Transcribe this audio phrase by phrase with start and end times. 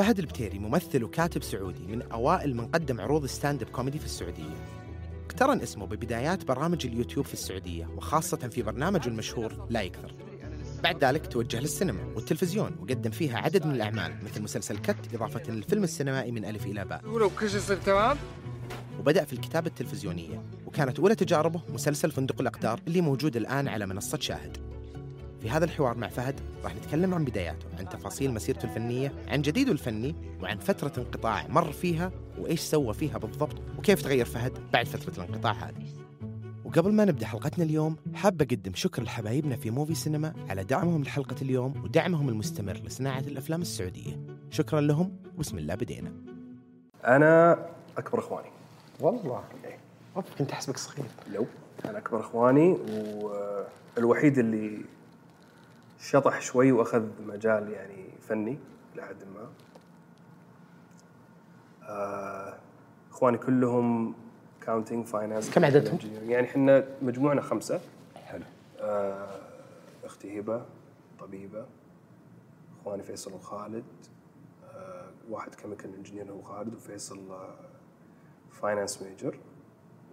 [0.00, 4.54] فهد البتيري ممثل وكاتب سعودي من أوائل من قدم عروض stand up comedy في السعودية.
[5.26, 10.14] اقترن اسمه ببدايات برامج اليوتيوب في السعودية وخاصة في برنامجه المشهور لا يكثر.
[10.82, 15.84] بعد ذلك توجه للسينما والتلفزيون وقدم فيها عدد من الأعمال مثل مسلسل كت إضافة للفيلم
[15.84, 17.06] السينمائي من ألف إلى باء.
[17.06, 18.16] ولو كل شيء يصير تمام؟
[18.98, 24.18] وبدأ في الكتابة التلفزيونية وكانت أولى تجاربه مسلسل فندق الأقدار اللي موجود الآن على منصة
[24.18, 24.79] شاهد.
[25.40, 29.72] في هذا الحوار مع فهد راح نتكلم عن بداياته عن تفاصيل مسيرته الفنية عن جديده
[29.72, 35.24] الفني وعن فترة انقطاع مر فيها وإيش سوى فيها بالضبط وكيف تغير فهد بعد فترة
[35.24, 35.86] الانقطاع هذه.
[36.64, 41.36] وقبل ما نبدأ حلقتنا اليوم حاب أقدم شكر لحبايبنا في موفي سينما على دعمهم لحلقة
[41.42, 44.20] اليوم ودعمهم المستمر لصناعة الأفلام السعودية.
[44.50, 46.12] شكرا لهم وبسم الله بدينا.
[47.04, 47.66] أنا
[47.98, 48.48] أكبر إخواني.
[49.00, 49.44] والله.
[50.16, 51.06] أوف كنت أحسبك صغير.
[51.34, 51.46] لو
[51.84, 52.76] أنا أكبر إخواني
[53.96, 54.80] والوحيد اللي
[56.00, 58.58] شطح شوي وأخذ مجال يعني فني
[58.94, 59.48] إلى حد ما.
[61.82, 62.54] آه،
[63.10, 64.14] إخواني كلهم
[64.60, 65.98] accounting finance كم عددهم؟
[66.28, 67.80] يعني إحنا مجموعنا خمسة.
[68.14, 68.44] حلو.
[68.80, 69.40] آه،
[70.04, 70.62] أختي هبة
[71.20, 71.66] طبيبة
[72.80, 73.84] إخواني فيصل وخالد.
[74.74, 77.20] آه، واحد chemical engineer هو خالد وفيصل
[78.50, 79.38] finance major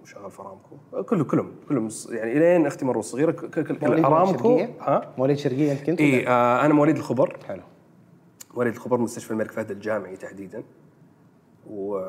[0.04, 0.76] وشغال في أرامكو.
[0.94, 5.14] آه، كله كلهم كلهم يعني الين أختي مره صغيره ك- ك- كل مواليد أرامكو؟ ها؟
[5.18, 7.38] مواليد شرقية أنت كنت؟ إي آه أنا مواليد الخبر.
[7.48, 7.62] حلو.
[8.56, 10.64] مواليد الخبر مستشفى الملك فهد الجامعي تحديدا.
[11.70, 12.02] و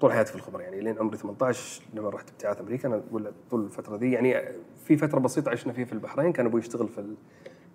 [0.00, 2.88] طول حياتي في الخبر يعني لين عمري 18 لما رحت ابتعاث أمريكا.
[2.88, 4.42] أنا ولا طول الفترة دي يعني
[4.84, 7.04] في فترة بسيطة عشنا فيها في البحرين كان أبوي يشتغل في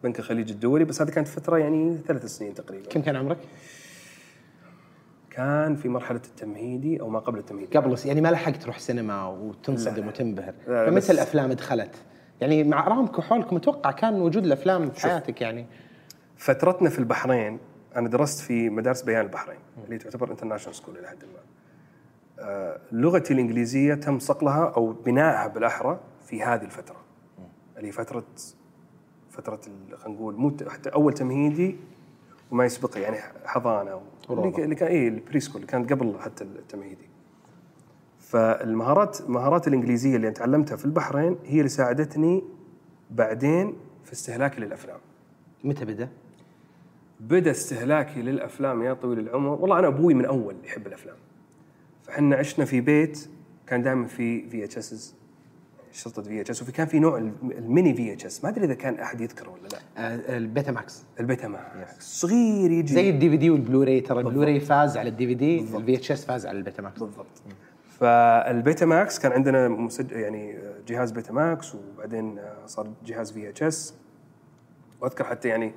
[0.03, 2.89] بنك الخليج الدولي بس هذه كانت فترة يعني ثلاث سنين تقريبا.
[2.89, 3.37] كم كان عمرك؟
[5.37, 10.07] كان في مرحلة التمهيدي أو ما قبل التمهيدي قبل يعني ما لحقت تروح سينما وتنصدم.
[10.07, 11.95] وتنبهر فمتى الأفلام دخلت؟
[12.41, 15.01] يعني مع ارامكو حولكم أتوقع كان وجود الأفلام في.
[15.01, 15.65] حياتك يعني
[16.37, 17.59] فترتنا في البحرين
[17.95, 21.39] أنا درست في مدارس بيان البحرين اللي تعتبر international school إلى حد ما.
[22.39, 26.97] آه، لغتي الإنجليزية تم صقلها أو بنائها بالأحرى في هذه الفترة.
[27.77, 28.25] اللي فترة
[29.29, 29.59] فترة
[29.95, 31.75] خلينا نقول حتى أول تمهيدي
[32.51, 37.09] وما يسبقها يعني حضانة اللي, كان اي ال preschool اللي كانت قبل حتى التمهيدي.
[38.19, 42.43] فالمهارات المهارات الإنجليزية اللي تعلمتها في البحرين هي اللي ساعدتني
[43.11, 43.73] بعدين
[44.03, 44.99] في استهلاكي للأفلام.
[45.63, 46.09] متى بدأ؟
[47.19, 51.15] بدأ استهلاكي للأفلام يا طويل العمر والله أنا أبوي من أول يحب الأفلام
[52.03, 53.29] فحنا عشنا في بيت
[53.67, 55.15] كان دائما في في اتش اس
[55.97, 58.73] شرطة في اتش اس وفي كان في نوع الم- ال mini VHS ما أدري إذا
[58.73, 59.77] كان أحد يذكره ولا لا.
[59.97, 61.03] آه البيتا ماكس.
[61.19, 62.93] البيتا ماكس صغير يجي.
[62.93, 66.45] زي ال DV D وال Blu-ray ترى البلوراي فاز على ال DVD ال VHS فاز
[66.45, 66.99] على البيتا ماكس.
[66.99, 67.25] بالضبط.
[67.99, 70.11] فالبيتا ماكس كان عندنا مسج...
[70.11, 70.57] يعني
[70.87, 73.93] جهاز بيتا ماكس وبعدين صار جهاز VHS
[75.01, 75.71] وأذكر حتى يعني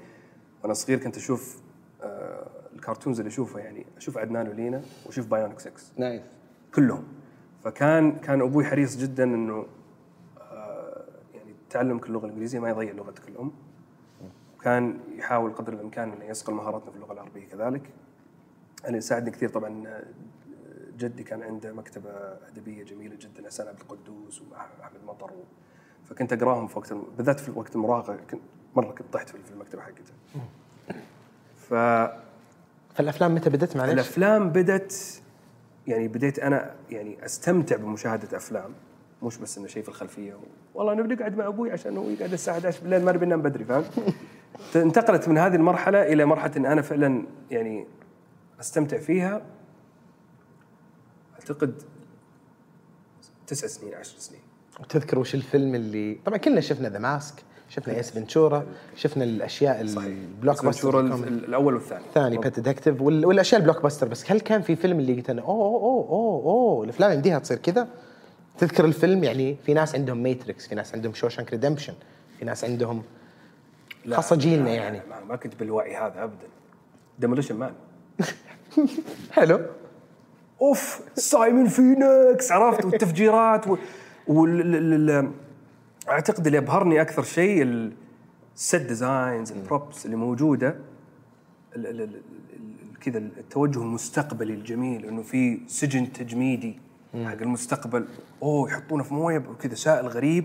[0.63, 1.61] وأنا صغير كنت أشوف
[2.03, 6.23] آه، ال cartoons اللي أشوفها يعني أشوف عدنان ولينا وأشوف Bionic Six ناس
[6.75, 7.05] كلهم.
[7.65, 9.67] فكان كان أبوي حريص جدا إنه آه،
[11.71, 13.53] تعلمك اللغة الإنجليزية ما يضيع لغتك الأم.
[14.59, 17.91] وكان يحاول قدر الإمكان إنه يصقل مهاراتنا في اللغة العربية كذلك.
[18.89, 20.03] أنا ساعدني كثير طبعا
[20.97, 22.11] جدي كان عنده مكتبة
[22.49, 25.31] أدبية جميلة جدا حسن عبد القدوس واحمد مطر.
[26.05, 28.41] فكنت أقراهم في وقت بالذات في وقت المراهقة كنت
[28.77, 30.13] مرة كنت طحت في في المكتبة حقته
[31.57, 31.75] ف
[32.95, 35.23] فالأفلام متى بدت؟ معلش؟ الأفلام بدت
[35.87, 38.75] يعني بديت أنا يعني أستمتع بمشاهدة أفلام.
[39.23, 40.35] مش بس إنه شيء في الخلفية.
[40.75, 43.65] والله نبي نقعد مع أبوي عشان هو يقعد الساعة 11 بالليل ما نبي ننام بدري
[43.65, 43.85] فاهم؟
[44.77, 47.87] انتقلت من هذه المرحلة إلى مرحلة إن أنا فعلا يعني
[48.61, 49.43] أستمتع فيها.
[51.35, 51.83] أعتقد
[53.47, 54.41] تسع سنين عشر سنين.
[54.81, 57.35] وتذكر وش الفيلم اللي طبعا كلنا شفنا The Mask
[57.69, 58.67] شفنا Ace Ventura
[58.97, 62.05] شفنا الأشياء ال blockbuster الأول والثاني.
[62.05, 65.43] الثاني Pet Detective وال- والأشياء ال blockbuster بس هل كان في فيلم اللي قلت أنا
[65.43, 67.89] أوه أوه أوه أوه الأفلام يمديها تصير كذا؟
[68.59, 71.95] تذكر الفيلم؟ يعني في ناس عندهم Matrix في ناس عندهم Shawshank Redemption
[72.39, 73.03] في ناس عندهم
[74.05, 75.01] لا، خاصة جيلنا لا، لا، يعني.
[75.29, 76.47] ما, كنت بالوعي هذا ابدا.
[77.19, 77.73] Demolition Man
[79.33, 79.61] حلو.
[80.61, 83.77] أوف Simon Phoenix عرفت؟ والتفجيرات و...
[84.27, 84.61] وال...
[84.77, 85.31] ال- ال-
[86.09, 87.63] أعتقد اللي ابهرني أكثر شيء
[88.57, 90.77] ال set designs ال props اللي موجودة
[93.01, 96.79] كذا التوجه المستقبلي الجميل إنه في سجن تجميدي
[97.15, 98.05] حق المستقبل
[98.43, 100.45] أوه يحطونه في موية وكذا سائل غريب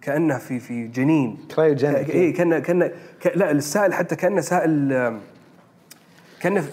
[0.00, 2.10] كأنه في في جنين Cryogenic.
[2.10, 2.90] اي كأنه كأنه.
[3.34, 5.20] لا السائل حتى كأنه سائل
[6.40, 6.68] كأنه.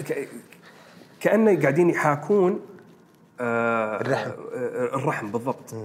[1.19, 2.60] كأنه قاعدين يحاكون
[3.40, 4.30] آه الرحم.
[4.30, 5.75] آه الرحم بالضبط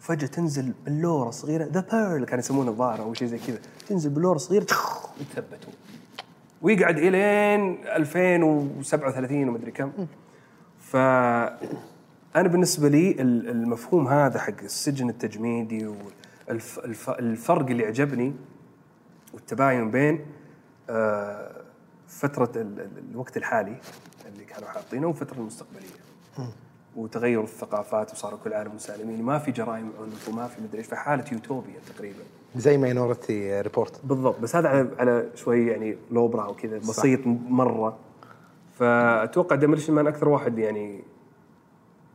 [0.00, 3.58] فجأة تنزل بلورة صغيرة ذا بيرل كانوا يسمونه الظاهر أو شيء زي كذا
[3.88, 4.66] تنزل بلورة صغيرة
[5.20, 5.72] يتثبتوا
[6.62, 9.92] ويقعد إلين 2037 ومدري كم
[10.80, 10.96] ف
[12.36, 15.86] أنا بالنسبة لي ال- المفهوم هذا حق السجن التجميدي
[16.46, 18.32] والفرق اللي عجبني
[19.34, 20.20] والتباين بين
[20.90, 21.50] آه،
[22.08, 23.76] فترة ال- ال- الوقت الحالي
[24.32, 26.04] اللي كانوا حاطينه والفترة المستقبلية.
[26.96, 29.22] وتغير الثقافات وصاروا كل عالم مسالمين.
[29.22, 32.18] ما في جرائم عنف وما في مدري إيش في حالة يوتوبيا تقريبا.
[32.56, 37.98] زي Minority Report بالضبط بس هذا على على شوي يعني low-brow وكذا بسيط مرة.
[38.78, 41.00] فأتوقع Demolition Man أكثر واحد يعني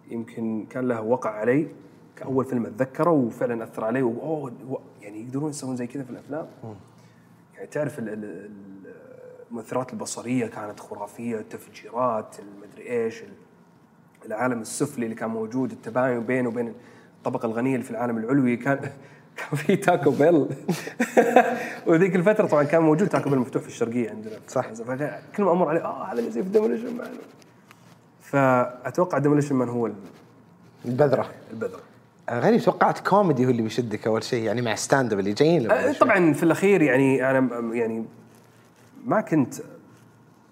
[0.10, 1.68] يمكن كان له وقع علي
[2.16, 6.48] كأول فيلم أتذكره وفعلا أثر علي وأوه و- يعني يقدرون يسوون زي كذا في الأفلام.
[7.56, 8.94] يعني تعرف ال- ال- ال-
[9.50, 13.28] المؤثرات البصرية كانت خرافية التفجيرات المدري إيش ال-
[14.26, 16.74] العالم السفلي اللي كان موجود التباين بينه وبين
[17.18, 18.80] الطبقة الغنية اللي في العالم العلوي كان
[19.38, 20.48] كان في تاكو بيل.
[21.88, 24.34] وذيك الفترة طبعا كان موجود تاكو بيل مفتوح في الشرقية عندنا.
[24.48, 24.74] صح.
[24.74, 26.98] فكان كل ما أمر عليه آه هذا اللي زي في Demolition
[28.30, 29.90] فأتوقع Demolition Man هو
[30.86, 31.30] البذرة.
[31.52, 31.80] البذرة.
[32.32, 35.94] غريب توقعت كوميدي هو اللي بيشدك أول شيء يعني مع stand up اللي جايين شوي.
[35.94, 38.06] طبعا في الأخير يعني أنا يعني
[39.06, 39.54] ما كنت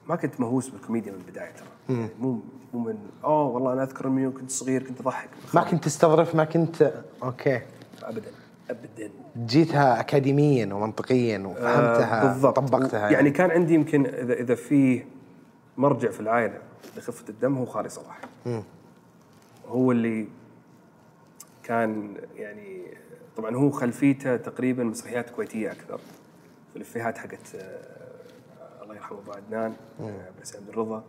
[0.08, 1.98] ما كنت مهووس بالكوميديا من البداية ترى.
[1.98, 2.40] يعني مو
[2.74, 5.30] مو من أوه والله أنا أذكر إني كنت صغير كنت أضحك.
[5.54, 6.94] ما كنت تستظرف ما كنت
[7.24, 7.62] okay.
[8.04, 8.32] ابدا
[8.70, 9.10] ابدا.
[9.46, 12.56] جيتها اكاديميا ومنطقيا وفهمتها آه، بالضبط.
[12.56, 13.32] طبقتها يعني.
[13.32, 15.04] كان عندي يمكن اذا إذا في
[15.78, 16.67] مرجع في العائلة
[16.98, 18.22] لخفه الدم هو خالي صلاح.
[19.68, 20.28] هو اللي
[21.64, 22.84] كان يعني
[23.38, 25.98] طبعا هو خلفيته تقريبا مسرحيات كويتية أكثر.
[26.72, 31.04] في الإفيهات حقت آه، الله يرحمه أبو عدنان آه، عبد الحسين عبد الرضا.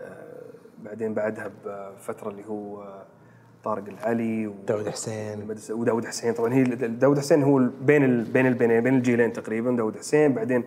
[0.00, 0.42] آه،
[0.84, 2.84] بعدين بعدها بفترة اللي هو
[3.64, 5.48] طارق العلي و- داود حسين.
[5.70, 6.34] وداود حسين.
[6.34, 10.32] طبعا هي داود حسين هو بين ال بين البين بين الجيلين تقريبا داود حسين.
[10.34, 10.64] بعدين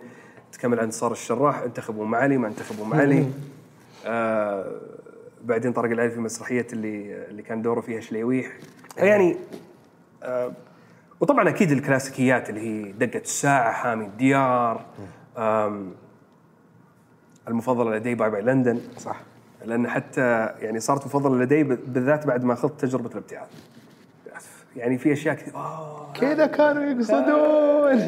[0.52, 3.26] تكمل عند صار الشراح انتخبوا ام علي ما انتخبوا ام علي
[4.06, 4.72] آه
[5.44, 8.52] بعدين طارق العلي في مسرحية اللي اللي كان دوره فيها شليويح.
[8.96, 9.36] يعني
[10.22, 10.52] آه
[11.20, 14.84] وطبعا أكيد الكلاسيكيات اللي هي دقة الساعة حامي الديار
[15.38, 15.92] آم،
[17.48, 18.80] المفضلة لدي باي باي لندن.
[18.98, 19.20] صح.
[19.64, 20.20] لأن حتى
[20.60, 23.48] يعني صارت مفضلة لدي بالذات بعد ما أخذت تجربة الابتعاث.
[24.76, 25.54] يعني في أشياء كثير.
[25.54, 27.98] آه كذا كانوا يقصدون.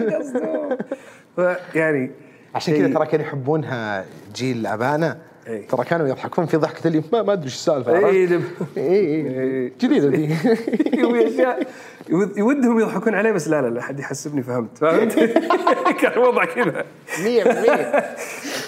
[1.75, 2.11] يعني
[2.55, 4.05] عشان كذا ترى كانوا يحبونها
[4.35, 5.63] جيل ابائنا إي.
[5.63, 8.41] ترى كانوا يضحكون في ضحكة اللي ما ما أدري إيش السالفة؟ اي اي
[8.77, 11.69] اي جديدة ذي في أشياء
[12.09, 15.15] يود- يودهم يضحكون عليه بس لا لا لا حد يحسبني فهمت فهمت
[16.01, 17.17] كان الوضع كذا 100%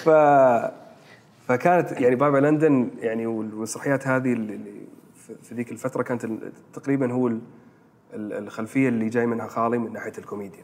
[0.05, 0.09] ف
[1.49, 4.59] فكانت يعني بابا لندن يعني والمسرحيات هذه اللي
[5.43, 6.27] في- ذيك الفترة كانت
[6.75, 7.41] تقريبا هو ال-
[8.15, 10.63] ال- الخلفية اللي جاي منها خالي من ناحية الكوميديا.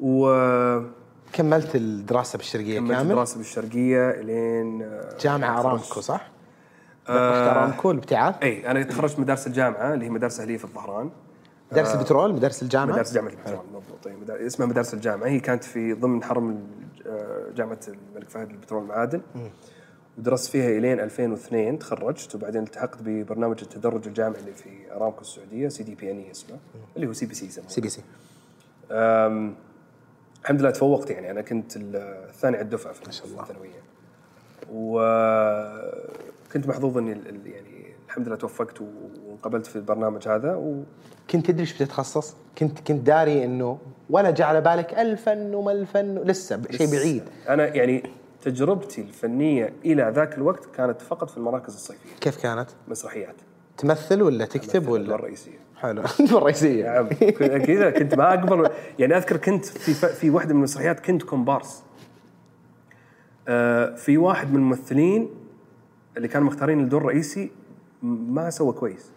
[0.00, 0.90] وكملت
[1.32, 5.66] كملت الدراسة بالشرقية كامل؟ دراسه بالشرقية الين آه، جامعة تخرجت.
[5.66, 6.28] ارامكو صح؟
[7.08, 11.10] آه ارامكو الابتعاث إي أنا تخرجت مدارس الجامعة اللي هي مدارس أهلية في الظهران.
[11.72, 15.26] مدارس البترول مدارس الجامعة؟ مدارس جامعة البترول بالضبط مدار- اسمها مدارس الجامعة.
[15.28, 16.60] هي كانت في ضمن حرم
[17.06, 19.20] آه، جامعة الملك فهد للبترول والمعادن
[20.18, 22.34] ودرست فيها إلين 2002 تخرجت.
[22.34, 26.56] وبعدين التحقت ببرنامج التدرج الجامعي اللي في ارامكو السعودية سي دي بي إن إي اسمه
[26.96, 28.02] اللي هو سي بي سي يسمونه سي بي سي.
[30.44, 31.30] الحمد لله تفوقت يعني.
[31.30, 31.96] أنا كنت ال-
[32.28, 33.42] الثاني على الدفعة ما شاء الله.
[33.42, 33.82] الثانوية.
[34.72, 37.10] وكنت محظوظ إني
[37.46, 40.82] يعني الحمد لله توفقت وانقبلت في البرنامج هذا و
[41.30, 43.78] كنت تدري إيش بتتخصص؟ كنت كنت داري إنه
[44.10, 47.22] ولا جاء على بالك الفن وما الفن لسه شيء بعيد.
[47.48, 48.02] أنا يعني
[48.42, 52.16] تجربتي الفنية إلى ذاك الوقت كانت فقط في المراكز الصيفية.
[52.20, 53.34] كيف كانت؟ مسرحيات.
[53.76, 55.63] تمثل ولا تكتب ولا؟ الرئيسية.
[55.76, 56.02] حلو.
[56.38, 57.02] الرئيسيه
[57.38, 58.70] كذا كنت ما أقبل.
[58.98, 61.82] يعني أذكر كنت في في واحدة من المسرحيات كنت كومبارس.
[63.48, 65.30] آه، في واحد من الممثلين
[66.16, 67.50] اللي كانوا مختارين الدور الرئيسي
[68.02, 69.10] ما سوى كويس.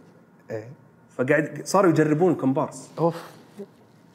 [1.18, 2.92] فقاعد صاروا يجربون كومبارس.
[3.00, 3.16] أوف.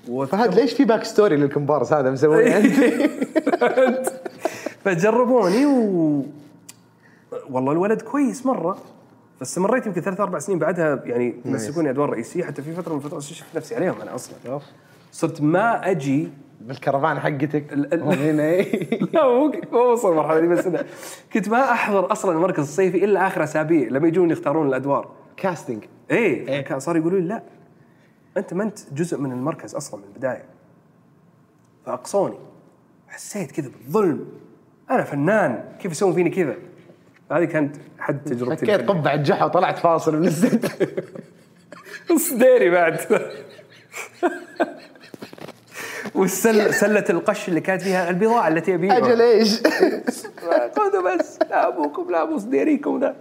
[0.07, 4.09] فهد ليش في backstory للكومبارس هذا مسويه أنت؟
[4.85, 6.25] فجربوني و
[7.51, 8.79] والله الولد كويس مرة.
[9.43, 13.23] فاستمريت يمكن ثلاث أربع سنين بعدها يعني يمسكوني أدوار رئيسية حتى في فترة من الفترات
[13.23, 14.61] شفت نفسي عليهم أنا أصلا.
[15.13, 16.29] صرت ما أجي
[16.61, 17.65] بالكرفان حقتك.
[18.03, 18.43] هنا.
[18.43, 18.89] إيه.
[19.15, 19.27] لا
[19.73, 20.69] مو وصل المرحلة دي بس
[21.33, 25.11] كنت ما أحضر أصلا المركز الصيفي إلا آخر أسابيع لما يجون يختارون الأدوار.
[25.37, 27.43] كاستنج إيه كان صار يقولوا لي لا
[28.37, 30.45] أنت ما أنت جزء من المركز أصلا من البداية.
[31.87, 32.39] فأقصوني
[33.09, 34.25] حسيت كذا بالظلم.
[34.91, 36.55] أنا فنان كيف يسوون فيني كذا؟
[37.33, 40.67] هذه كانت حد تجربتي فكيت قبعة جحا وطلعت فاصل من الزد.
[42.11, 43.01] نص ديري بعد.
[46.15, 49.63] والسله سلة القش اللي كانت فيها البضاعة التي ابيعها أجل إيش؟
[50.77, 53.15] خذوا بس لا أبوكم لا ابو صديريكم لا.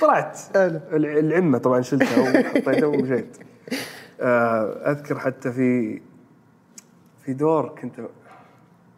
[0.00, 0.38] طلعت.
[0.54, 0.80] حلو.
[0.92, 3.36] الع- العمة طبعا شلتها وحطيتها ومشيت.
[4.20, 6.00] آه، أذكر حتى في
[7.24, 7.94] في دور كنت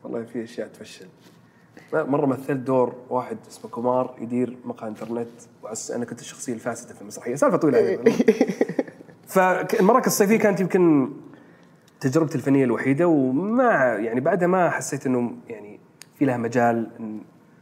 [0.04, 1.06] والله في أشياء تفشل.
[1.92, 5.28] مره مثلت دور واحد اسمه كومار يدير مقهى انترنت
[5.62, 7.34] وأس أنا كنت الشخصية الفاسدة في المسرحية.
[7.34, 8.12] سالفة طويلة يعني.
[9.34, 11.12] فالمراكز الصيفيه كانت يمكن
[12.00, 15.80] تجربتي الفنية الوحيدة وما يعني بعدها ما حسيت إنه يعني
[16.18, 16.90] في لها مجال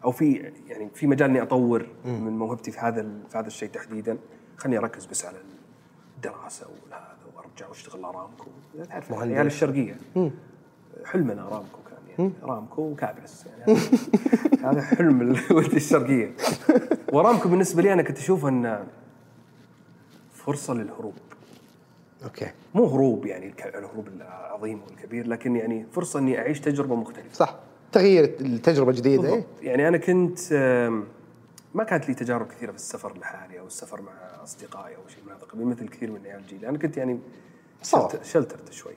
[0.05, 4.19] أو في يعني في مجال إني أطور من موهبتي في هذا في هذا الشيء تحديدا.
[4.57, 5.37] خليني أركز بس على
[6.17, 8.47] الدراسة وهذا وأرجع وأشتغل أرامكو.
[8.89, 9.13] تعرف.
[9.13, 9.97] العيال الشرقية.
[11.05, 11.81] حلمنا أرامكو.
[12.45, 13.47] ارامكو وكابرس.
[13.47, 13.81] يعني
[14.65, 16.33] هذا- حلم الولد الشرقية.
[17.12, 18.87] وارامكو بالنسبة لي أنا كنت أشوف أن
[20.33, 21.15] فرصة للهروب.
[22.25, 22.47] okay.
[22.75, 27.33] مو هروب يعني الهروب العظيم والكبير لكن يعني فرصة أني أعيش تجربة مختلفة.
[27.35, 27.55] صح.
[27.93, 29.47] تغيير التجربة جديده إيه؟ بالضبط.
[29.62, 30.39] يعني أنا كنت
[31.75, 34.12] ما كانت لي تجارب كثيرة في السفر لحالي أو السفر مع
[34.45, 36.69] أصدقائي أو شيء من هذا القبيل مثل كثير من عيال جيلي.
[36.69, 37.19] أنا كنت يعني
[37.83, 38.11] صار.
[38.11, 38.93] shelt- sheltered شوي.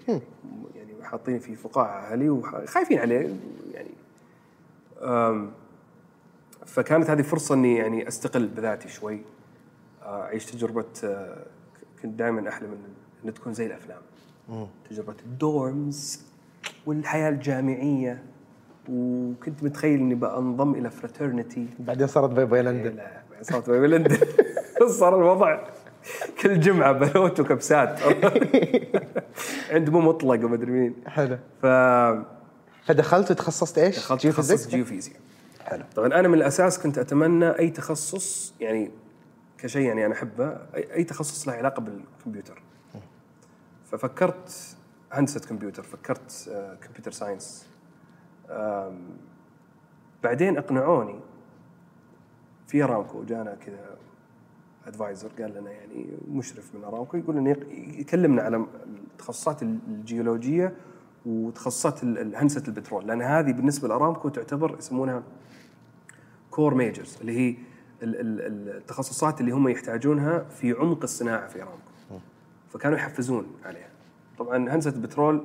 [0.75, 3.35] يعني حاطين في فقاعة أهلي وخايفين عليه
[3.73, 3.89] يعني.
[6.65, 9.21] فكانت هذه فرصة إني يعني أستقل بذاتي شوي.
[10.05, 10.85] أعيش تجربة
[12.01, 12.83] كنت دائما أحلم ان
[13.25, 14.01] إن تكون زي الأفلام.
[14.89, 16.21] تجربة ال dorms
[16.85, 18.23] والحياة الجامعية.
[18.89, 22.99] وكنت متخيل إني بنضم إلى fraternity بعدين صارت باي باي لندن
[23.41, 24.17] صارت باي لندن
[24.99, 25.59] صار الوضع
[26.41, 27.99] كل جمعة بلوت وكبسات
[29.71, 30.95] عند بو مطلق ومدري مين.
[31.07, 31.37] حلو.
[31.61, 31.65] ف
[32.85, 35.17] فدخلت وتخصصت إيش؟ دخلت؟ تخصص جيوفيزياء.
[35.65, 35.83] حلو.
[35.95, 38.91] طبعا أنا من الأساس كنت أتمنى أي تخصص يعني
[39.57, 42.61] كشيء يعني أنا أحبه اي أي تخصص له علاقة بالكمبيوتر.
[43.91, 44.75] ففكرت
[45.11, 47.65] هندسه كمبيوتر فكرت آه، computer science
[48.49, 48.99] آم،
[50.23, 51.19] بعدين أقنعوني
[52.67, 53.92] في ارامكو جانا كذا
[54.87, 57.55] advisor قال لنا يعني مشرف من ارامكو يقول لنا
[57.99, 58.65] يكلمنا على
[59.13, 60.73] التخصصات الجيولوجية
[61.25, 62.03] وتخصصات
[62.35, 63.07] هندسة البترول.
[63.07, 65.23] لأن هذه بالنسبة لارامكو تعتبر يسمونها
[66.51, 67.55] core majors اللي هي
[68.03, 72.19] ال- ال- التخصصات اللي هم يحتاجونها في عمق الصناعة في ارامكو
[72.69, 73.89] فكانوا يحفزون عليها.
[74.37, 75.43] طبعا هندسة البترول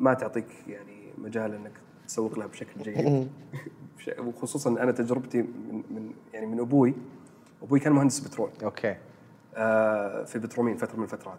[0.00, 1.72] ما تعطيك يعني مجال إنك
[2.08, 3.28] تسوق لها بشكل جيد.
[4.26, 6.94] وخصوصا أنا تجربتي من, من يعني من أبوي
[7.62, 8.50] أبوي كان مهندس بترول.
[8.62, 8.96] okay.
[9.56, 11.38] آه، في بترومين فترة من الفترات.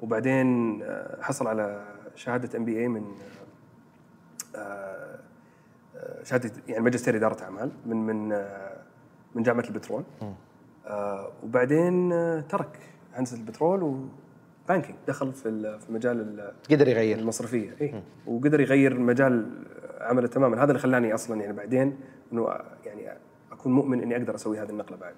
[0.00, 1.84] وبعدين آه، حصل على
[2.14, 3.04] شهادة MBA من
[4.56, 5.18] آه،
[6.22, 8.28] شهادة يعني ماجستير إدارة أعمال من من
[9.34, 10.02] من جامعة البترول.
[11.42, 12.08] وبعدين
[12.48, 12.78] ترك
[13.14, 17.18] هندسة البترول و banking دخل في في مجال ال- قدر يغير.
[17.18, 17.76] المصرفية.
[17.80, 19.64] اي وقدر يغير مجال
[20.00, 20.56] عمله تماما.
[20.56, 22.00] هذا اللي خلاني أصلا يعني بعدين
[22.32, 22.48] إنه
[22.84, 23.18] يعني
[23.52, 25.14] أكون مؤمن إني أقدر أسوي هذه النقلة بعد.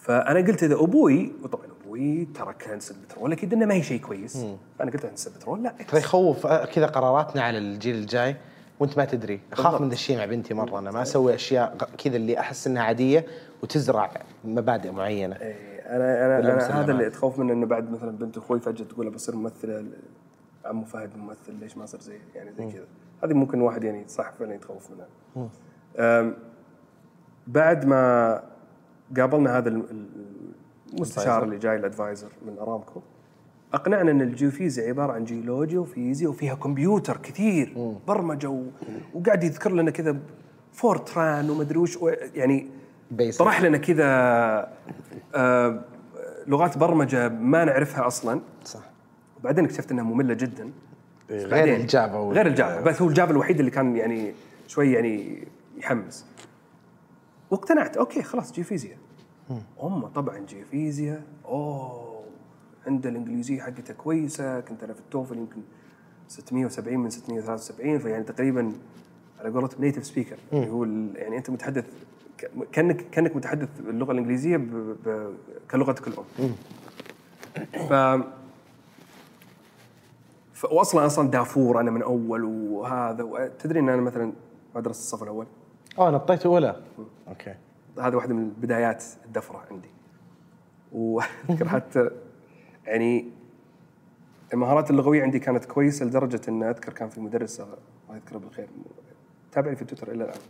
[0.00, 4.46] فأنا قلت إذا أبوي وطبعا أبوي ترك هندسه البترول أكيد إنه ما هي شيء كويس.
[4.78, 5.74] فانا قلت هندسه البترول لا.
[5.88, 8.36] ترى يخوف آه، كذا قراراتنا على الجيل الجاي
[8.80, 9.40] وأنت ما تدري.
[9.52, 12.82] أخاف من ذا الشيء مع بنتي مرة أنا ما أسوي أشياء كذا اللي أحس إنها
[12.82, 13.26] عادية
[13.62, 14.10] وتزرع
[14.44, 15.36] مبادئ معينة.
[15.36, 17.06] إيه، أنا أنا, أنا هذا اللي.
[17.06, 19.84] اتخوف منه إنه بعد مثلا بنت أخوي فجأة تقول بصير ممثله
[20.64, 22.84] عمو فهد ممثل ليش ما صار زي يعني زي كذا.
[23.24, 26.34] هذه ممكن واحد يعني صح فعلا يتخوف منها.
[27.46, 28.42] بعد ما
[29.16, 30.06] قابلنا هذا ال- ال-
[30.94, 33.00] المستشار اللي جاي ال advisor من أرامكو.
[33.74, 37.74] أقنعنا إن الجيوفيزياء عبارة عن جيولوجيا وفيزياء وفيها كمبيوتر كثير
[38.08, 38.62] برمجة و...
[39.14, 40.16] وقاعد يذكر لنا كذا
[40.72, 41.98] Fortran ومدري وش
[42.34, 42.66] يعني.
[43.38, 44.04] طرح لنا كذا
[45.34, 45.80] آه
[46.46, 48.40] لغات برمجة ما نعرفها أصلا.
[48.64, 48.80] صح.
[49.40, 50.70] وبعدين اكتشفت إنها مملة جدا.
[51.30, 54.32] غير بعدين- ال Java غير ال Java بس هو ال Java الوحيد اللي كان يعني
[54.66, 55.44] شوي يعني
[55.78, 56.26] يحمس.
[57.50, 57.96] واقتنعت.
[57.96, 58.98] okay خلاص جيوفيزياء
[59.80, 62.20] هم طبعا جيوفيزياء أوه
[62.86, 64.60] عنده الإنجليزية حقته كويسة.
[64.60, 65.60] كنت أنا في التوفل يمكن
[66.28, 68.72] 670 من 673 فيعني تقريبا
[69.40, 71.84] على قولتهم native speaker اللي هو يعني أنت متحدث
[72.72, 74.96] كانك كأنك متحدث اللغة الإنجليزية ب...
[75.04, 75.34] ب...
[75.70, 76.54] كلغتك الأم.
[77.88, 77.92] ف.
[80.64, 83.52] واصلا أصلا دافور أنا من أول وهذا.
[83.58, 84.32] تدري إن أنا مثلا
[84.76, 85.46] مدرسة الصف الأول.
[86.00, 86.76] آه نطيت اولى
[87.28, 87.54] أوكي.
[88.00, 89.88] هذا واحدة من بدايات الدفرة عندي.
[90.92, 92.10] وأذكر حتى
[92.86, 93.30] يعني
[94.52, 98.68] المهارات اللغوية عندي كانت كويسة لدرجة إن أذكر كان في مدرسه الله يذكرها بالخير
[99.52, 100.40] تابعني في تويتر إلى الآن.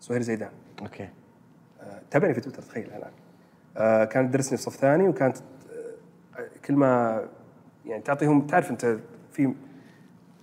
[0.00, 0.50] سهير زيدان.
[0.82, 1.08] أوكي.
[1.80, 3.12] آه، تابعني في تويتر تخيل الآن.
[3.76, 5.36] آه، كانت تدرسني في صف ثاني وكانت
[6.38, 7.22] آه، كل ما
[7.86, 9.00] يعني تعطيهم تعرف أنت في
[9.32, 9.54] في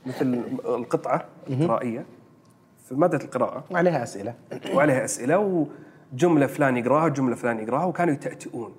[0.05, 0.33] مثل
[0.65, 2.05] القطعة القرائيه
[2.89, 3.63] في مادة القراءة.
[3.71, 4.33] وعليها أسئلة.
[4.73, 5.65] وعليها أسئلة
[6.13, 8.75] وجملة فلان يقراها وجمله فلان يقراها وكانوا يتأتئون.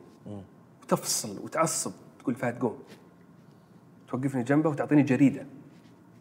[0.83, 2.79] وتفصل وتعصب تقول فهد قوم.
[4.11, 5.47] توقفني جنبه وتعطيني جريدة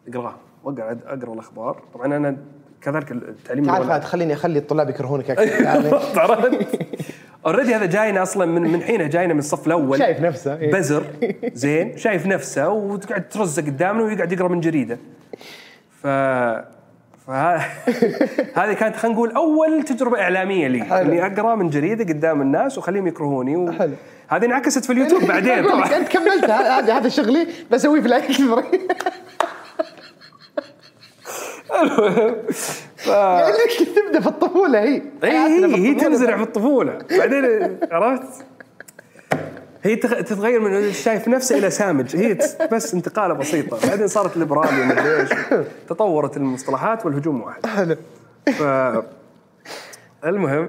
[0.08, 0.36] اقراها.
[0.64, 1.82] واقعد أقرأ الأخبار.
[1.94, 2.36] طبعا أنا
[2.80, 5.62] كذلك التعليم تعال فهد خليني اخلي الطلاب يكرهونك أكثر.
[5.64, 5.90] يعني؟
[7.46, 9.98] already هذا جاينا أصلا من من حينه جاينا من الصف الأول.
[9.98, 10.72] شايف نفسه إيه.
[10.72, 11.04] بزر.
[11.54, 14.98] زين شايف نفسه وتقعد ترزز قدامنا ويقعد يقرأ من جريدة.
[16.02, 16.06] ف.
[18.58, 20.84] هذه كانت خلينا نقول أول تجربة إعلامية لي.
[20.84, 20.98] حلو.
[21.12, 23.72] إني أقرأ من جريدة قدام الناس واخليهم يكرهوني و...
[23.72, 23.92] حلو.
[24.28, 25.96] هذه انعكست في اليوتيوب بعدين طبعا.
[25.96, 28.34] انت كملت هذا هذا شغلي بسويه في الاكل
[32.96, 33.08] ف...
[33.08, 35.92] لك تبدأ في الطفولة هي؟ في هي, هي الطفولة.
[35.92, 36.98] تنزرع في الطفولة.
[37.18, 38.44] بعدين عرفت؟
[39.82, 42.16] هي تغ- تتغير من شايف نفسه إلى سامج.
[42.16, 42.38] هي
[42.72, 43.88] بس انتقالة بسيطة.
[43.88, 45.28] بعدين صارت ليبراليه ما إيش.
[45.88, 47.66] تطورت المصطلحات والهجوم واحد.
[47.66, 47.96] حلو
[48.46, 48.62] ف
[50.24, 50.68] المهم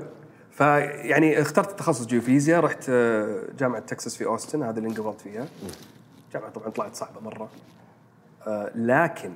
[0.52, 2.60] فيعني اخترت تخصص جيوفيزياء.
[2.64, 4.64] رحت آه، جامعة تكساس في أوستن.
[4.64, 5.46] هذا اللي انقبضت فيها.
[6.34, 7.50] جامعة طبعا طلعت صعبة مرة.
[8.48, 9.32] آه، لكن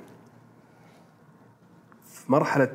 [2.14, 2.72] في مرحلة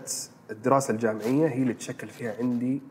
[0.50, 2.83] الدراسة الجامعية هي اللي تشكل فيها عندي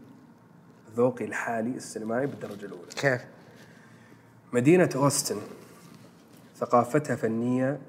[0.96, 2.88] ذوقي الحالي السينمائي بالدرجة الأولى.
[3.02, 3.22] كيف؟
[4.54, 5.42] مدينة أوستن
[6.56, 7.80] ثقافتها فنية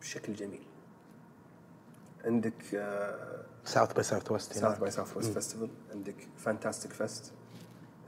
[0.00, 0.62] بشكل جميل.
[2.24, 2.54] عندك
[3.64, 7.32] South by Southwest South by Southwest festival عندك Fantastic Fest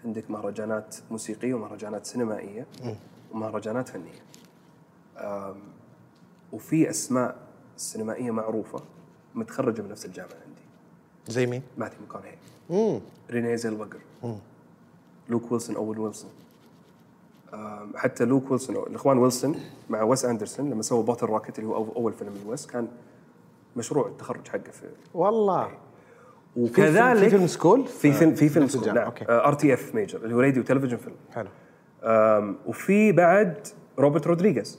[0.05, 2.67] عندك مهرجانات موسيقية ومهرجانات سينمائية
[3.33, 4.23] ومهرجانات فنية.
[5.17, 5.57] أم،
[6.53, 7.37] وفي أسماء
[7.77, 8.83] سينمائية معروفة
[9.35, 10.63] متخرجة من نفس الجامعة عندي.
[11.29, 12.35] زي مين؟ ماثيو ماكونهي
[13.31, 14.01] رينيه زيلبجر
[15.29, 16.31] لوك ويلسون أوين ويلسون.
[17.97, 22.13] حتى لوك ويلسون الإخوان ويلسون مع ويس أندرسون لما سووا Bottle Rocket اللي هو أول
[22.13, 22.89] فيلم لويس كان
[23.77, 25.71] مشروع التخرج حقه في والله.
[26.57, 28.95] وكذلك في film school؟ في فيلم في film school.
[28.95, 29.13] نعم.
[29.29, 31.49] RTF major اللي هو radio television film حلو.
[32.67, 33.67] وفي بعد
[33.99, 34.79] روبرت رودريغيز.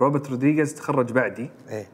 [0.00, 1.50] روبرت رودريغيز تخرج بعدي.
[1.68, 1.88] إيه.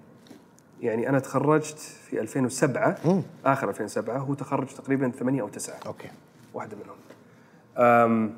[0.80, 2.98] يعني أنا تخرجت في 2007
[3.44, 6.08] آخر 2007 هو تخرج تقريبا 8 أو 9 okay.
[6.54, 8.32] واحدة منهم.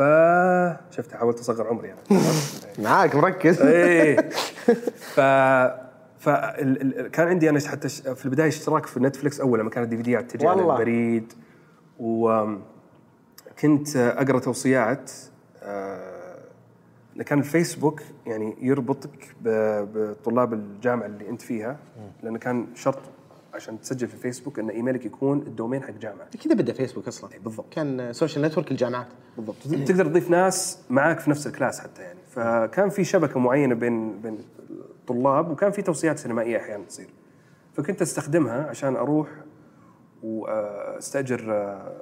[0.00, 0.02] ف
[0.96, 2.20] شفت حاولت اصغر عمري أنا
[2.88, 4.30] معاك مركز إيه
[4.96, 5.20] ف
[6.18, 7.00] ف ال...
[7.00, 7.10] ال...
[7.10, 7.88] كان عندي أنا حتى.
[7.88, 10.62] في البداية اشتراك في نتفلكس أول لما كانت الديفيديات تجي على.
[10.62, 11.32] البريد
[11.98, 15.10] وكنت أقرأ توصيات
[15.62, 16.38] آه،
[17.26, 21.76] كان الفيسبوك يعني يربطك بطلاب الجامعة اللي أنت فيها
[22.22, 23.00] لأنه كان شرط
[23.54, 26.28] عشان تسجل في الفيسبوك إن إيميلك يكون ال domain حق جامعة.
[26.44, 27.30] كذا بدا فيسبوك أصلا.
[27.44, 27.72] بالضبط.
[27.72, 29.56] كان social network الجامعات بالضبط.
[29.86, 32.18] تقدر تضيف ناس معاك في نفس ال class حتى يعني.
[32.30, 34.38] فكان في شبكة معينة بين بين
[34.70, 37.08] الطلاب وكان في توصيات سينمائية أحيانا تصير.
[37.74, 39.28] فكنت أستخدمها عشان أروح
[40.22, 41.92] وأستأجر آه،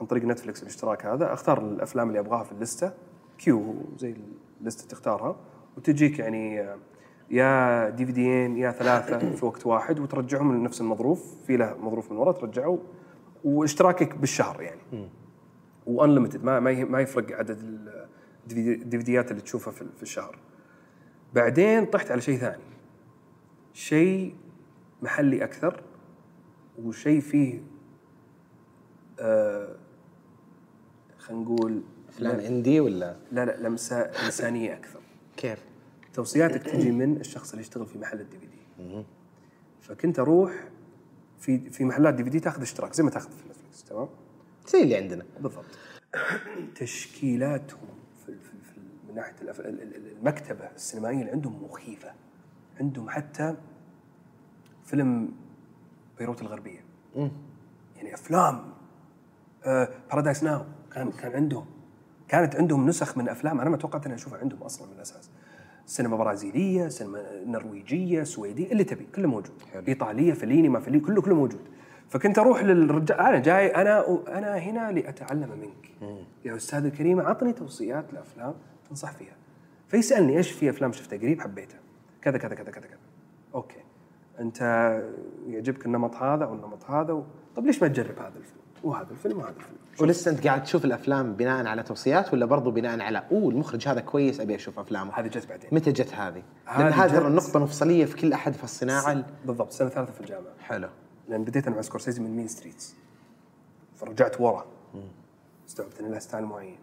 [0.00, 1.32] عن طريق نتفلكس الاشتراك هذا.
[1.32, 2.92] أختار الأفلام اللي أبغاها في اللستة.
[3.38, 4.14] queue زي
[4.60, 5.36] اللستة تختارها.
[5.76, 6.76] وتجيك يعني آه،
[7.30, 12.12] يا دي في ديين يا ثلاثة في وقت واحد وترجعهم لنفس المظروف في له مظروف
[12.12, 12.78] من ورا ترجعه
[13.44, 15.08] واشتراكك بالشهر يعني
[15.86, 18.06] و unlimited ما ما يفرق عدد ال-
[18.44, 20.38] الديفيدي- الديفيديات اللي تشوفها في في الشهر.
[21.34, 22.62] بعدين طحت على شيء ثاني.
[23.72, 24.34] شيء
[25.02, 25.82] محلي أكثر
[26.82, 27.62] وشيء فيه
[29.20, 29.76] آه
[31.18, 35.00] خلينا نقول أفلام اندي ولا لا لا لمسه انسانيه أكثر.
[35.36, 35.64] كيف؟
[36.18, 39.04] توصياتك تجي من الشخص اللي يشتغل في محل الدي في دي.
[39.80, 40.68] فكنت أروح
[41.38, 44.08] في في محلات دي في دي تاخذ اشتراك زي ما تاخذ في نتفلكس تمام؟
[44.68, 45.24] زي اللي عندنا.
[45.40, 45.64] بالضبط.
[46.74, 47.88] تشكيلاتهم
[48.26, 52.12] في, في, في من ناحية المكتبة السينمائية اللي عندهم مخيفة.
[52.80, 53.56] عندهم حتى
[54.84, 55.32] فيلم
[56.18, 56.84] بيروت الغربية.
[57.96, 58.72] يعني أفلام
[59.64, 61.66] بارادايس ناو كان كان عندهم.
[62.28, 65.30] كانت عندهم نسخ من أفلام أنا ما توقعت إني أشوفها عندهم أصلا من الأساس.
[65.88, 69.62] سينما برازيلية سينما نرويجية سويدية اللي تبي كله موجود.
[69.72, 69.82] حلو.
[69.88, 71.60] إيطالية فليني ما فليني كله كله موجود.
[72.08, 76.12] فكنت أروح للرجال أنا جاي أنا أنا هنا لأتعلم منك.
[76.44, 78.54] يا أستاذ الكريم عطني توصيات لأفلام
[78.88, 79.36] تنصح فيها.
[79.88, 81.80] فيسألني إيش في أفلام شفتها؟ قريب حبيتها.
[82.22, 82.98] كذا كذا كذا كذا كذا.
[83.54, 83.80] أوكي.
[84.40, 84.60] أنت
[85.46, 87.24] يعجبك النمط هذا أو النمط هذا و...
[87.56, 89.78] طب ليش ما تجرب هذا الفيلم؟ وهذا الفيلم وهذا الفيلم.
[90.00, 94.00] ولسه أنت قاعد تشوف الأفلام بناء على توصيات ولا برضو بناء على أوه المخرج هذا
[94.00, 95.12] كويس أبي أشوف أفلامه.
[95.14, 95.70] هذه جت بعدين.
[95.72, 99.12] متى جت هذه؟ لأن هذه النقطة مفصلية في كل أحد في الصناعة.
[99.12, 100.52] ال- بالضبط سنة ثالثة في الجامعة.
[100.60, 100.88] حلو.
[101.28, 102.94] لأن بديت أنا مع سكورسيزي من Mean Streets
[103.96, 104.66] فرجعت ورا.
[105.68, 106.78] استوعبت ان له style معين.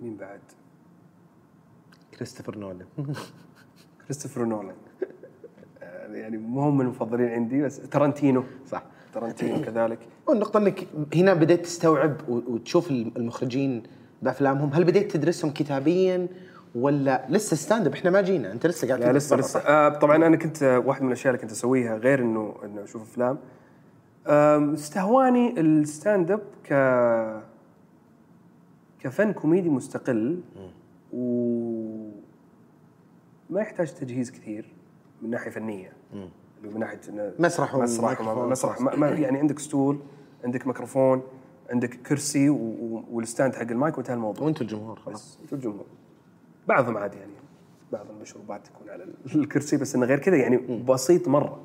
[0.00, 0.40] مين بعد؟
[2.14, 2.86] كريستوفر نولان.
[4.04, 4.76] كريستوفر نولان.
[5.02, 5.19] آه،
[6.12, 8.82] يعني مو هم من المفضلين عندي بس ترنتينو صح.
[9.14, 9.98] ترنتينو كذلك.
[10.26, 13.82] والنقطة إنك هنا بديت تستوعب وتشوف المخرجين
[14.22, 16.26] بأفلامهم، هل بديت تدرسهم كتابيا
[16.74, 18.52] ولا لسه stand up إحنا ما جينا.
[18.52, 21.42] أنت لسه قاعد لا لسه لسه؟ آه طبعا أنا كنت آه، واحد من الأشياء اللي
[21.42, 23.38] كنت أسويها غير إنه إنه أشوف أفلام.
[24.74, 26.72] استهواني ال stand up ك
[29.00, 30.40] كفن كوميدي مستقل.
[31.12, 32.10] و
[33.50, 34.66] ما يحتاج تجهيز كثير.
[35.22, 35.92] من ناحية فنية.
[36.12, 37.00] اللي من ناحية
[37.38, 38.80] مسرح مسرح مسرح.
[38.80, 39.98] ما يعني عندك stool
[40.44, 41.22] عندك ميكروفون
[41.70, 42.48] عندك كرسي
[43.10, 44.44] وال stand حق المايك وانتهى الموضوع.
[44.46, 45.36] وأنتم الجمهور خلاص.
[45.36, 45.86] بس أنتم الجمهور.
[46.68, 47.32] بعضهم عادي يعني.
[47.92, 49.04] بعض المشروبات تكون على
[49.34, 50.36] الكرسي بس إنه غير كذا.
[50.36, 50.56] يعني
[50.88, 51.60] بسيط مرة.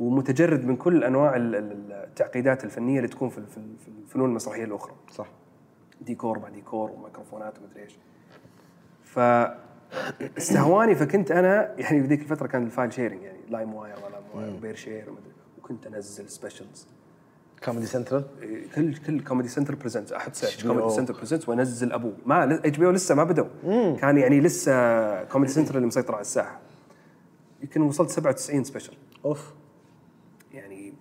[0.00, 3.38] ومتجرد من كل أنواع ال- ال- التعقيدات الفنية اللي تكون في
[4.02, 4.92] الفنون المسرحية الأخرى.
[5.10, 5.26] صح.
[6.00, 7.98] ديكور مع ديكور وميكروفونات ومدري إيش.
[9.04, 9.18] ف
[10.38, 14.54] استهواني فكنت أنا يعني في ذيك الفترة كان ال file sharing يعني LimeWire ولا wire
[14.54, 16.86] و BearShare ومدري وكنت أنزل specials
[17.64, 18.24] Comedy Central؟
[18.74, 20.66] كل كل Comedy Central Presents أحط search.
[20.66, 22.12] Comedy Central Presents وأنزل أبوه.
[22.26, 23.46] ما HBO لسه ما بدوا
[23.96, 26.60] كان يعني لسه Comedy Central اللي مسيطر على الساحة.
[27.62, 29.52] يمكن وصلت 97 special of.
[30.52, 30.94] يعني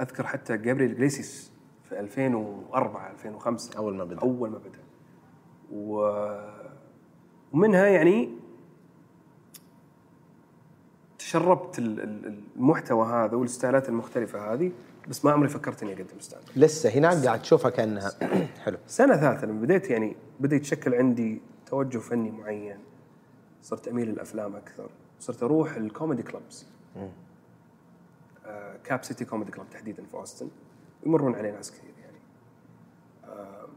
[0.00, 1.52] أذكر حتى جابريل إجليسيس
[1.88, 4.18] في 2004 2005 أول ما بدأ.
[4.20, 4.78] أول ما بدأ.
[5.72, 6.00] و...
[7.52, 8.30] ومنها يعني
[11.18, 14.72] تشربت ال- ال- المحتوى هذا والستايلات المختلفة هذه
[15.08, 18.10] بس ما عمري فكرت اني أقدم stand لسه هناك قاعد تشوفها كأنها.
[18.64, 18.78] حلو.
[18.86, 22.78] سنة ثالثة لما بديت يعني بدا يتشكل عندي توجه فني معين.
[23.62, 24.90] صرت أميل للأفلام أكثر.
[25.20, 26.66] صرت أروح ال comedy clubs.
[28.46, 30.48] آه Cap City Comedy Club تحديدا في أوستن.
[31.06, 32.18] يمرون عليه ناس كثير يعني.
[33.24, 33.68] آه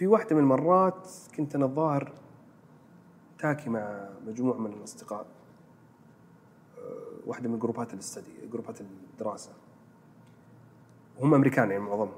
[0.00, 2.12] ففي واحدة من المرات كنت أنا الظاهر
[3.38, 5.26] تاكي مع مجموعة من الأصدقاء
[6.78, 9.50] آه واحدة من جروبات ال study جروبات الدراسة.
[11.18, 12.12] وهم أمريكان يعني معظمهم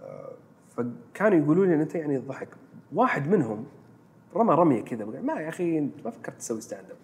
[0.00, 0.32] آه،
[0.76, 2.48] فكانوا يقولوا لي أنت يعني الضحك.
[2.92, 3.66] واحد منهم
[4.34, 6.96] رمى رمية كذا ما يا أخي أنت ما فكرت تسوي stand up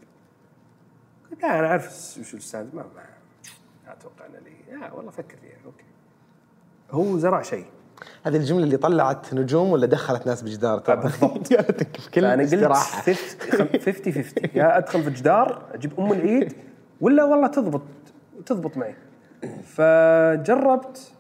[1.30, 4.80] قلت لا أنا عارف وش الستاند ما, ما أتوقع أنا لي.
[4.80, 5.84] لا والله فكر فيها okay.
[6.90, 7.66] هو زرع شيء.
[8.24, 11.48] هذه الجملة اللي طلعت نجوم ولا دخلت ناس بجدار؟ ترى بالضبط.
[12.14, 16.52] فأنا قلت استراحه 50 50 50 يا أدخل في جدار أجيب أم العيد
[17.00, 17.82] ولا والله تضبط
[18.46, 18.94] تضبط معي.
[19.64, 21.12] فجربت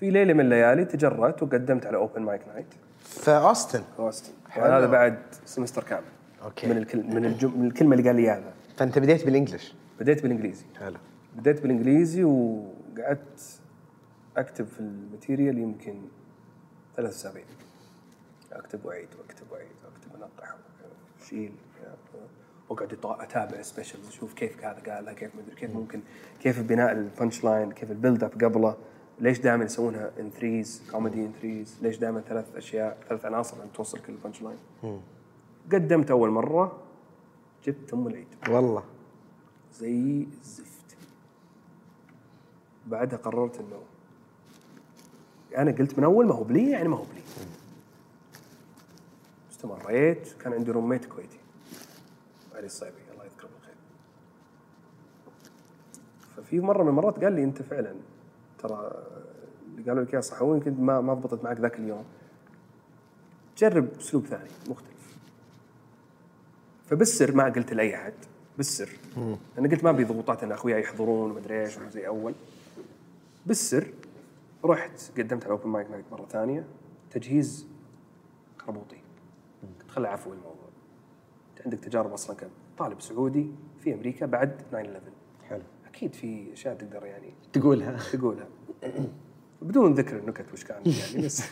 [0.00, 2.66] في ليلة من الليالي تجرأت وقدمت على open mic night
[3.00, 3.82] في أوستن.
[3.98, 4.32] أوستن.
[4.56, 6.02] وهذا بعد semester كامل.
[6.44, 6.66] okay.
[6.66, 7.60] من الكل من, الجم...
[7.60, 8.52] من الكلمة اللي قال لي إياها.
[8.76, 10.64] فأنت بديت بال English بديت بالإنجليزي.
[10.80, 10.96] حلو.
[11.36, 13.60] بديت بالإنجليزي وقعدت
[14.36, 16.02] أكتب في ال material يمكن
[16.96, 17.44] ثلاث اسابيع
[18.52, 20.56] أكتب واعيد وأكتب واعيد وأكتب انقح
[21.20, 21.52] واشيل
[22.68, 26.00] وأقعد أتابع specials أشوف كيف هذا قالها كيف مدري كيف ممكن
[26.42, 28.76] كيف بناء ال punch line كيف ال build up قبله
[29.20, 33.72] ليش دائما يسوونها in threes comedy in threes ليش دائما ثلاث أشياء ثلاث عناصر عشان
[33.72, 34.58] توصل كل ال punch line
[35.72, 36.82] قدمت أول مرة
[37.64, 38.26] جبت أم العيد.
[38.48, 38.84] والله.
[39.74, 40.96] زي الزفت.
[42.86, 43.82] بعدها قررت إنه
[45.56, 47.22] أنا قلت من أول ما هو بلي يعني ما هو بلي.
[49.50, 51.38] استمريت كان عندي روميت كويتي.
[52.54, 53.74] علي الصيبي الله يذكره بالخير.
[56.36, 57.94] ففي مرة من المرات قال لي أنت فعلا
[58.58, 58.92] ترى
[59.68, 62.04] اللي قالوا لك إياه صح هو يمكن ما ما ضبطت معك ذاك اليوم.
[63.58, 65.16] جرب أسلوب ثاني مختلف.
[66.90, 68.14] فبالسر ما قلت لأي أحد
[68.56, 68.88] بالسر
[69.58, 72.34] أنا قلت ما ابي ضغوطات إن أخوياي يحضرون ومدري إيش وزي أول.
[73.46, 73.86] بالسر
[74.64, 76.66] رحت قدمت على open mic night مرة ثانية
[77.10, 77.66] تجهيز
[78.58, 78.96] خربوطي.
[79.62, 80.68] قلت خلي عفوي الموضوع.
[81.50, 82.36] أنت عندك تجارب أصلا
[82.76, 85.00] كطالب سعودي في أمريكا بعد 9 11
[85.48, 85.62] حلو.
[85.86, 87.98] أكيد في أشياء تقدر يعني تقولها.
[88.12, 88.46] تقولها.
[89.62, 91.42] بدون ذكر النكت وش كانت يعني بس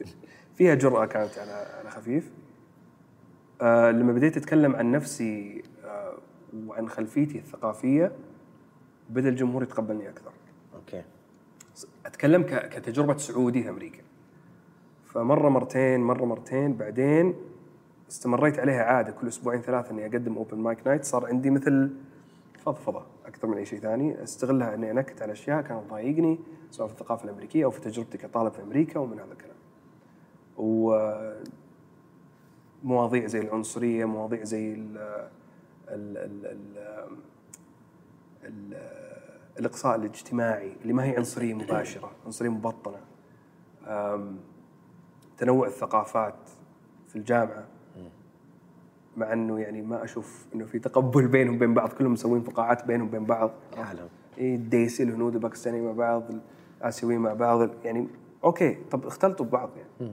[0.56, 2.30] فيها جرأة كانت على على خفيف.
[3.62, 6.18] آه لما بديت أتكلم عن نفسي آه
[6.66, 8.12] وعن خلفيتي الثقافية
[9.10, 10.26] بدأ الجمهور يتقبلني أكثر.
[10.26, 10.43] okay
[12.06, 14.02] أتكلم كتجربة سعودي في أمريكا.
[15.04, 17.34] فمرة مرتين مرة مرتين بعدين
[18.10, 21.90] استمريت عليها عادة كل أسبوعين ثلاثة إني أقدم open mic night صار عندي مثل
[22.58, 24.22] فضفضة أكثر من أي شيء ثاني.
[24.22, 26.38] أستغلها إني أنكت على أشياء كانت تضايقني
[26.70, 29.56] سواء في الثقافة الأمريكية أو في تجربتي كطالب في أمريكا ومن هذا الكلام.
[30.58, 31.00] و
[32.84, 34.96] مواضيع زي العنصرية، مواضيع زي ال
[35.88, 36.78] ال ال ال
[38.44, 38.74] ال
[39.58, 43.00] الإقصاء الاجتماعي اللي ما هي عنصرية مباشرة، عنصرية مبطنة.
[45.38, 46.34] تنوع الثقافات
[47.08, 47.64] في الجامعة.
[49.16, 53.06] مع إنه يعني ما أشوف إنه في تقبل بينهم وبين بعض كلهم مسوين فقاعات بينهم
[53.08, 53.50] وبين بعض.
[53.76, 54.08] عالم.
[54.38, 56.22] إيه ال desi الهنود الباكستاني مع بعض
[56.80, 58.06] الآسيويين مع بعض يعني
[58.44, 60.12] okay طب اختلطوا ببعض يعني.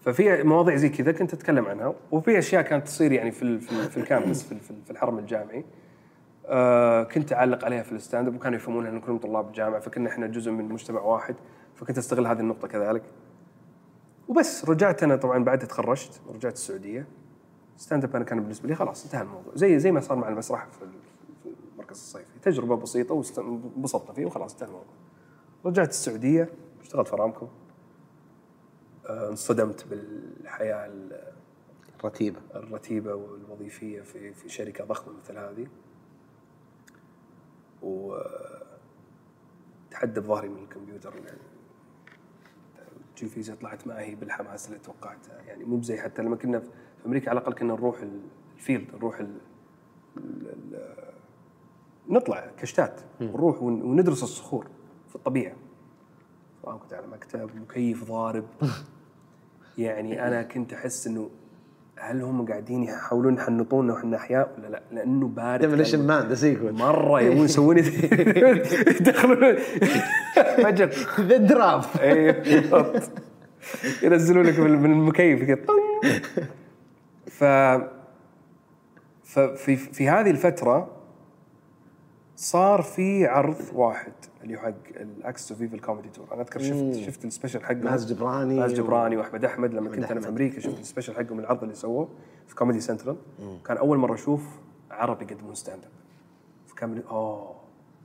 [0.00, 3.72] ففي مواضيع زي كذا كنت أتكلم عنها وفي أشياء كانت تصير يعني في ال- في,
[3.72, 5.64] ال- في ال campus في, في, ال- في الحرم الجامعي.
[7.04, 10.50] كنت أعلق عليها في ال stand-up وكانوا يفهمونها إن كلهم طلاب الجامعة فكنا إحنا جزء
[10.50, 11.36] من مجتمع واحد
[11.74, 13.02] فكنت أستغل هذه النقطة كذلك.
[14.28, 17.06] وبس رجعت أنا طبعا بعد تخرجت رجعت السعودية.
[17.76, 19.52] stand-up أنا كان بالنسبة لي خلاص انتهى الموضوع.
[19.54, 20.88] زي زي ما صار مع المسرح في ال-
[21.42, 22.38] في المركز الصيفي.
[22.42, 24.94] تجربة بسيطة وانبسطنا فيه وخلاص انتهى الموضوع.
[25.64, 26.48] رجعت السعودية
[26.80, 27.46] اشتغلت في أرامكو.
[29.08, 31.32] آه، انصدمت بالحياة ال-
[32.04, 35.66] رتيبه الرتيبة والوظيفية في في شركة ضخمة مثل هذه.
[37.82, 38.16] و
[39.90, 41.40] تحدى بظهري من الكمبيوتر يعني
[43.16, 46.70] جي فيزا طلعت ما هي بالحماس اللي توقعتها يعني مو بزي حتى لما كنا في
[47.06, 48.00] أمريكا على الأقل كنا نروح
[48.56, 49.38] الفيلد نروح ال...
[50.16, 50.46] ال...
[50.46, 51.00] ال...
[52.08, 53.82] نطلع كشتات نروح ون...
[53.82, 54.66] وندرس الصخور
[55.08, 55.56] في الطبيعة.
[56.62, 58.44] كنت على مكتب مكيف ضارب.
[59.78, 61.30] يعني أنا كنت أحس إنه
[62.02, 66.72] هل هم قاعدين يحاولون يحنطونا وإحنا أحياء ولا لا؟ لأنه بارد كان- مان ذا سيكول
[66.72, 67.78] مرة يبون يسوون
[69.00, 69.56] يدخلون
[70.64, 70.90] فجأة.
[71.20, 73.02] ذا دراب اي بالضبط.
[74.02, 75.58] ينزلون لك من المكيف كذا.
[77.26, 77.44] ف
[79.24, 80.90] ففي في هذه الفترة
[82.36, 84.12] صار في عرض واحد.
[84.42, 87.64] اللي هو حق ال Axis of Evil Comedy Tour أنا أذكر شفت شفت ال special
[87.64, 87.84] حقهم.
[87.84, 90.20] ماز جبراني ماز جبراني وأحمد أحمد لما كنت أنا.
[90.20, 92.08] في أمريكا شفت ال special حقهم العرض اللي سووه
[92.46, 93.16] في Comedy Central
[93.64, 94.42] كان أول مرة أشوف
[94.90, 95.90] عرب يقدمون stand-up
[96.66, 97.56] فكان اوه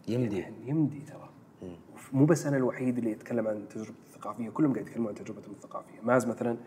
[0.08, 0.38] يمدي.
[0.38, 1.30] يعني يمدي ترى.
[2.13, 6.02] مو بس أنا الوحيد اللي يتكلم عن تجربته الثقافية كلهم قاعد يتكلمون عن تجربتهم الثقافية.
[6.04, 6.58] ماز مثلا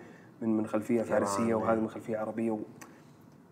[0.42, 2.59] من من خلفية فارسية وهذا من خلفية عربية و...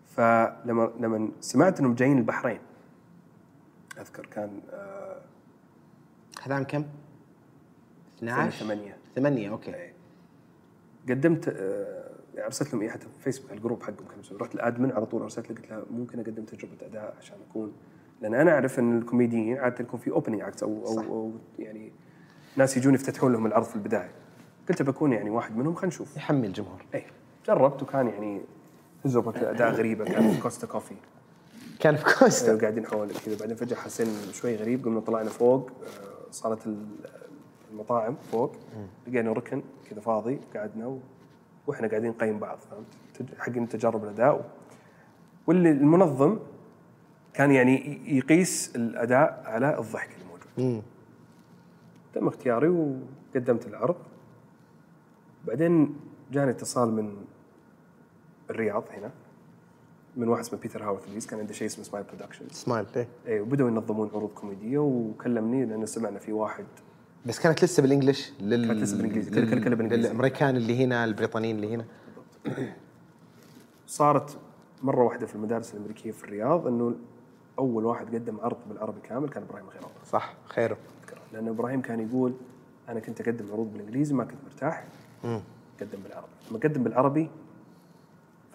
[0.05, 2.59] فلما لما سمعت إنهم جايين البحرين
[3.99, 5.21] أذكر كان آه
[6.43, 6.85] هذا عام كم؟
[8.17, 9.91] 12 2008 8 okay.
[11.09, 14.61] قدمت آه يعني أرسلت لهم اياها حتى في فيسبوك ال group حقهم كان رحت ال
[14.61, 17.73] admin على طول أرسلت له قلت لها ممكن أقدم تجربة أداء عشان أكون
[18.21, 21.91] لأن أنا أعرف إن الكوميديين عادة يكون في opening act أو أو, أو يعني
[22.55, 24.11] ناس يجون يفتتحون لهم العرض في البداية.
[24.69, 26.17] قلت بكون يعني واحد منهم خلينا نشوف.
[26.17, 26.85] يحمي الجمهور.
[26.95, 27.05] اي
[27.47, 28.41] جربت وكان يعني
[29.03, 30.95] تجربة أداء غريبة كان في Costa Coffee.
[31.79, 32.57] كان في كوستا.
[32.57, 33.37] قاعدين حول كذا.
[33.39, 35.71] بعدين فجأة حسينا إنه شوي غريب قمنا طلعنا فوق.
[36.31, 37.09] صارت ال-
[37.71, 38.55] المطاعم فوق
[39.07, 40.99] لقينا ركن كذا فاضي قعدنا و...
[41.67, 42.85] وإحنا قاعدين نقيم بعض فهمت
[43.39, 44.49] حقين تجارب الأداء
[45.47, 46.39] واللي المنظم
[47.33, 50.83] كان يعني يقيس الأداء على الضحك الموجود.
[52.13, 53.95] تم اختياري وقدمت العرض.
[55.47, 55.95] بعدين
[56.31, 57.17] جاني اتصال من
[58.49, 59.11] الرياض هنا.
[60.17, 63.07] من واحد اسمه بيتر هاورث ليز كان عنده شيء اسمه Smile Production Smile إيه.
[63.27, 66.65] اي وبدأوا ينظمون عروض كوميدية وكلمني لأن سمعنا في واحد
[67.25, 68.67] بس كانت لسه بال English لل...
[68.67, 69.31] كانت لسه بالإنجليزي.
[69.31, 70.07] كل- كل- كل بالإنجليزي.
[70.09, 71.85] للأمريكان اللي هنا البريطانيين اللي هنا
[73.87, 74.37] صارت
[74.83, 76.95] مرة واحدة في المدارس الأمريكية في الرياض إنه
[77.59, 80.77] أول واحد قدم عرض بالعربي كامل كان إبراهيم خير الله صح خيره.
[81.33, 82.33] لأن إبراهيم كان يقول
[82.89, 84.85] أنا كنت أقدم عروض بالإنجليزي ما كنت مرتاح.
[85.81, 87.29] قدم بالعربي لما قدم بالعربي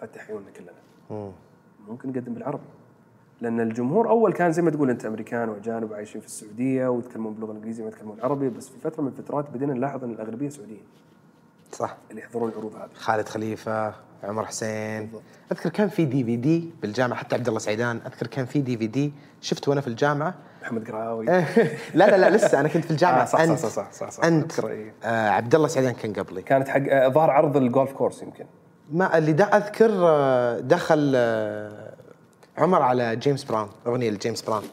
[0.01, 1.31] فتح عيوننا كلنا.
[1.87, 2.63] ممكن نقدم بالعربي
[3.41, 7.51] لأن الجمهور أول كان زي ما تقول أنت أمريكان وأجانب عايشين في السعودية ويتكلمون باللغة
[7.51, 10.83] الإنجليزية ما يتكلمون عربي بس في فترة من الفترات بدينا نلاحظ أن الأغلبية سعوديين.
[11.71, 11.97] صح.
[12.11, 12.89] اللي يحضرون العروض هذه.
[12.95, 13.93] خالد خليفة
[14.23, 15.11] عمر حسين.
[15.51, 19.13] أذكر كان في دي في دي بالجامعة حتى عبد الله سعيدان أذكر كان في DVD
[19.41, 20.35] شفته وأنا في الجامعة.
[20.61, 21.25] محمد قراوي.
[21.25, 21.43] لا
[21.93, 23.21] لا لا لسه أنا كنت في الجامعة.
[23.21, 23.59] آه، صح، صح، أنت.
[23.59, 24.25] صح، صح، صح، صح.
[24.25, 24.59] أنت.
[24.59, 24.93] إيه.
[25.03, 26.41] آه عبد الله سعيدان كان قبلي.
[26.41, 28.45] كانت حق آه، ظهر عرض ال golf course يمكن.
[28.93, 31.93] ما اللي دا أذكر آه، دخل آه،
[32.57, 34.63] عمر على جيمس براون أغنية لجيمس براون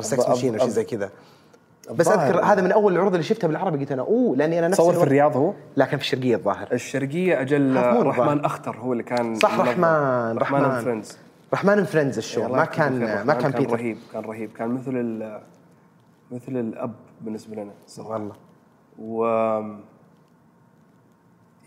[0.00, 1.10] Sex Machine up- وشي زي كذا.
[1.94, 4.76] بس أذكر هذا من أول العروض اللي شفتها بالعربي قلت أنا أوه لأني أنا نفس
[4.80, 6.68] صور في الرياض هو؟ لا كان في الشرقية الظاهر.
[6.72, 8.44] الشرقية أجل رحمن.
[8.44, 9.60] أخطر هو اللي كان صح.
[9.60, 11.18] رحمن رحمن friends
[11.54, 11.84] رحمن.
[11.84, 14.50] friends ال show ما كان ما كان بيتر رهيب كان رهيب.
[14.52, 15.40] كان مثل ال-
[16.30, 17.72] مثل الأب بالنسبة لنا.
[17.86, 18.34] صراحة والله.
[18.98, 19.24] و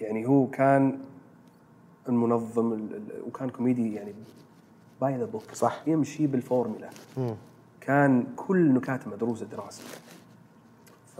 [0.01, 0.99] يعني هو كان
[2.09, 4.13] المنظم ال- ال- وكان كوميدي يعني
[5.01, 5.81] by the book صح.
[5.87, 6.89] يمشي بالفورمولا
[7.81, 9.83] كان كل نكاته مدروسة دراسة.
[11.17, 11.19] ف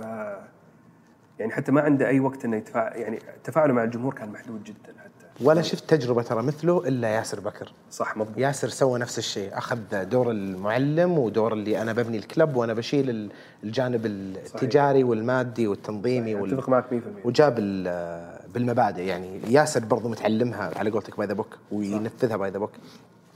[1.39, 4.93] يعني حتى ما عنده أي وقت إنه يتفاعل يعني تفاعله مع الجمهور كان محدود جدا
[5.03, 5.43] حتى.
[5.45, 7.73] ولا شفت تجربة ترى مثله إلا ياسر بكر.
[7.91, 8.37] صح مضبوط.
[8.37, 9.57] ياسر سوى نفس الشيء.
[9.57, 13.31] أخذ دور المعلم ودور اللي أنا ببني ال club وأنا بشيل ال-
[13.63, 16.53] الجانب التجاري والمادي والتنظيمي وال...
[16.53, 19.01] أتفق معك 100% وجاب ال- بالمبادئ.
[19.01, 22.71] يعني ياسر برضو متعلمها على قولتك by the book وينفذها by the book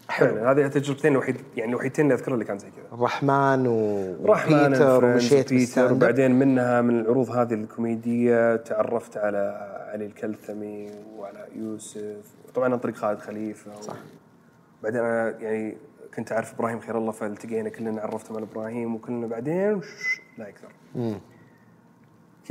[0.10, 2.86] فعلا هذه التجربتين الوحيد يعني الوحيدتين اللي أذكرها اللي كان زي كذا.
[2.98, 4.16] الرحمن و...
[4.26, 5.94] رحمن وبيتر ومشيت بيتر.
[5.94, 12.26] وبعدين منها من العروض هذه الكوميدية تعرفت على علي الكلثمي وعلى يوسف.
[12.56, 13.82] طبعا عن طريق خالد خليفة.
[13.82, 13.96] صح.
[14.84, 15.78] بعدين أنا يعني
[16.16, 19.82] كنت أعرف إبراهيم خير الله فالتقينا كلنا عرفت على إبراهيم وكلنا بعدين
[20.38, 20.72] لا يكثر.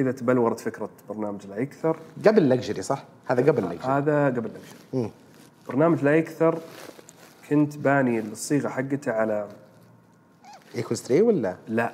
[0.01, 1.97] كذا تبلورت فكرة برنامج لا يكثر.
[2.27, 5.11] قبل لكجري صح؟ هذا قبل لكجري هذا قبل لكشر
[5.69, 6.59] برنامج لا يكثر
[7.51, 9.49] كنت باني الصيغة حقته على
[10.75, 11.93] Equals 3 ولا؟ لا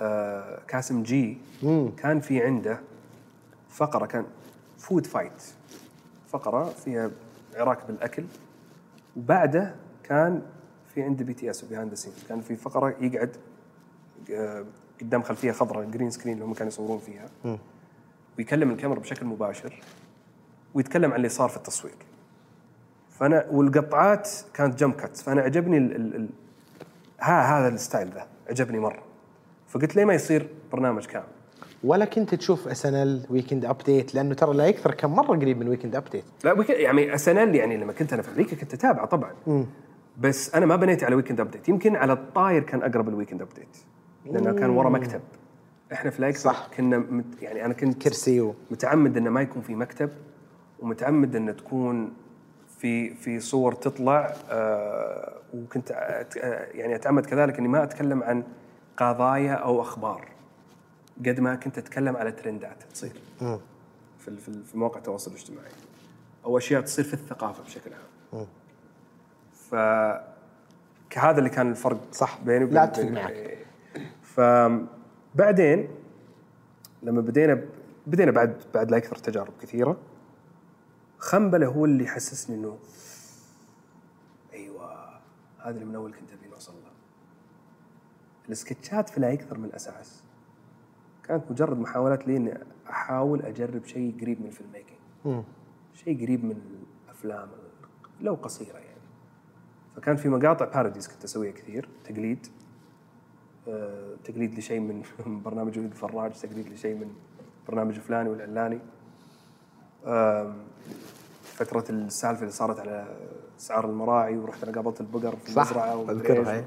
[0.00, 1.38] آه كاسم جي.
[1.96, 2.80] كان في عنده
[3.70, 4.24] فقرة كان
[4.78, 5.42] food fight
[6.28, 7.10] فقرة فيها
[7.56, 8.24] عراك بالأكل.
[9.16, 10.42] وبعده كان
[10.94, 13.36] في عنده BTS و behind scene كان في فقرة يقعد
[14.30, 14.64] آه
[15.00, 17.58] قدام خلفية خضراء green screen اللي هم كانوا يصورون فيها.
[18.38, 19.80] ويكلم الكاميرا بشكل مباشر
[20.74, 21.94] ويتكلم عن اللي صار في التصوير
[23.10, 26.28] فأنا والقطعات كانت jump cut فأنا عجبني ال ال ال
[27.20, 28.26] ها هذا ال style ذا.
[28.50, 29.02] عجبني مرة.
[29.68, 31.24] فقلت ليه ما يصير برنامج كامل؟
[31.84, 35.96] ولا كنت تشوف SNL Weekend Update لأنه ترى لا يكثر كان مرة قريب من Weekend
[35.96, 39.32] Update لا يعني SNL يعني لما كنت أنا في أمريكا كنت أتابعه طبعا.
[40.20, 43.76] بس أنا ما بنيت على Weekend Update يمكن على الطاير كان أقرب ال Weekend Update
[44.26, 45.20] لأنه كان ورا مكتب
[45.92, 46.68] إحنا في لا يكثر صح.
[46.76, 48.54] كنا مت يعني أنا كنت كرسي و...
[48.70, 50.10] متعمد إنه ما يكون في مكتب
[50.80, 52.12] ومتعمد إنه تكون
[52.78, 56.36] في في صور تطلع آه وكنت أت-
[56.76, 58.42] يعني أتعمد كذلك إني ما أتكلم عن
[58.96, 60.28] قضايا أو أخبار
[61.26, 63.12] قد ما كنت أتكلم على ترندات تصير
[64.18, 65.70] في في مواقع التواصل الاجتماعي
[66.44, 67.90] أو أشياء تصير في الثقافة بشكل
[68.32, 68.46] عام
[69.52, 69.74] ف
[71.18, 72.38] هذا اللي كان الفرق صح.
[72.46, 73.58] بيني وبين لا بين- معك.
[74.34, 75.88] فبعدين
[77.02, 77.64] لما بدينا
[78.06, 79.96] بدينا بعد بعد لا يكثر تجارب كثيرة
[81.18, 82.78] خنبلة هو اللي حسسني إنه
[84.52, 85.10] أيوه
[85.58, 86.90] هذا اللي من أول كنت أبي اوصل له.
[88.48, 90.22] السكتشات في لا يكثر من الأساس
[91.24, 92.58] كانت مجرد محاولات لي إني
[92.90, 95.44] أحاول أجرب شيء قريب من الفيلم ميكينج.
[95.94, 96.60] شيء قريب من
[97.04, 97.48] الأفلام
[98.20, 99.00] لو قصيرة يعني.
[99.96, 102.46] فكان في مقاطع parodies كنت أسويها كثير تقليد.
[104.24, 107.08] تقليد لشيء من من برنامج وليد الفراج تقليد لشيء من
[107.68, 108.78] برنامج فلاني والعلاني
[111.42, 113.06] فترة السالفة اللي صارت على
[113.60, 116.52] أسعار المراعي ورحت أنا قابلت البقر في المزرعة أذكرها،.
[116.54, 116.64] إيه.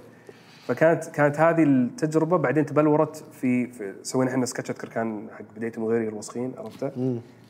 [0.68, 5.72] فكانت كانت هذه التجربة بعدين تبلورت في, في سوينا إحنا سكتش أذكر كان حق بداية
[5.78, 6.88] المغيري الوسخين عرفته؟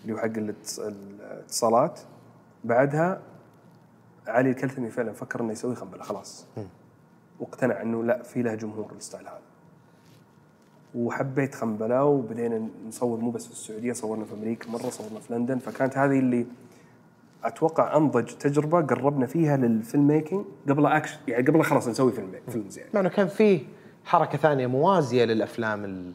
[0.04, 2.00] اللي هو حق الاتص- الاتصالات
[2.64, 3.22] بعدها
[4.28, 6.46] علي الكلثمي فعلا فكر إنه يسوي خنبلة خلاص
[7.44, 9.40] واقتنع انه لا في له جمهور ال style هذا
[10.96, 15.60] وحبيت خنبلة وبدينا نصور مو بس في السعودية صورنا في أمريكا مرة صورنا في لندن
[15.60, 16.46] فكانت هذه اللي
[17.44, 22.32] أتوقع أنضج تجربة قربنا فيها لل film making قبل اكشن يعني قبل خلاص نسوي فيلم
[22.50, 23.62] فيلم زين مع انه كان في
[24.06, 26.14] حركة ثانية موازية للأفلام.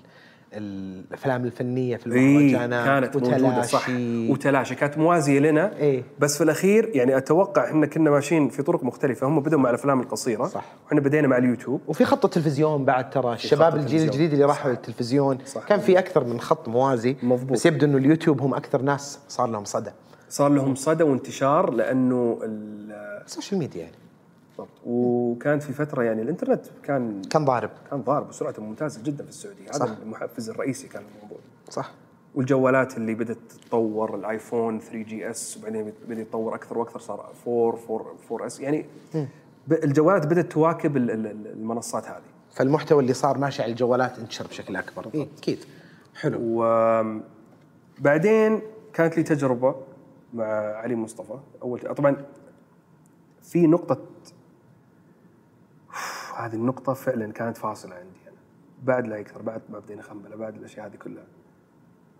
[0.52, 4.32] الأفلام الفنية في إيه المهرجانات كانت موجودة صح وتلاشي.
[4.32, 6.02] وتلاشى كانت موازية لنا إيه.
[6.18, 10.00] بس في الأخير يعني أتوقع إحنا كنا ماشيين في طرق مختلفة هم بدوا مع الأفلام
[10.00, 10.64] القصيرة صح.
[10.86, 14.02] وإحنا بدينا مع اليوتيوب وفي خط التلفزيون بعد ترى الشباب الجيل.
[14.02, 15.64] الجديد اللي راحوا للتلفزيون صح.
[15.68, 17.52] كان في أكثر من خط موازي مضبوط.
[17.52, 19.90] بس يبدو إنه اليوتيوب هم أكثر ناس صار لهم صدى
[20.28, 22.92] صار لهم صدى وانتشار لأنه ال-
[23.26, 23.94] ال social media يعني
[24.58, 24.78] بالضبط.
[24.86, 27.70] وكانت في فترة يعني الإنترنت كان كان ضارب.
[27.90, 29.70] كان ضارب وسرعته ممتازه جدا في السعودية.
[29.70, 29.82] صح.
[29.82, 31.38] هذا المحفز الرئيسي كان الموضوع.
[31.70, 31.90] صح.
[32.34, 38.60] والجوالات اللي بدأت تتطور الآيفون 3GS وبعدين بدأ يتطور أكثر وأكثر صار 4 4 4S.
[38.60, 38.84] يعني
[39.68, 42.22] ب- الجوالات بدأت تواكب ال- ال- ال- المنصات هذه.
[42.54, 45.26] فالمحتوى اللي صار ماشي على الجوالات انتشر بشكل أكبر.
[45.38, 45.58] أكيد.
[46.20, 46.38] حلو.
[48.00, 48.60] وبعدين
[48.92, 49.74] كانت لي تجربة
[50.34, 50.44] مع
[50.76, 51.38] علي مصطفى.
[51.62, 52.16] أول طبعا
[53.42, 53.98] في نقطة
[56.38, 58.36] هذه النقطة فعلا كانت فاصلة عندي أنا.
[58.84, 61.24] بعد لا يكثر بعد ما بدينا خنبله بعد الأشياء هذه كلها.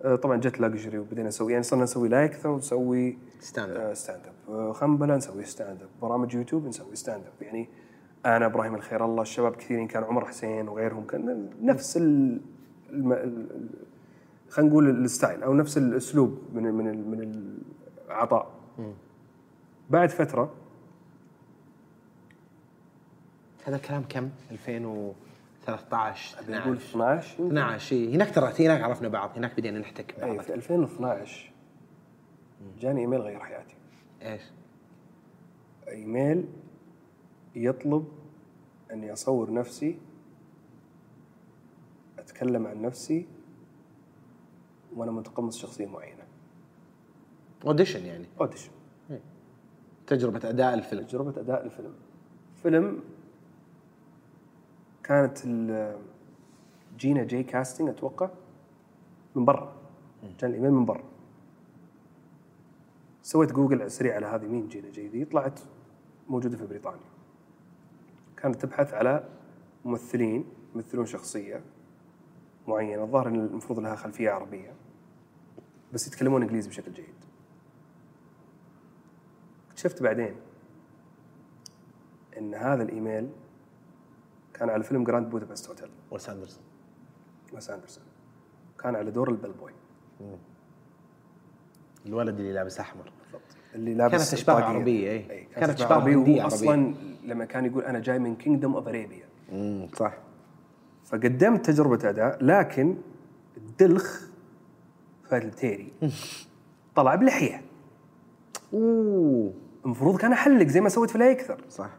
[0.03, 4.21] آه، طبعا جت Luxury وبدينا نسوي يعني صرنا نسوي لا يكثر ونسوي stand up stand
[4.49, 7.69] up خنبله نسوي stand up برامج يوتيوب نسوي stand up يعني
[8.27, 12.41] أنا إبراهيم الخير الله الشباب كثيرين كان عمر حسين وغيرهم كان نفس ال
[14.51, 17.43] خلينا نقول ال style أو نفس الأسلوب من ال- من ال- من
[18.09, 18.51] العطاء.
[19.91, 20.51] بعد فترة
[23.69, 27.59] هذا الكلام كم؟ 2013 نقول 12 12 يمكن.
[27.59, 28.17] 12 إيه.
[28.17, 29.31] هناك ترى هناك عرفنا بعض.
[29.37, 31.53] هناك بدينا نحتك اي ببعض في 2012
[32.81, 33.75] جاني إيميل غير حياتي.
[34.23, 34.43] إيش؟
[35.89, 36.45] إيميل
[37.55, 38.09] يطلب
[38.93, 39.99] أني أصور نفسي
[42.19, 43.27] أتكلم عن نفسي
[44.97, 46.25] وأنا متقمص شخصية معينة.
[47.67, 48.27] audition يعني.
[48.41, 48.71] audition
[50.07, 51.05] تجربة أداء الفيلم.
[51.05, 51.95] تجربة أداء الفيلم.
[52.63, 53.01] فيلم
[55.09, 55.39] كانت
[56.97, 58.31] Jina Jay casting أتوقع
[59.35, 59.77] من برا.
[60.39, 61.05] كان الإيميل من برا.
[63.23, 65.61] سويت جوجل سريع على هذه مين Jina Jay ذي؟ طلعت
[66.29, 67.09] موجودة في بريطانيا.
[68.37, 69.29] كانت تبحث على
[69.85, 70.45] ممثلين
[70.75, 71.63] يمثلون شخصية
[72.67, 73.03] معينة.
[73.03, 74.75] الظاهر إن المفروض لها خلفية عربية.
[75.93, 77.15] بس يتكلمون إنجليزي بشكل جيد.
[79.69, 80.37] اكتشفت بعدين
[82.39, 83.31] إن هذا الإيميل
[84.59, 85.89] كان على فيلم Grand Budapest Hotel.
[86.11, 86.63] ويس أندرسون.
[87.55, 88.05] ويس أندرسون.
[88.83, 89.73] كان على دور ال bell boy
[92.07, 93.13] الولد اللي لابس أحمر.
[93.25, 93.43] بالضبط.
[93.75, 94.67] اللي لابس كانت أشباه طاقية.
[94.67, 95.49] عربية، إيه.
[95.49, 96.95] كانت هندية وهو أصلا
[97.25, 99.25] لما كان يقول أنا جاي من Kingdom of Arabia
[99.97, 100.15] صح.
[101.05, 102.97] فقدمت تجربة أداء لكن
[103.57, 104.21] الدلخ
[105.25, 105.93] فهد البتيري
[106.97, 107.63] طلع بلحية.
[108.73, 109.53] أوه.
[109.85, 111.61] المفروض كان أحلق زي ما سويت في لا يكثر.
[111.71, 111.91] صح.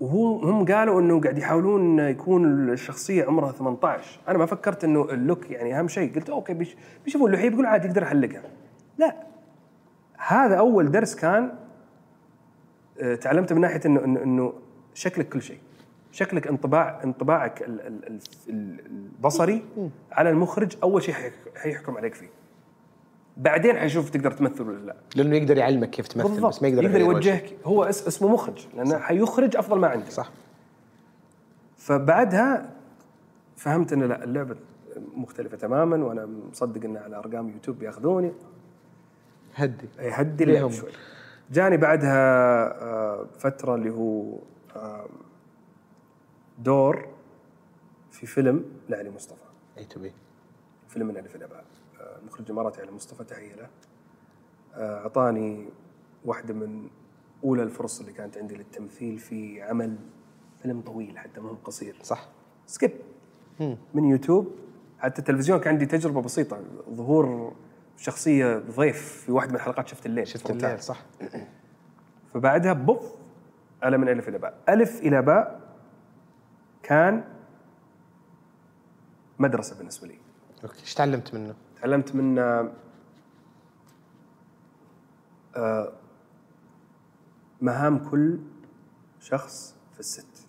[0.00, 5.18] وهو هم قالوا إنه قاعد يحاولون يكون الشخصية عمرها 18 أنا ما فكرت إنه ال
[5.18, 6.14] look يعني أهم شيء.
[6.14, 8.42] قلت okay بيش بيشوفوا اللحية بيقول عادي يقدر احلقها
[8.98, 9.16] لا.
[10.18, 11.52] هذا أول درس كان
[13.00, 14.52] آه، تعلمت من ناحية انه انه إنه
[14.94, 15.58] شكلك كل شيء.
[16.12, 19.64] شكلك انطباع انطباعك ال- ال- ال- ال- البصري
[20.12, 22.28] على المخرج أول شيء حيح- حيحكم عليك فيه.
[23.36, 24.96] بعدين حيشوف تقدر تمثل ولا لا.
[25.16, 27.00] لأنه يقدر يعلمك كيف تمثل بس ما يقدر يقدر.
[27.00, 27.56] يوجهك.
[27.64, 30.10] هو اس اسمه مخرج لأنه حيخرج أفضل ما عنده.
[30.10, 30.30] صح.
[31.76, 32.70] فبعدها
[33.56, 34.56] فهمت إن لا اللعبة
[35.16, 38.32] مختلفة تماما وأنا مصدق إن على أرقام يوتيوب بيأخذوني.
[39.54, 39.86] هدي.
[39.98, 40.56] يهدي ليهم.
[40.56, 40.90] اللعب شوي.
[41.50, 42.18] جاني بعدها
[42.82, 44.38] آه، فترة اللي هو
[46.58, 47.08] دور
[48.10, 49.40] في فيلم لعلي مصطفى.
[49.78, 50.12] A to B
[50.88, 51.64] فيلم من ألف إلى باء.
[52.26, 53.68] المخرج الاماراتي علي مصطفى تحية له.
[54.74, 55.68] آه، أعطاني
[56.24, 56.88] واحدة من
[57.44, 59.96] أولى الفرص اللي كانت عندي للتمثيل في عمل
[60.62, 61.96] فيلم طويل حتى ما هو قصير.
[62.02, 62.28] صح.
[62.66, 62.90] skip.
[63.94, 64.54] من يوتيوب.
[64.98, 66.60] حتى التلفزيون كان عندي تجربة بسيطة.
[66.90, 67.52] ظهور
[67.96, 71.02] شخصية ضيف في واحدة من الحلقات شفت الليل شفت الليل صح.
[72.34, 73.14] فبعدها بوف
[73.82, 74.58] على من ألف إلى باء.
[74.68, 75.60] ألف إلى باء
[76.82, 77.24] كان
[79.38, 80.18] مدرسة بالنسبة لي.
[80.64, 81.54] أوكي إيش تعلمت منه؟
[81.86, 82.38] تعلمت من
[85.56, 85.92] آه،
[87.60, 88.38] مهام كل
[89.20, 90.46] شخص في الست.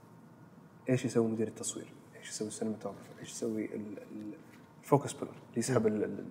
[0.90, 4.34] إيش يسوي مدير التصوير؟ إيش يسوي ال cinematographer إيش يسوي ال- ال-
[4.84, 5.88] ال focus puller اللي يسحب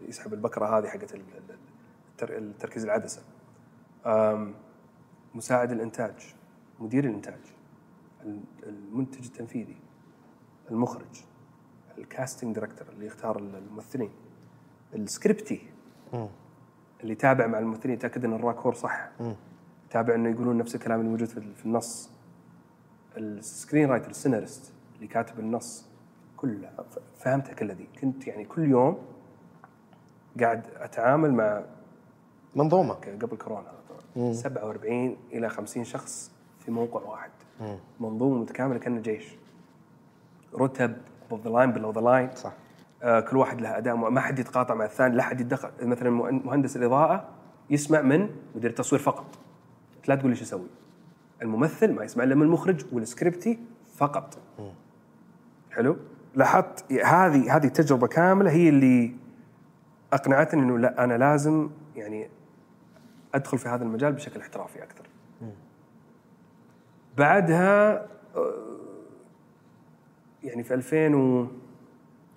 [0.08, 1.58] يسحب البكرة هذه حقت ال- ال-
[2.12, 3.22] التر- التركيز العدسة.
[5.34, 6.34] مساعد الإنتاج
[6.80, 7.40] مدير الإنتاج
[8.24, 9.76] ال- المنتج التنفيذي
[10.70, 11.20] المخرج
[11.98, 14.10] ال casting director اللي يختار الممثلين.
[14.94, 15.60] السكريبتي
[17.00, 19.08] اللي يتابع مع الممثلين يتأكد إن الراكور صح
[19.88, 22.10] يتابع إنه يقولون نفس الكلام اللي موجود في النص.
[23.16, 25.86] ال screenwriter السيناريست اللي كاتب النص
[26.36, 26.72] كلها
[27.18, 28.98] فهمتها كلها ذي كنت يعني كل يوم
[30.40, 31.62] قاعد أتعامل مع
[32.56, 36.30] منظومه قبل كورونا طبعا 47 إلى 50 شخص
[36.64, 37.30] في موقع واحد.
[38.00, 39.24] منظومة متكاملة كأنه جيش.
[40.54, 40.96] رتب
[41.30, 42.36] above the line below the line.
[42.36, 42.52] صح.
[43.02, 46.76] كل واحد له أداء ما حد يتقاطع مع الثاني لا حد يتدخل مثلا مهن- مهندس
[46.76, 47.28] الإضاءة
[47.70, 49.38] يسمع من مدير التصوير فقط.
[50.08, 50.66] لا تقول لي شو أسوي
[51.42, 53.58] الممثل ما يسمع إلا من المخرج والسكريبتي
[53.96, 54.38] فقط.
[55.70, 55.96] حلو؟
[56.34, 59.14] لاحظت هذه هذه تجربة كاملة هي اللي
[60.12, 62.28] أقنعتني إنه لا أنا لازم يعني
[63.34, 65.06] أدخل في هذا المجال بشكل احترافي أكثر.
[67.18, 68.52] بعدها آه،
[70.42, 71.46] يعني في 2000 و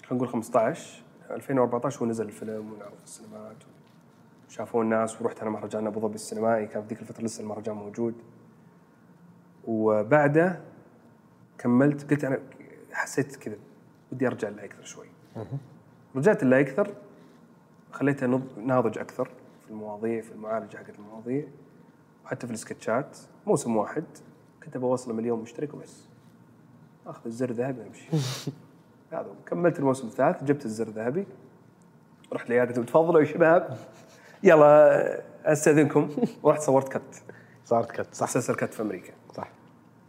[0.10, 3.58] خلينا نقول 15 2014 هو نزل الفيلم ونعرض في السينمات.
[4.48, 8.14] وشافوه الناس ورحت أنا مهرجان أبو ظبي السينمائي كان في ذيك الفترة لسه المهرجان موجود.
[9.68, 10.62] وبعده
[11.58, 12.40] كملت قلت أنا
[12.92, 13.56] حسيت كذا
[14.12, 15.08] بدي أرجع لا أكثر شوي
[16.16, 16.96] رجعت لا أكثر
[17.92, 19.26] خليته ناضج أكثر
[19.62, 21.48] في المواضيع في المعالجة حقت المواضيع
[22.26, 23.18] وحتى في السكتشات.
[23.48, 24.04] موسم واحد
[24.64, 26.08] كنت بوصل مليون مشترك وبس.
[27.08, 28.10] آخذ الزر الذهبي وأمشي.
[29.12, 29.28] هذا.
[29.46, 31.26] كملت الموسم الثالث جبت الزر الذهبي
[32.34, 33.78] رحت قلت تفضلوا يا شباب.
[34.44, 36.10] يلا أستأذنكم.
[36.44, 37.24] ورحت صورت cut.
[37.66, 38.28] صارت cut صح.
[38.28, 39.14] مسلسل cut في أمريكا.
[39.34, 39.50] صح.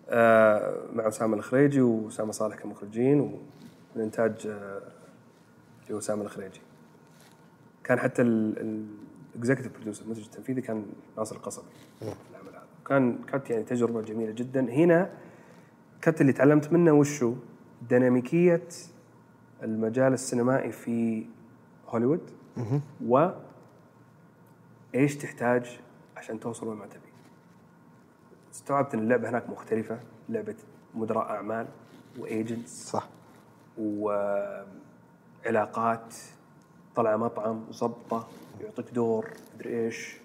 [0.09, 4.83] آه، مع أسامة الخريجي وأسامة صالح كمخرجين ومن انتاج آه،
[5.83, 6.61] اللي هو اسامه الخريجي.
[7.85, 8.87] كان حتى ال- ال-
[9.37, 10.87] executive producer المنتج التنفيذي كان
[11.17, 11.67] ناصر القصبي.
[11.99, 14.61] في العمل هذا كان كانت يعني تجربة جميلة جدا.
[14.61, 15.11] هنا
[16.03, 17.35] كانت اللي تعلمت منه وشو؟
[17.89, 18.69] ديناميكية
[19.63, 21.27] المجال السينمائي في
[21.89, 22.31] هوليوود
[23.07, 23.29] و
[24.95, 25.79] إيش تحتاج
[26.17, 27.11] عشان توصل وين ما تبي.
[28.53, 30.57] استوعبت إن اللعبة هناك مختلفة لعبة
[30.95, 31.67] مدراء أعمال
[32.19, 33.09] وايجنتس صح.
[33.79, 34.95] وعلاقات
[36.95, 38.29] طلع مطعم وظبطه
[38.61, 40.17] يعطيك دور مدري إيش.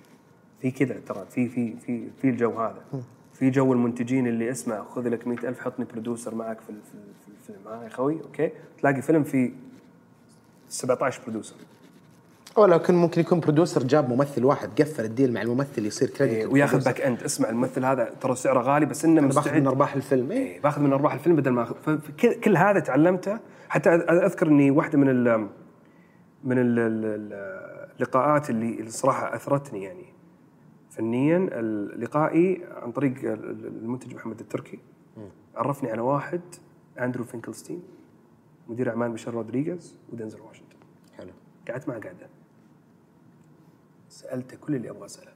[0.62, 2.86] في كذا ترى في في في في الجو هذا.
[3.34, 6.70] في جو المنتجين اللي اسمع خذ لك مئة ألف حطني producer معك في
[7.48, 8.52] في في ها يا خوي okay.
[8.82, 9.52] تلاقي فيلم فيه
[10.70, 11.56] 17 producer
[12.58, 16.10] أو لو كان ممكن يكون producer جاب ممثل واحد قفل ال deal مع الممثل يصير
[16.10, 19.40] credit إيه، وياخذ back end اسمع الممثل هذا ترى سعره غالي بس إنه باخذ من
[19.40, 20.38] مستعد أرباح الفيلم إيه.
[20.38, 21.98] إيه، باخذ من أرباح الفيلم بدل ما أخذ.
[22.44, 23.40] كل هذا تعلمته.
[23.70, 25.48] حتى أذكر إني واحدة من ال
[26.44, 30.06] من ال- ال- ال- اللقاءات اللي اللي صراحة أثرتني يعني.
[30.92, 31.40] فنيا
[31.98, 34.80] لقائي عن طريق ال- ال- المنتج محمد التركي.
[35.56, 36.42] عرفني على واحد
[37.00, 37.84] أندرو فينكلستين
[38.68, 40.78] مدير أعمال ميشيل رودريغيز ودنزل واشنطن.
[41.18, 41.32] حلو.
[41.68, 42.30] قعدت معه قعده
[44.10, 45.34] سالته كل اللي أبغى أسأله.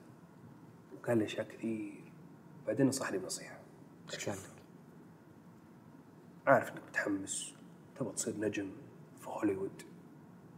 [0.97, 2.03] وقال لي أشياء كثير.
[2.67, 3.59] بعدين نصحني بنصيحة.
[4.13, 4.29] إيش؟
[6.47, 7.55] عارف إنك متحمس.
[7.95, 8.71] تبغى تصير نجم
[9.19, 9.81] في هوليوود.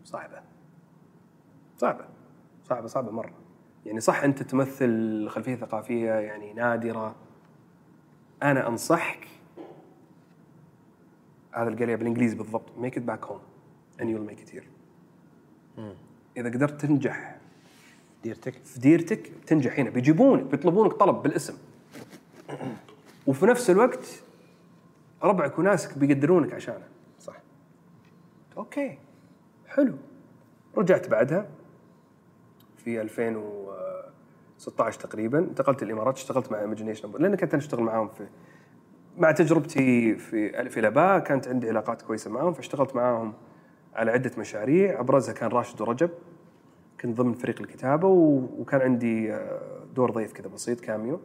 [0.04, 0.43] صعبة.
[1.78, 2.08] صعبة.
[2.64, 3.34] صعبة صعبة مرة.
[3.86, 7.16] يعني صح أنت تمثل خلفية ثقافية يعني نادرة.
[8.43, 9.28] أنا أنصحك
[11.52, 12.70] هذا اللي قال لي بالإنجليزي بالضبط.
[12.82, 13.41] Make it back home
[13.99, 14.66] and you'll make it here.
[16.38, 17.38] إذا قدرت تنجح
[18.24, 19.89] ديرتك؟ في ديرتك تنجح هنا.
[19.89, 21.58] بيجيبونك بيطلبونك طلب بالاسم.
[23.28, 24.24] وفي نفس الوقت
[25.24, 26.88] ربعك وناسك بيقدرونك عشانه.
[27.20, 27.36] صح.
[28.57, 28.97] okay.
[29.68, 29.95] حلو.
[30.78, 31.49] رجعت بعدها
[32.78, 35.39] في 2016 تقريبا.
[35.39, 38.28] انتقلت الإمارات اشتغلت مع Imagenation لأن كنت أشتغل معاهم في
[39.18, 43.34] مع تجربتي في ألف إلى باء كانت عندي علاقات كويسة معاهم فاشتغلت معاهم
[43.95, 44.99] على عدة مشاريع.
[44.99, 46.09] أبرزها كان راشد ورجب
[47.01, 51.20] كنت ضمن فريق الكتابة و- وكان عندي آه، دور ضيف كذا بسيط cameo.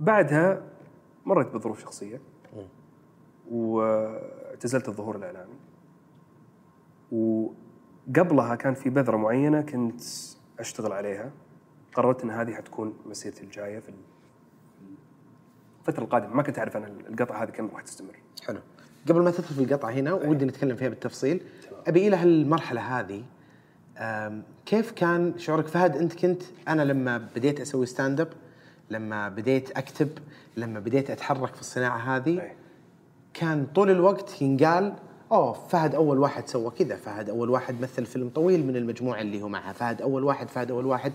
[0.00, 0.62] وبعدها
[1.26, 2.20] مريت بظروف شخصية.
[3.50, 5.54] واعتزلت الظهور الإعلامي.
[7.12, 10.00] وقبلها كان في بذرة معينة كنت
[10.60, 11.30] أشتغل عليها.
[11.94, 13.90] قررت إن هذه حتكون مسيرتي الجاية في
[15.80, 16.34] الفترة القادمة.
[16.34, 18.16] ما كنت أعرف أنا القطعه هذه كم راح تستمر.
[18.46, 18.58] حلو.
[19.08, 21.40] قبل ما تدخل في القطعه هنا ودي نتكلم فيها بالتفصيل.
[21.86, 23.22] أبي إلى هالمرحلة هذه
[24.66, 28.28] كيف كان شعورك؟ فهد أنت كنت أنا لما بديت أسوي stand up
[28.90, 30.08] لما بديت أكتب
[30.56, 32.52] لما بديت أتحرك في الصناعة هذه أي.
[33.34, 34.94] كان طول الوقت ينقال
[35.32, 39.42] أوه فهد أول واحد سوى كذا فهد أول واحد مثل فيلم طويل من المجموعة اللي
[39.42, 41.12] هو معها فهد أول واحد فهد أول واحد.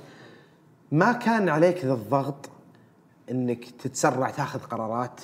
[0.93, 2.49] ما كان عليك ذا الضغط
[3.31, 5.21] إنك تتسرع تاخذ قرارات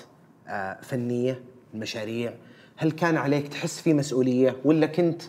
[0.47, 1.41] آه، فنية
[1.73, 2.33] مشاريع؟
[2.77, 5.21] هل كان عليك تحس في مسؤولية ولا كنت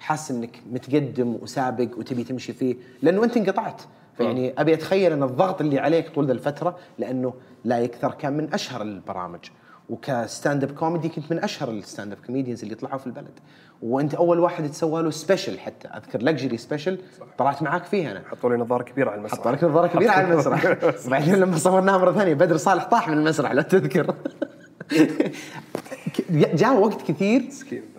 [0.00, 3.82] حاسس إنك متقدم وسابق وتبي تمشي فيه؟ لأنه أنت انقطعت.
[4.16, 7.34] فيعني أبي أتخيل إن الضغط اللي عليك طول ذا الفترة لأنه
[7.64, 9.40] لا يكثر كان من أشهر البرامج.
[9.90, 13.38] وك stand up comedy كنت من أشهر ال stand up comedians اللي طلعوا في البلد.
[13.82, 15.88] وانت اول واحد تسوى له special حتى.
[15.88, 16.98] أذكر luxury special
[17.38, 18.22] طلعت معاك فيه أنا.
[18.30, 19.40] حطوا لي نظارة كبيرة على المسرح.
[19.40, 20.78] حط لك نظارة كبيرة على المسرح.
[21.06, 24.14] وبعدين لما صورناها مرة ثانية بدر صالح طاح من المسرح لا تذكر.
[26.30, 27.42] جاء وقت كثير.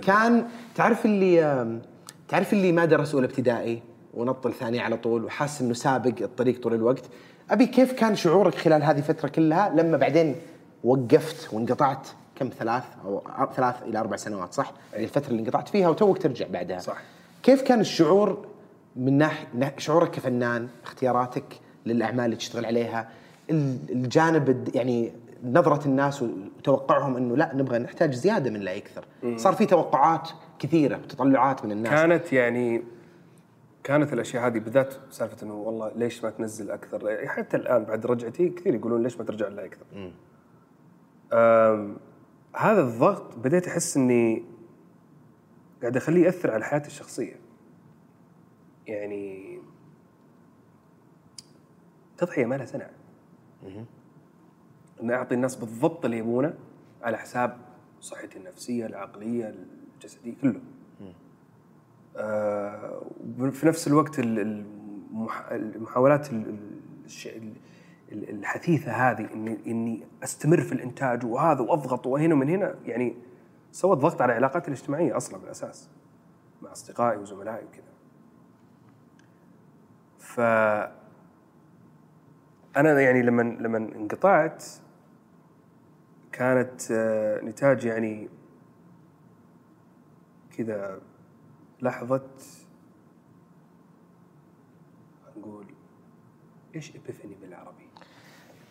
[0.01, 1.79] كان تعرف اللي
[2.27, 3.81] تعرف اللي ما درس اولى ابتدائي؟
[4.13, 7.03] ونط الثانية على طول وحاس إنه سابق الطريق طول الوقت.
[7.51, 10.35] أبي كيف كان شعورك خلال هذه الفترة كلها؟ لما بعدين
[10.83, 12.07] وقفت وانقطعت.
[12.39, 13.21] كم ثلاث أو
[13.55, 16.79] ثلاث إلى أربع سنوات صح؟ يعني الفترة اللي انقطعت فيها وتوك ترجع بعدها.
[16.79, 16.97] صح.
[17.43, 18.45] كيف كان الشعور
[18.95, 21.43] من ناحيه شعورك كفنان اختياراتك
[21.85, 23.09] للأعمال اللي تشتغل عليها
[23.49, 25.11] ال- الجانب يعني
[25.43, 29.05] نظرة الناس وتوقعهم إنه لا نبغى نحتاج زيادة من لا يكثر.
[29.35, 30.29] صار في توقعات
[30.59, 31.91] كثيرة وتطلعات من الناس.
[31.93, 32.83] كانت يعني
[33.83, 38.49] كانت الأشياء هذه بالذات سالفة إنه والله ليش ما تنزل أكثر؟ حتى الآن بعد رجعتي
[38.49, 39.85] كثير يقولون ليش ما ترجع لها أكثر
[42.55, 44.43] هذا الضغط بديت أحس إني
[45.81, 47.35] قاعد أخليه يأثر على حياتي الشخصية.
[48.87, 49.59] يعني
[52.17, 52.89] تضحية ما لها سنه
[55.01, 56.53] ان أعطي الناس بالضبط اللي يبونه
[57.01, 57.57] على حساب
[58.01, 59.55] صحتي النفسية العقلية
[59.95, 60.61] الجسدية كله.
[62.17, 63.01] آه،
[63.39, 66.27] وفي نفس الوقت ال- المح- المحاولات
[68.11, 73.15] الحثيثة هذه اني إني أستمر في الإنتاج وهذا وأضغط وهنا ومن هنا يعني
[73.71, 75.89] سوت ضغط على علاقاتي الاجتماعية أصلا بالأساس
[76.61, 77.89] مع أصدقائي وزملائي وكذا
[80.19, 80.39] ف
[82.77, 84.65] أنا يعني لما لما انقطعت
[86.31, 88.29] كانت آه، نتاج يعني
[90.57, 91.01] كذا
[91.81, 92.29] لحظة
[95.37, 95.65] نقول
[96.75, 97.88] إيش ابيفاني بالعربي؟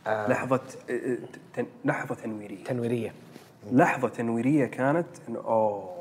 [0.08, 0.28] آه.
[0.28, 1.18] لحظة آه،
[1.54, 2.64] تن- لحظة تنويرية.
[2.64, 3.12] تنويرية.
[3.72, 5.98] لحظة تنويرية كانت إنه أوه.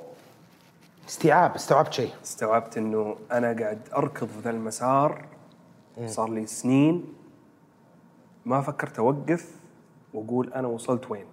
[1.10, 2.12] استيعاب استوعبت شيء.
[2.24, 5.26] استوعبت إنه أنا قاعد أركض ذا المسار
[6.06, 7.06] صار لي سنين
[8.46, 9.52] ما فكرت أوقف
[10.14, 11.26] وأقول أنا وصلت وين.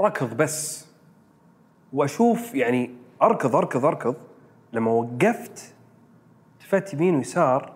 [0.00, 0.86] ركض بس.
[1.92, 2.90] وأشوف يعني
[3.22, 4.14] أركض أركض أركض.
[4.72, 5.74] لما وقفت
[6.60, 7.72] التفت يمين ويسار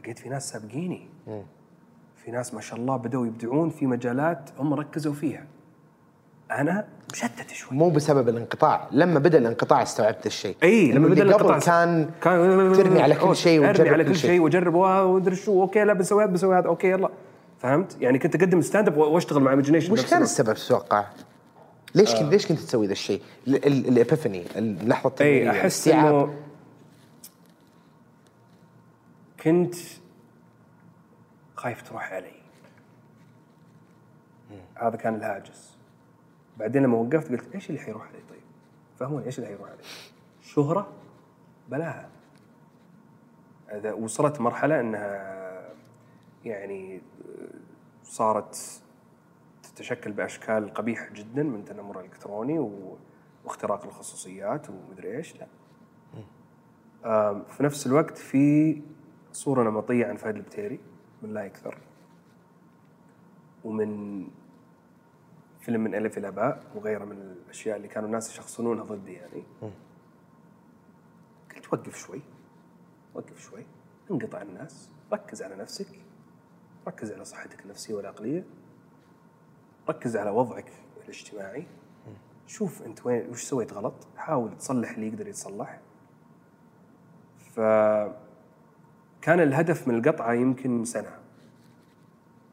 [0.00, 1.08] لقيت في ناس سابقيني.
[2.24, 5.44] في ناس ما شاء الله بدأوا يبدعون في مجالات هم ركزوا فيها
[6.50, 11.22] أنا مشتت شوي مو بسبب الانقطاع لما بدأ الانقطاع استوعبت الشيء إي لما بدأ بدأ
[11.22, 14.40] الانقطاع كان كان ترمي على كل شيء وتجرب على كل شيء.
[14.40, 17.08] وأجرب وأدري شو okay لا بسوي هذا بسوي هذا okay يلا
[17.58, 21.04] فهمت؟ يعني كنت أقدم stand up وأشتغل مع Imagenation وش كان السبب تتوقع؟
[21.94, 25.88] ليش كنت ليش كنت تسوي ذا الشيء؟ ال- ال- ال epiphany اللحظة التنويريه اي أحس.
[25.88, 26.34] إنه
[29.44, 29.74] كنت
[31.62, 32.42] خايف تروح علي.
[34.74, 35.78] هذا كان الهاجس.
[36.58, 38.42] بعدين لما وقفت قلت إيش اللي حيروح علي طيب؟
[38.98, 39.82] فهموني إيش اللي حيروح علي؟
[40.40, 40.92] شهرة؟
[41.68, 42.08] بلاها.
[43.70, 45.68] إذا وصلت مرحلة إنها
[46.44, 47.00] يعني
[48.02, 48.82] صارت
[49.62, 52.96] تتشكل بأشكال قبيحة جدا من تنمر إلكتروني و...
[53.44, 55.46] واختراق الخصوصيات ومدري إيش لا.
[57.48, 58.80] في نفس الوقت في
[59.32, 60.80] صورة نمطية عن فهد البتيري.
[61.22, 61.78] من لا يكثر.
[63.64, 64.24] ومن
[65.60, 69.42] فيلم من ألف إلى باء وغيره من الأشياء اللي كانوا الناس يشخصنونها ضدي يعني.
[71.54, 72.20] قلت وقف شوي.
[73.14, 73.66] وقف شوي.
[74.10, 74.90] انقطع الناس.
[75.12, 75.86] ركز على نفسك.
[76.88, 78.44] ركز على صحتك النفسية والعقلية.
[79.88, 80.72] ركز على وضعك
[81.04, 81.66] الاجتماعي.
[82.46, 83.94] شوف انت وين وش سويت غلط.
[84.16, 85.80] حاول تصلح اللي يقدر يتصلح.
[87.38, 87.60] ف
[89.22, 91.18] كان الهدف من القطعة يمكن سنة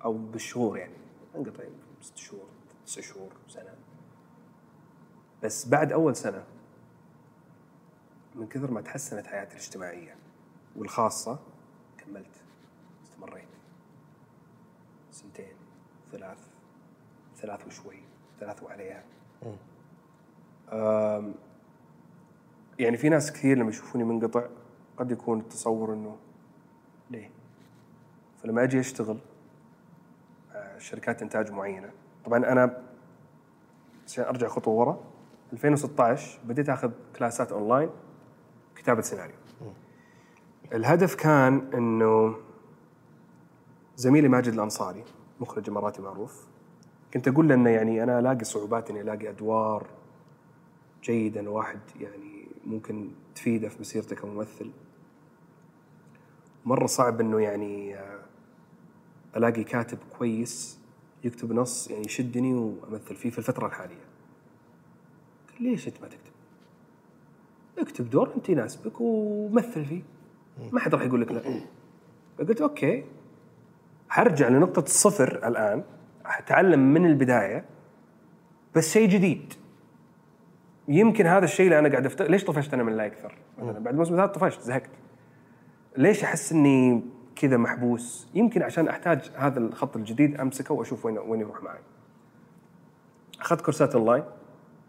[0.04, 0.94] أو بالشهور يعني.
[1.36, 2.46] انقطع يمكن ست شهور
[2.86, 3.76] تسع شهور سنة.
[5.44, 6.44] بس بعد أول سنة
[8.36, 10.16] من كثر ما تحسنت حياتي الاجتماعية
[10.76, 11.40] والخاصة
[11.98, 12.44] كملت.
[13.04, 13.50] استمريت.
[15.12, 15.56] سنتين
[16.12, 16.38] ثلاث
[17.38, 18.00] ثلاث وشوي
[18.40, 19.04] ثلاث وعليها.
[22.80, 24.48] يعني في ناس كثير لما يشوفوني منقطع
[24.98, 26.18] قد يكون التصور إنه؟
[28.44, 29.18] فلما أجي أشتغل
[30.56, 31.90] مع شركات إنتاج معينة.
[32.26, 32.84] طبعا أنا
[34.08, 35.00] عشان ارجع خطوة ورا.
[35.54, 37.90] 2016 بديت أخذ كلاسات أونلاين
[38.76, 39.36] كتابة سيناريو.
[40.74, 42.36] الهدف كان إنه
[43.96, 45.04] زميلي ماجد الأنصاري
[45.40, 46.48] مخرج إماراتي معروف
[47.14, 49.88] كنت أقول له إنه يعني أنا ألاقي صعوبات إني ألاقي أدوار
[51.04, 54.72] جيدة إنه واحد يعني ممكن تفيده في مسيرته كممثل.
[56.66, 58.20] مرة صعب إنه يعني آه،
[59.38, 60.80] ألاقي كاتب كويس
[61.24, 64.06] يكتب نص يعني يشدني وأمثل فيه في الفترة الحالية.
[65.54, 66.32] قال ليش أنت ما تكتب؟
[67.78, 70.02] اكتب دور أنت يناسبك ومثل فيه.
[70.72, 71.62] ما حد راح يقول لك لا.
[72.38, 73.04] فقلت أوكي.
[74.10, 75.84] حرجع لنقطة الصفر الآن.
[76.26, 77.66] حتعلم من البداية.
[78.76, 79.54] بس شيء جديد.
[80.88, 82.22] يمكن هذا الشيء اللي أنا قاعد أفت...
[82.22, 83.12] ليش طفشت أنا من لا؟
[83.58, 84.90] مثلا بعد الموسم الثالث طفشت زهقت.
[85.98, 87.04] ليش أحس إني
[87.40, 91.80] كذا محبوس؟ يمكن عشان أحتاج هذا الخط الجديد أمسكه وأشوف وين وين يروح معي.
[93.42, 94.24] أخذت كورسات أونلاين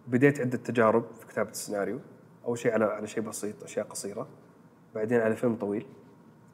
[0.09, 2.01] بديت عدة تجارب في كتابة السيناريو
[2.47, 4.29] أول شيء على على شيء بسيط أشياء قصيرة
[4.95, 5.87] بعدين على فيلم طويل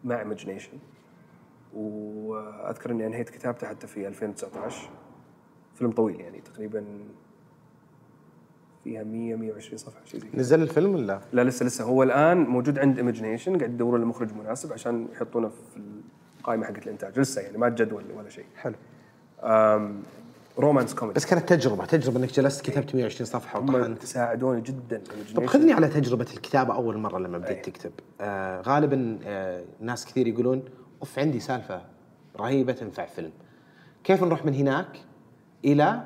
[0.05, 0.78] مع Imagenation
[1.74, 4.90] وأذكر إني أنهيت كتابته حتى في 2019
[5.74, 6.84] فيلم طويل يعني تقريبا
[8.87, 11.84] فيها 100 120 صفحة شيء زي نزل الفيلم ولا؟ لا لسه لسه.
[11.84, 15.80] هو الآن موجود عند Imagenation قاعد يدورون له مخرج مناسب عشان يحطونه في
[16.41, 17.18] القائمة حقت الإنتاج.
[17.18, 18.45] لسه يعني ما جدول ولا شيء.
[18.57, 18.74] حلو.
[20.59, 24.05] romance comedy بس كانت تجربة تجربة إنك جلست كتبت 120 صفحة هم وطحنت.
[24.05, 25.03] ساعدوني جدا
[25.37, 25.47] طب.
[25.47, 27.62] خذني على تجربة الكتابة أول مرة لما بديت أي.
[27.62, 27.93] تكتب.
[28.20, 30.62] آه غالبا آه ناس كثير يقولون
[31.01, 31.82] أوف عندي سالفة
[32.41, 33.30] رهيبة تنفع فيلم.
[34.05, 34.99] كيف نروح من هناك
[35.64, 36.03] إلى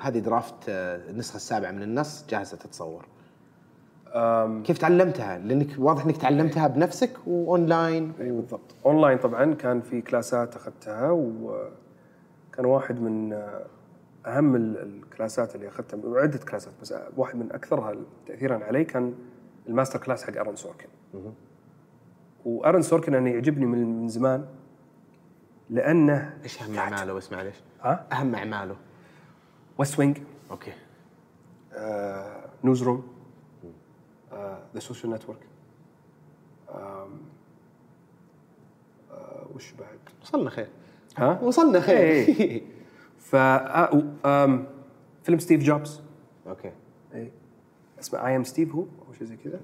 [0.00, 3.04] هذه draft آه النسخة السابعة من النص جاهزة تتصور.
[4.64, 8.12] كيف تعلمتها؟ لأنك واضح إنك تعلمتها بنفسك وأونلاين.
[8.20, 8.74] إي بالضبط.
[8.86, 13.32] أونلاين طبعا كان في class ات أخذتها وكان واحد من
[14.26, 17.94] أهم ال- ال class ات اللي أخذتها وعده class ات بس واحد من أكثرها
[18.26, 19.14] تاثيرا علي كان
[19.68, 20.88] ال master class حق أرون سوركن.
[22.44, 24.44] أرون سوركن أنا يعجبني من من زمان
[25.70, 28.76] لأنه إيش أهم أعماله؟ بس معلش ها؟ أهم أعماله.
[29.82, 30.18] West Wing
[30.50, 30.72] okay
[32.64, 33.02] Newsroom
[34.74, 35.38] The Social Network
[39.54, 40.68] وش بعد؟ وصلنا خير.
[41.16, 41.96] ها؟ وصلنا خير.
[41.96, 42.62] إيه.
[43.30, 44.66] ف آه،
[45.22, 46.02] فيلم ستيف جوبز.
[46.46, 46.72] okay
[47.14, 47.32] اي
[48.00, 49.60] اسمه I am Steve هو أو شيء زي كذا.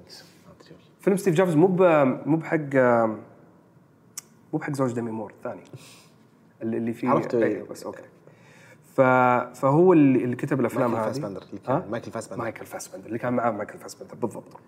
[1.01, 1.67] فيلم ستيف جوبز مو
[2.27, 2.75] مو بحق
[4.53, 5.63] مو بحق زوج ديمي مور الثاني
[6.63, 7.63] اللي اللي فيه عرفته، أيوه إيه.
[7.63, 8.03] بس okay.
[9.55, 11.13] فهو اللي, كتب الأفلام مايكل هذه.
[11.13, 12.43] فاسبندر اللي؟ كان مايكل فاسبندر.
[12.43, 14.61] مايكل فاسبندر اللي كان معاه مايكل فاسبندر بالضبط.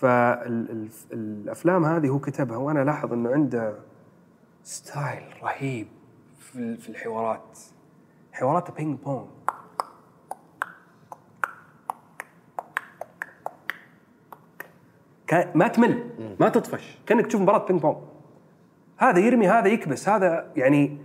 [0.00, 3.74] فالافلام هذه هو كتبها وأنا ألاحظ إنه عنده
[4.64, 5.86] style رهيب
[6.38, 7.58] في ال- في الحوارات.
[8.32, 9.26] حوارات ping pong.
[15.54, 16.04] ما تمل
[16.40, 16.98] ما تطفش.
[17.06, 17.96] كأنك تشوف مباراة ping pong.
[19.00, 20.98] هذا يرمي هذا يكبس هذا يعني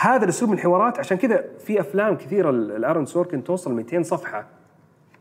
[0.00, 0.98] هذا الأسلوب من الحوارات.
[0.98, 4.46] عشان كذا في أفلام كثيرة لآرون سوركن توصل 200 صفحة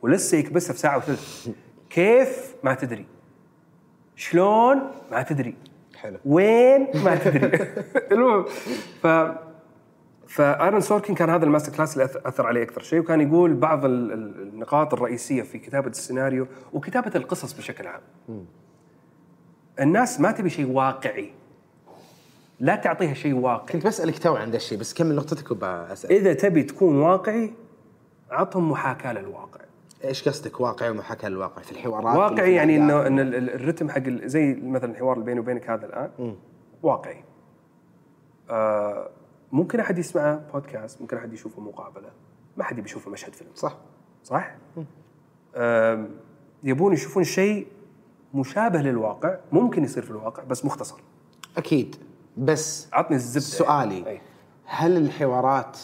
[0.01, 1.47] ولسه يكبسها في ساعة وثلث.
[1.89, 3.05] كيف؟ ما تدري.
[4.15, 5.55] شلون؟ ما تدري.
[5.95, 6.17] حلو.
[6.25, 7.59] وين؟ ما تدري.
[8.11, 8.45] المهم
[9.03, 9.07] ف
[10.27, 12.99] فآرون سوركن كان هذا ال masterclass اللي أثر عليه أكثر شيء.
[12.99, 18.01] وكان يقول بعض ال- ال- النقاط الرئيسية في كتابة السيناريو وكتابة القصص بشكل عام.
[19.79, 21.31] الناس ما تبي شيء واقعي.
[22.59, 23.67] لا تعطيها شيء واقعي.
[23.67, 27.53] كنت بسألك تو عن ذا الشيء بس كمل نقطتك وبسال إذا تبي تكون واقعي
[28.31, 29.59] عطهم محاكاة للواقع.
[30.03, 33.89] إيش قصدك واقعي ومحاكاة للواقع في الحوارات واقعي في يعني؟ انه إن ال- ال- الرتم
[33.89, 36.35] حق زي مثلا الحوار اللي بيني وبينك هذا الآن
[36.83, 37.23] واقعي.
[38.49, 39.09] آه
[39.51, 42.09] ممكن أحد يسمعه بودكاست، ممكن أحد يشوفه مقابلة،
[42.57, 43.49] ما حد يبي يشوفه مشهد فيلم.
[43.55, 43.77] صح
[44.23, 44.55] صح؟
[45.55, 46.09] آم،
[46.63, 47.67] يبون يشوفون شيء
[48.33, 50.97] مشابه للواقع ممكن يصير في الواقع بس مختصر
[51.57, 51.95] أكيد
[52.39, 53.45] بس عطني الزبدة.
[53.45, 54.21] سؤالي أي.
[54.65, 55.79] هل الحوارات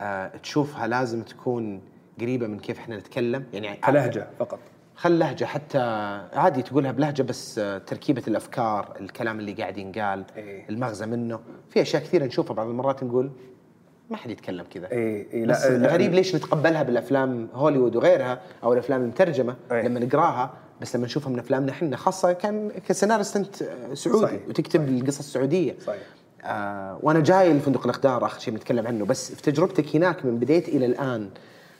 [0.00, 1.80] آه تشوفها لازم تكون
[2.20, 4.58] قريبة من كيف إحنا نتكلم؟ يعني كلهجة فقط.
[4.96, 5.78] خل لهجة حتى
[6.34, 10.68] عادي تقولها بلهجة بس آه، تركيبة الأفكار الكلام اللي قاعد ينقال إيه.
[10.68, 11.40] المغزى منه.
[11.70, 13.30] في أشياء كثيرة نشوفها بعض المرات نقول
[14.10, 14.92] ما حد يتكلم كذا.
[14.92, 19.82] أي أي بس لا, لا غريب ليش نتقبلها بالأفلام هوليوود وغيرها أو الأفلام المترجمة؟ أي.
[19.82, 20.50] لما نقراها
[20.84, 23.56] بس لما نشوفها من أفلامنا إحنا خاصة كان كسيناريست أنت
[23.94, 24.40] سعودي صحيح.
[24.48, 25.74] وتكتب القصص السعودية.
[25.86, 26.02] صحيح.
[26.44, 30.68] آه وأنا جاي لفندق الاقدار آخر شيء بنتكلم عنه بس في تجربتك هناك من بديت
[30.68, 31.30] إلى الآن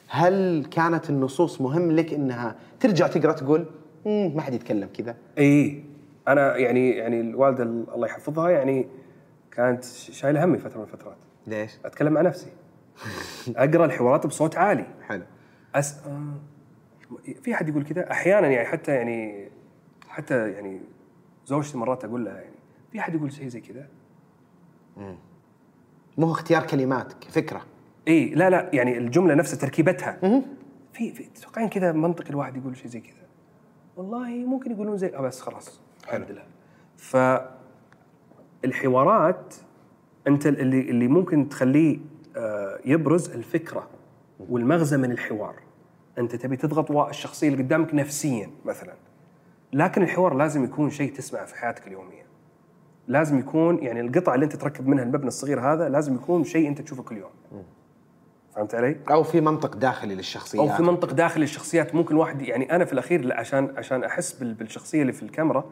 [0.09, 3.67] هل كانت النصوص مهم لك إنها ترجع تقرأ تقول
[4.07, 5.85] "مم، ما حد يتكلم كذا إي
[6.29, 8.89] أنا يعني يعني الوالدة الله يحفظها يعني
[9.53, 11.17] كانت شايلة همي فترة من الفترات.
[11.47, 12.47] ليش؟ أتكلم مع نفسي.
[13.57, 14.87] أقرأ الحوارات بصوت عالي.
[15.09, 15.23] حلو.
[15.75, 15.95] أس...
[17.43, 19.49] في احد يقول كذا أحيانا يعني حتى يعني
[20.09, 20.81] حتى يعني
[21.47, 22.57] زوجتي مرات أقول لها يعني
[22.93, 23.89] في احد يقول شيء زي كذا
[26.19, 27.63] مو هو اختيار كلمات كفكره
[28.09, 30.19] إي لا لا يعني الجملة نفسها تركيبتها.
[30.93, 33.27] في في تتوقعين كذا منطق الواحد يقول شيء زي كذا
[33.97, 36.45] والله ممكن يقولون زي آه بس خلاص الحمد لله.
[36.97, 37.17] ف
[38.65, 39.55] الحوارات
[40.27, 41.99] أنت اللي اللي ممكن تخليه
[42.37, 43.89] آه، يبرز الفكرة
[44.49, 45.55] والمغزى من الحوار.
[46.19, 48.95] أنت تبي تضغط الشخصية اللي قدامك نفسيا مثلا.
[49.73, 52.25] لكن الحوار لازم يكون شيء تسمعه في حياتك اليومية.
[53.09, 56.81] لازم يكون يعني القطع اللي أنت تركب منها المبنى الصغير هذا لازم يكون شيء أنت
[56.81, 57.31] تشوفه كل يوم.
[58.55, 60.71] فهمت علي؟ أو في منطق داخلي للشخصيات.
[60.71, 64.55] أو في منطق داخل الشخصيات ممكن واحد يعني أنا في الأخير عشان عشان أحس بال-
[64.55, 65.65] بالشخصية اللي في الكاميرا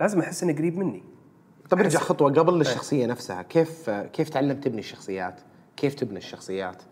[0.00, 1.02] لازم أحس إنه قريب مني.
[1.70, 3.42] طب ارجع خطوة قبل للشخصية نفسها.
[3.42, 5.40] كيف كيف تعلم تبني الشخصيات؟
[5.76, 6.82] كيف تبني الشخصيات؟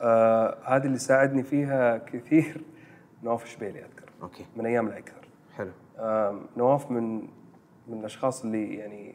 [0.00, 2.60] آه هذه اللي ساعدني فيها كثير
[3.22, 4.46] نواف شبيلي أذكر أوكي.
[4.56, 5.70] من أيام أكثر حلو.
[5.98, 7.18] آه نواف من
[7.88, 9.14] من الأشخاص اللي يعني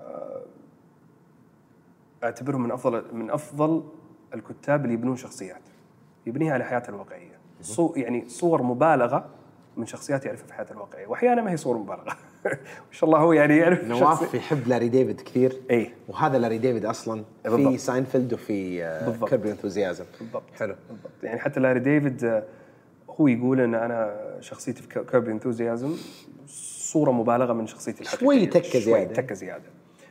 [0.00, 0.42] آه
[2.24, 3.84] أعتبرهم من أفضل من أفضل
[4.34, 5.62] الكتاب اللي يبنون شخصيات.
[6.26, 7.38] يبنيها على حياته الواقعية.
[7.60, 9.28] صو يعني صور مبالغة
[9.76, 12.16] من شخصيات يعرفها في حياته الواقعية وأحيانا ما هي صور مبالغة.
[12.88, 15.52] ما شاء الله هو يعني يعرف نواف يحب لاري ديفيد كثير.
[15.70, 15.94] إيه.
[16.08, 17.74] وهذا لاري ديفيد أصلا في بالضبط.
[17.76, 19.28] ساينفيلد وفي بالضبط.
[19.30, 20.04] Curb Your Enthusiasm.
[20.20, 20.42] بالضبط.
[20.58, 20.74] حلو.
[20.90, 21.12] بالضبط.
[21.22, 22.42] يعني حتى لاري ديفيد آه،
[23.20, 25.94] هو يقول إن أنا شخصيتي في Curb Your Enthusiasm
[26.46, 28.24] صورة مبالغة من شخصيتي الحقيقية.
[28.26, 29.14] شوي تكة شوي زيادة.
[29.14, 29.64] تكه زيادة.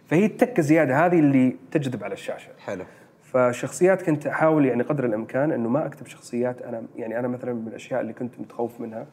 [0.08, 2.50] فهي التكه زيادة هذه اللي تجذب على الشاشة.
[2.60, 2.84] حلو.
[3.24, 7.68] فشخصيات كنت أحاول يعني قدر الإمكان إنه ما أكتب شخصيات أنا يعني أنا مثلا من
[7.68, 9.06] الأشياء اللي كنت متخوف منها.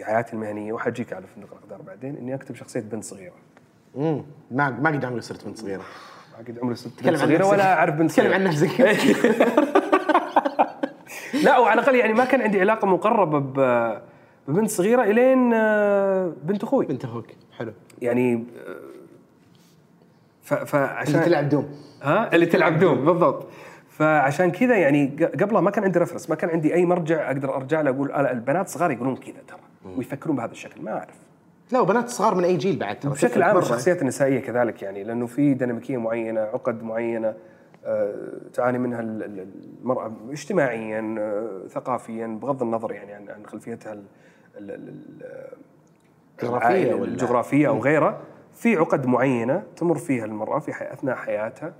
[0.00, 3.32] في حياتي المهنية وحجيك على فندق الأقدار بعدين إني أكتب شخصية بنت صغيرة.
[3.96, 5.82] امم ما ما قد عمري صرت بنت صغيرة.
[6.32, 7.46] ما قد عمري صرت تكلم بنت صغيرة.
[7.46, 8.34] ولا أعرف بنت تكلم صغيرة.
[8.34, 8.80] عن نفسك.
[11.44, 13.54] لا وعلى الأقل يعني ما كان عندي علاقة مقربة ب
[14.48, 16.86] ببنت صغيرة إلين آه، بنت أخوي.
[16.86, 17.26] بنت أخوك.
[17.58, 17.72] حلو.
[18.02, 18.44] يعني
[20.52, 21.68] آه، فعشان اللي تلعب دوم.
[22.02, 23.46] ها؟ اللي تلعب دوم بالضبط.
[23.88, 25.06] فعشان كذا يعني
[25.40, 28.30] قبلها ما كان عندي رفرنس ما كان عندي أي مرجع أقدر أرجع له أقول آه،
[28.30, 29.58] البنات صغار يقولون كذا ترى.
[29.84, 31.14] ويفكرون بهذا الشكل ما أعرف.
[31.72, 33.58] لا وبنات صغار من أي جيل بعد ترى بشكل عام.
[33.58, 37.34] الشخصيات النسائية كذلك يعني لأنه في ديناميكية معينة عقد معينة
[37.84, 38.14] آه،
[38.54, 39.46] تعاني منها ال- ال-
[39.82, 44.04] المرأة اجتماعيا آه، ثقافيا بغض النظر يعني عن عن خلفيتها ال-
[44.58, 45.56] ال- ال-
[46.42, 48.20] جغرافية العائلة ولا- الجغرافية أو غيرها
[48.54, 51.72] في عقد معينة تمر فيها المرأة في حي- أثناء حياتها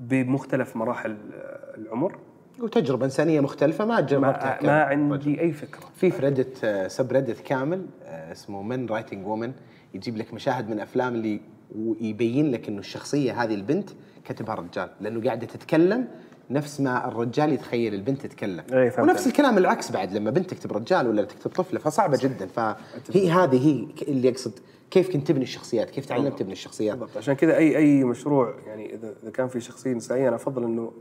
[0.00, 2.18] بمختلف مراحل آه، العمر.
[2.60, 5.80] وتجربة إنسانية مختلفة ما جربتها ما, ما عندي أي فكرة.
[5.96, 9.52] في في Reddit subreddit كامل آه، اسمه men writing women
[9.94, 11.40] يجيب لك مشاهد من أفلام اللي
[11.76, 13.90] ويبين لك إنه الشخصية هذه البنت
[14.24, 16.08] كتبها رجال لأنه قاعدة تتكلم
[16.50, 18.62] نفس ما الرجال يتخيل البنت تتكلم.
[18.68, 18.98] فهمت.
[18.98, 22.46] ونفس الكلام العكس بعد لما بنت تكتب رجال ولا تكتب طفلة فصعبة جدا.
[22.46, 24.52] فهي هذه هي اللي يقصد
[24.90, 26.98] كيف كنت تبني الشخصيات كيف تعلمت تبني الشخصيات.
[26.98, 27.16] بالضبط.
[27.16, 30.92] عشان كذا اي أي مشروع يعني اذا كان في شخصية نسائيه أنا أفضل إنه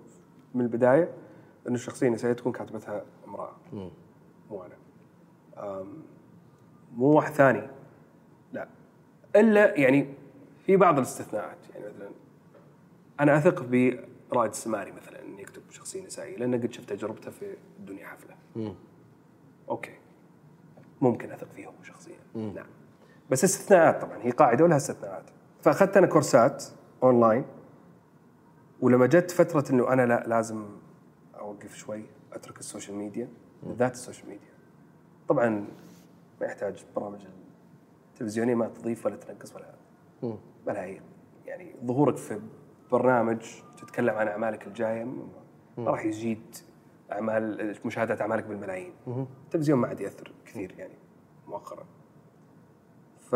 [0.56, 1.10] من البداية
[1.68, 3.52] إنه الشخصيه النسائيه تكون كاتبتها امرأة.
[4.50, 4.76] مو أنا.
[6.96, 7.68] مو واحد ثاني.
[8.54, 8.68] لا.
[9.36, 10.14] إلا يعني
[10.66, 11.58] في بعض الاستثناءات.
[11.76, 12.10] يعني مثلا
[13.20, 13.64] أنا أثق
[14.32, 18.36] برائد السماري مثلا إنه يكتب شخصية نسائية لأن قد شفت تجربته في الدنيا حفلة.
[19.70, 19.96] أوكي.
[21.02, 22.18] ممكن أثق فيه هو شخصيا.
[22.36, 22.68] نعم.
[23.30, 25.24] بس استثناءات طبعا هي قاعدة ولها استثناءات.
[25.62, 26.64] فأخذت أنا كورسات
[27.04, 27.46] أونلاين
[28.82, 30.66] ولما جت فترة إنه أنا لا لازم
[31.58, 32.04] أوقف شوي
[32.34, 33.30] أترك ال social media.
[33.64, 34.50] بالذات ال social media.
[35.28, 35.50] طبعا
[36.42, 37.28] ما يحتاج برامج
[38.14, 39.74] التلفزيونية ما تضيف ولا تنقص ولا
[40.66, 41.02] ولا هي.
[41.46, 42.42] يعني ظهورك في
[42.92, 43.46] برنامج
[43.78, 45.28] تتكلم عن أعمالك الجاية ما
[45.78, 46.56] راح يزيد
[47.12, 48.94] أعمال مشاهدات أعمالك بالملايين.
[49.46, 50.94] التلفزيون ما عاد يأثر كثير يعني
[51.48, 51.86] مؤخرا.
[53.32, 53.36] ف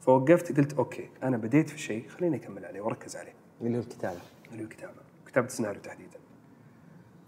[0.00, 3.34] فوقفت قلت okay أنا بديت في شيء خليني أكمل عليه وأركز عليه.
[3.60, 4.20] اللي هو الكتابة.
[4.50, 5.00] اللي هو الكتابة.
[5.26, 6.19] كتابة السيناريو تحديدا.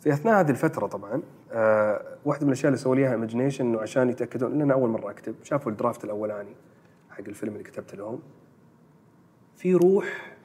[0.03, 1.23] في أثناء هذه الفترة طبعا
[1.53, 5.11] آه واحدة من الأشياء اللي سووا لي اياها ايماجينيشن إنه عشان يتأكدون لأن أول مرة
[5.11, 6.55] أكتب شافوا ال draft الأولاني
[7.11, 8.21] حق الفيلم اللي كتبته لهم
[9.57, 10.37] في روح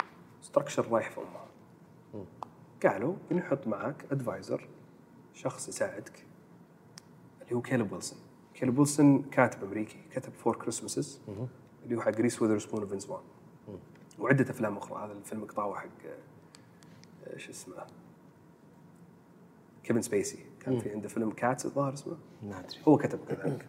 [0.41, 1.47] structure رايح في أمها.
[2.83, 4.67] قالوا بنحط معك advisor
[5.33, 6.25] شخص يساعدك
[7.41, 8.19] اللي هو كيلب ويلسون.
[8.53, 11.21] كيلب ويلسون كاتب أمريكي كتب Four Christmases
[11.83, 13.21] اللي هو حق ريس ويذرسبون وفينس فون
[14.19, 15.85] وعدة أفلام أخرى هذا الفيلم قطعوه حق
[17.27, 17.75] آه، إيش اسمه؟
[19.87, 20.45] كيفن سبيسي.
[20.59, 22.17] كان في عنده فيلم Cats الظاهر اسمه.
[22.43, 22.77] ما أدري.
[22.87, 23.65] هو كتب كذلك.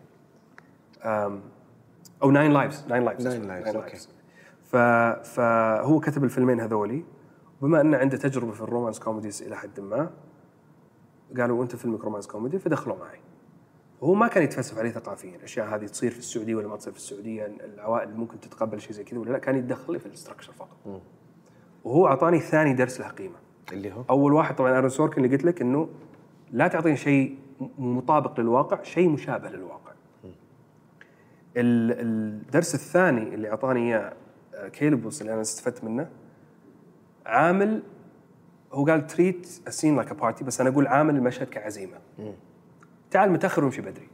[2.22, 2.86] أو Nine Lives.
[2.88, 3.26] Nine Lives.
[3.26, 3.96] Nine Lives، okay.
[4.64, 4.76] ف
[5.36, 7.04] فهو كتب الفيلمين هذولي.
[7.62, 10.10] بما أنه عنده تجربة في ال romance comedies إلى حد ما
[11.38, 13.18] قالوا أنت فيلمك romance comedy فدخلوا معي.
[14.00, 16.98] وهو ما كان يتفلسف عليه ثقافيا الأشياء هذه تصير في السعودية ولا ما تصير في
[16.98, 21.02] السعودية العوائل ممكن تتقبل شيء زي كذا ولا لا كان يتدخل في ال structure فقط.
[21.84, 23.36] وهو أعطاني ثاني درس له قيمه
[23.72, 25.88] اللي هو؟ أول واحد طبعا أرون سوركن اللي قلت لك إنه
[26.52, 27.38] لا تعطيني شيء
[27.78, 29.92] مطابق للواقع شيء مشابه للواقع.
[31.56, 31.92] ال-
[32.46, 34.12] الدرس الثاني اللي أعطاني إياه
[34.54, 36.08] آه، كيلب ويلسون اللي أنا استفدت منه
[37.26, 37.82] عامل
[38.72, 41.96] هو قال treat the scene like a party بس أنا أقول عامل المشهد كعزيمة.
[43.10, 44.08] تعال متأخر وامشي بدري.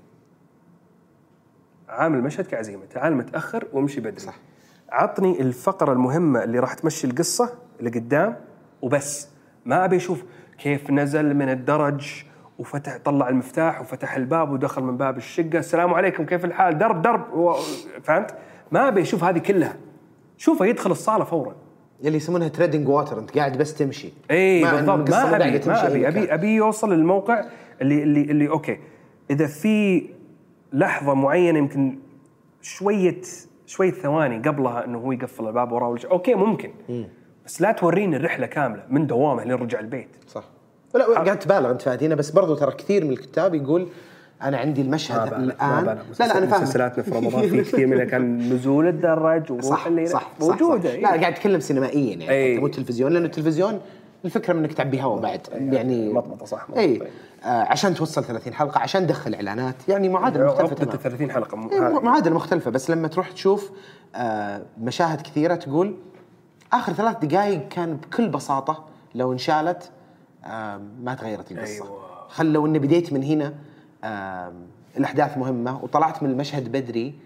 [1.89, 2.85] عامل المشهد كعزيمة.
[2.85, 4.20] تعال متأخر وامشي بدري.
[4.20, 4.37] صح.
[4.91, 8.37] عطني الفقرة المهمة اللي راح تمشي القصة اللي قدام
[8.82, 9.28] وبس.
[9.64, 10.24] ما أبي أشوف
[10.59, 12.24] كيف نزل من الدرج
[12.59, 15.59] وفتح طلع المفتاح وفتح الباب ودخل من باب الشقة.
[15.59, 17.55] السلام عليكم كيف الحال؟ درب درب.
[18.02, 18.34] فهمت؟
[18.72, 19.76] ما أبي أشوف هذه كلها.
[20.36, 21.55] شوفه يدخل الصالة فورا.
[22.05, 24.12] اللي يسمونها treading water أنت قاعد بس تمشي.
[24.30, 25.11] اي بالضبط.
[25.11, 26.09] ما أبي ما أبي.
[26.09, 27.44] أبي أبي يوصل للموقع
[27.80, 28.78] اللي اللي اللي okay.
[29.30, 30.07] إذا في
[30.72, 31.98] لحظة معينة يمكن
[32.62, 33.20] شوية
[33.66, 36.70] شوية ثواني قبلها إنه هو يقفل الباب وراه okay ممكن.
[37.47, 40.09] بس لا توريني الرحلة كاملة من دوامه لين رجع البيت.
[40.28, 40.45] صح.
[40.95, 43.88] لا قاعد تبالغ أنت فهد هنا بس برضو ترى كثير من الكتاب يقول
[44.42, 45.84] أنا عندي المشهد الآن.
[45.84, 49.86] لا لا أنا فاهم مسلسلاتنا في رمضان في كثير منها كان نزول الدرج وروح صح
[49.86, 50.95] الليل صح موجوده صح.
[50.95, 51.03] إيه.
[51.03, 52.24] لا قاعد أتكلم سينمائيا يعني.
[52.24, 53.80] حتى مو تلفزيون لأنه التلفزيون
[54.24, 56.80] الفكرة إنك تعبي هواء بعد يعني مطمطة صح، مطمطة.
[56.80, 57.03] اي
[57.45, 60.97] آه عشان توصل 30 حلقة عشان تدخل إعلانات يعني معادلة مختلفة تماما.
[60.97, 61.80] 30 حلقة إيه،.
[61.80, 63.70] معادلة مختلفة بس لما تروح تشوف
[64.14, 65.95] آه مشاهد كثيرة تقول
[66.75, 69.91] آخر ثلاث دقائق كان بكل بساطة لو انشالت
[71.03, 71.85] ما تغيرت القصة.
[71.85, 72.27] أيوة.
[72.29, 73.55] خل لو إني بديت من هنا
[74.97, 77.18] الأحداث مهمة وطلعت من المشهد بدري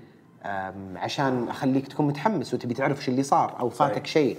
[0.96, 4.36] عشان أخليك تكون متحمس وتبي تعرف شو اللي صار أو فاتك شيء.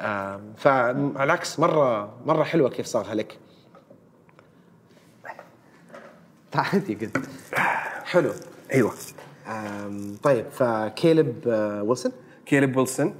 [0.00, 3.38] آه فعلى العكس مرة مرة حلوة كيف صاغها لك
[6.54, 7.28] عادي قلت.
[8.04, 8.32] حلو.
[8.72, 8.92] أيوه.
[10.22, 12.12] طيب فكيلب آه، ويلسون؟
[12.46, 13.14] كيلب ويلسون.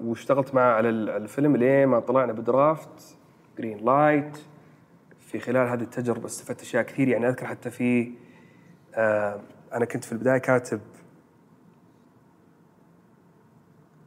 [0.00, 3.16] واشتغلت معه على ال- الفيلم لين ما طلعنا ب draft
[3.58, 4.38] green light
[5.20, 8.12] في خلال هذه التجربة استفدت أشياء كثير يعني أذكر حتى في
[9.74, 10.80] أنا كنت في البداية كاتب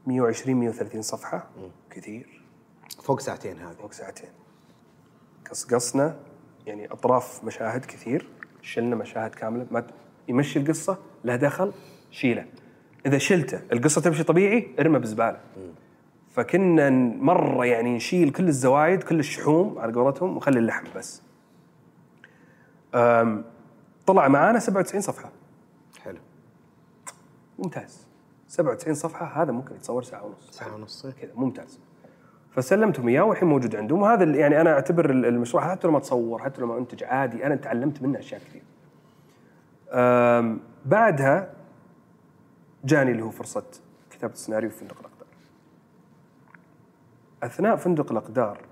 [0.07, 1.47] 120 130 صفحة.
[1.91, 2.43] كثير.
[3.03, 3.75] فوق ساعتين هذه.
[3.75, 4.29] فوق ساعتين.
[5.49, 6.15] قصقصنا
[6.67, 8.27] يعني أطراف مشاهد كثير.
[8.61, 9.67] شلنا مشاهد كاملة.
[9.71, 9.87] ما
[10.27, 11.73] يمشي القصة له دخل
[12.11, 12.45] شيله.
[13.05, 15.39] إذا شلته القصة تمشي طبيعي ارمى بزبالة.
[16.31, 16.89] فكنا
[17.19, 21.21] مرة يعني نشيل كل الزوايد كل الشحوم على قولتهم ونخلي اللحم بس.
[24.05, 25.29] طلع معانا 97 صفحة.
[26.03, 26.17] حلو.
[27.59, 28.07] ممتاز.
[28.47, 30.49] 97 صفحة هذا ممكن يتصور ساعة ونص.
[30.51, 31.79] ساعة ونص كذا ممتاز.
[32.51, 34.01] فسلمتهم اياه والحين موجود عندهم.
[34.01, 38.01] وهذا يعني أنا أعتبر ال- المشروع حتى لما تصور حتى لما أنتج عادي أنا تعلمت
[38.01, 38.61] منه أشياء كثير.
[40.85, 41.52] بعدها
[42.83, 43.65] جاني اللي هو فرصة
[44.09, 45.27] كتابة السيناريو في فندق الأقدار.
[47.43, 48.65] أثناء فندق الأقدار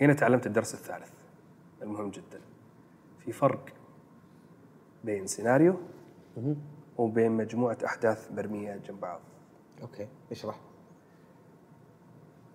[0.00, 1.12] هنا تعلمت الدرس الثالث
[1.82, 2.40] المهم جدا.
[3.18, 3.68] في فرق
[5.04, 5.80] بين سيناريو
[6.98, 9.20] وبين مجموعة أحداث مرمية جنب بعض.
[9.82, 10.60] okay اشرح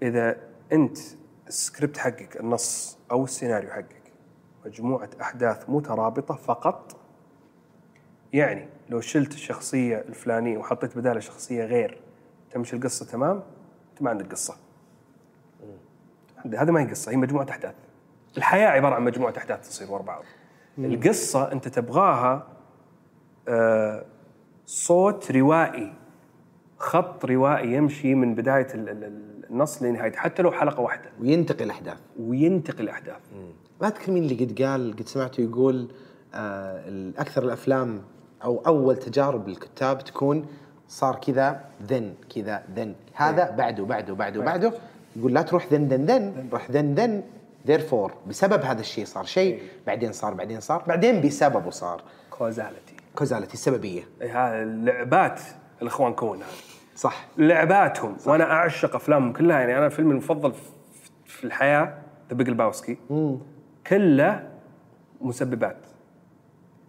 [0.01, 0.97] إذا أنت
[1.47, 4.13] السكريبت حقك النص أو السيناريو حقك
[4.65, 6.98] مجموعة أحداث مترابطة فقط
[8.33, 11.97] يعني لو شلت الشخصية الفلانية وحطيت بدالها شخصية غير
[12.51, 13.43] تمشي القصة تمام؟
[13.91, 14.55] أنت ما عندك قصة.
[16.57, 17.73] هذا ما هي قصة هي مجموعة احداث
[18.37, 20.23] الحياة عبارة عن مجموعة احداث تصير ورا بعض.
[20.77, 22.47] القصة أنت تبغاها
[23.47, 24.05] آه،
[24.65, 25.93] صوت روائي
[26.77, 31.09] خط روائي يمشي من بداية ال- ال- ال- النص لنهايته حتى لو حلقة واحدة.
[31.21, 33.19] وينتقل احداث وينتقل احداث
[33.81, 35.91] ما اذكر مين اللي قد قال قد سمعته يقول
[36.33, 38.01] آه أكثر الأفلام
[38.43, 40.45] أو أول تجارب الكتاب تكون
[40.87, 44.73] صار كذا then كذا then هذا بعده بعده بعده بعده.
[45.15, 47.23] يقول لا تروح then then then روح then then
[47.67, 52.01] therefore بسبب هذا الشيء صار شيء بعدين صار بعدين صار بعدين بسببه صار.
[52.29, 54.03] causality causality السببية.
[54.21, 55.41] هذا لعبات
[55.81, 56.45] الإخوان كون هذا
[56.95, 57.27] صح.
[57.37, 58.17] لعباتهم.
[58.25, 59.59] وأنا أعشق أفلامهم كلها.
[59.59, 60.53] يعني أنا فيلمي المفضل
[61.25, 61.93] في- الحياة
[62.29, 62.97] The Big Lebowski
[63.87, 64.49] كله
[65.21, 65.77] مسببات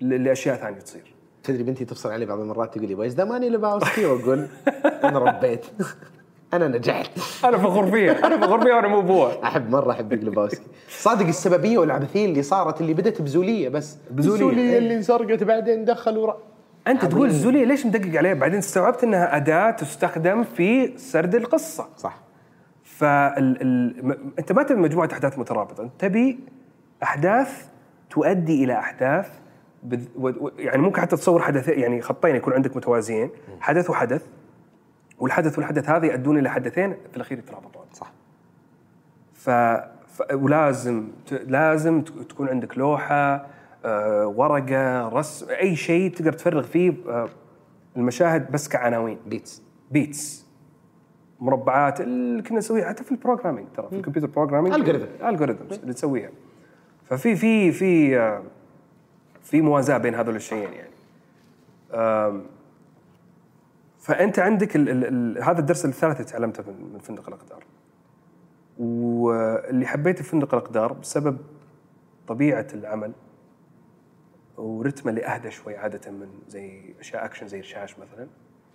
[0.00, 1.14] لأشياء ثانية تصير.
[1.42, 4.46] تدري بنتي تفصل علي بعض المرات تقول لي where's the money Lebowski وأقول
[5.04, 5.66] أنا ربيت.
[6.54, 7.10] أنا نجحت.
[7.44, 8.26] أنا فخور فيها.
[8.26, 12.42] أنا فخور فيها وأنا مو ابوها أحب مرة أحب Big Lebowski صادق السببية والعبثية اللي
[12.42, 13.98] صارت اللي بدت بزولية بس.
[14.10, 14.34] بزولية.
[14.34, 16.38] الزولية اللي انسرقت بعدين دخلوا ورا
[16.86, 21.88] أنت تقول الزولية ليش مدقق عليها؟ بعدين استوعبت إنها أداة تستخدم في سرد القصة.
[21.96, 22.20] صح.
[22.84, 24.18] فال ال...
[24.38, 25.82] أنت ما تبي مجموعة أحداث مترابطة.
[25.82, 26.38] أنت تبي
[27.02, 27.66] أحداث
[28.10, 29.39] تؤدي إلى أحداث.
[30.58, 33.30] يعني ممكن حتى تصور حدثين يعني خطين يكون عندك متوازيين.
[33.60, 34.26] حدث وحدث.
[35.18, 38.12] والحدث والحدث هذا يؤدون إلى حدثين في الأخير يترابطون صح.
[39.34, 39.50] ف...
[39.50, 40.22] ف...
[40.32, 41.32] ولازم ت...
[41.32, 43.46] لازم ت- تكون عندك لوحة
[43.84, 47.28] آه، ورقة رسم أي شيء تقدر تفرغ فيه آه،
[47.96, 49.18] المشاهد بس كعناوين.
[49.26, 49.62] beats.
[49.90, 50.46] beats.
[51.40, 55.24] مربعات اللي كنا نسويها حتى في ال programming ترى في ال computer programming Algorithm.
[55.24, 56.30] algorithms اللي تسويها.
[57.04, 58.42] ففي في في آه،
[59.50, 60.90] في موازاة بين هذول الشيئين يعني.
[63.98, 67.64] فأنت عندك ال ال ال هذا الدرس الثالث اللي تعلمته من فندق الأقدار.
[68.78, 71.38] واللي حبيته في فندق الأقدار بسبب
[72.28, 73.12] طبيعة العمل
[74.56, 78.26] ورتمه اللي اهدى شوي عادة من زي أشياء أكشن زي الشاش مثلا.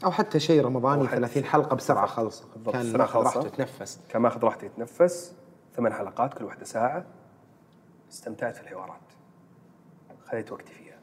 [0.06, 2.44] أو حتى شيء رمضاني أو حتى 30 حلقة بسرعة خلص.
[2.56, 3.24] بالضبط، كان ماخذ.
[3.24, 5.36] راحته يتنفس كان ماخذ راحته يتنفس.
[5.76, 7.06] ثمان حلقات كل واحدة ساعة.
[8.12, 9.05] استمتعت في الحوارات.
[10.26, 10.96] خذيت وقتي فيها.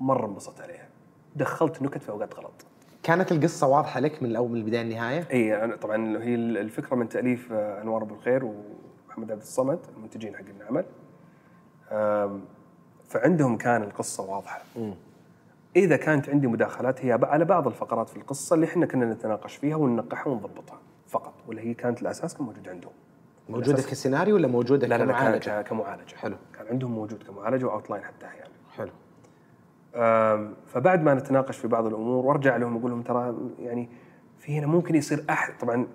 [0.00, 0.88] مرة انبسطت عليها.
[1.36, 2.52] دخلت نكت في أوقات غلط.
[3.02, 7.08] كانت القصة واضحة لك من الأول من البداية للنهايه إي أنا طبعا هي الفكرة من
[7.08, 10.84] تأليف آه، أنوار أبو الخير ومحمد عبد الصمد المنتجين حق العمل.
[13.08, 14.62] فعندهم كان القصة واضحة.
[15.76, 19.76] إذا كانت عندي مداخلات هي على بعض الفقرات في القصة اللي إحنا كنا نتناقش فيها
[19.76, 22.92] وننقحها ونضبطها فقط ولا هي كانت الأساس كان موجود عندهم.
[23.48, 26.14] موجودة كسيناريو ولا موجودة لا لا لا كمعالجة؟ كان- كمعالجة.
[26.16, 26.36] حلو.
[26.70, 28.90] عندهم موجود كمعالجه واوتلاين حتى أحيانا حلو.
[29.94, 33.88] أم، فبعد ما نتناقش في بعض الأمور وأرجع لهم أقول لهم ترى يعني
[34.38, 35.86] في هنا ممكن يصير احد طبعا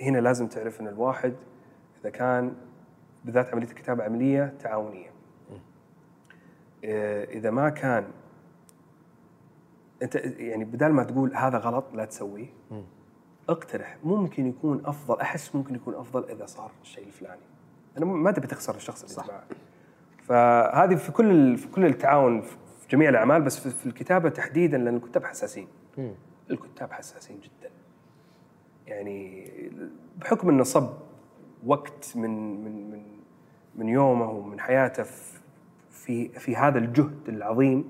[0.00, 1.34] هنا لازم تعرف إن الواحد
[2.00, 2.54] إذا كان
[3.24, 5.10] بالذات عملية الكتابة عملية تعاونية.
[6.84, 8.04] إيه، إذا ما كان
[10.02, 12.46] أنت يعني بدال ما تقول هذا غلط لا تسويه
[13.48, 13.96] اقترح.
[14.04, 17.42] ممكن يكون أفضل أحس ممكن يكون أفضل إذا صار الشيء الفلاني.
[17.98, 19.28] أنا ما تبي تخسر الشخص اللي صح.
[19.28, 19.44] معك
[20.22, 22.56] فهذه في كل في كل التعاون في
[22.90, 25.66] جميع الأعمال بس في- الكتابة تحديدا لأن الكتاب حساسين.
[26.50, 27.70] الكتاب حساسين جدا.
[28.86, 29.50] يعني
[30.20, 30.90] بحكم إنه صب
[31.66, 33.02] وقت من من من
[33.76, 37.84] من يومه ومن حياته في في, هذا الجهد العظيم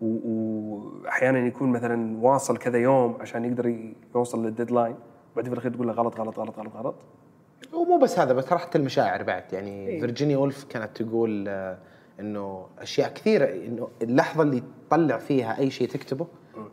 [0.00, 3.84] واحيانا يكون مثلا واصل كذا يوم عشان يقدر
[4.14, 4.96] يوصل لل deadline
[5.36, 6.94] بعدين في الأخير تقول له غلط غلط غلط غلط غلط.
[7.72, 10.00] ومو بس هذا بس راحة المشاعر بعد يعني إيه.
[10.00, 11.78] فيرجينيا وولف كانت تقول آه،
[12.20, 16.26] إنه أشياء كثيرة إنه اللحظة اللي تطلع فيها أي شيء تكتبه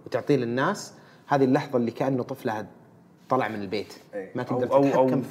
[0.05, 0.93] وتعطيه للناس
[1.27, 2.67] هذه اللحظة اللي كأنه طفلها
[3.29, 4.31] طلع من البيت إيه.
[4.35, 5.25] ما تقدر أو- تتحكم أو-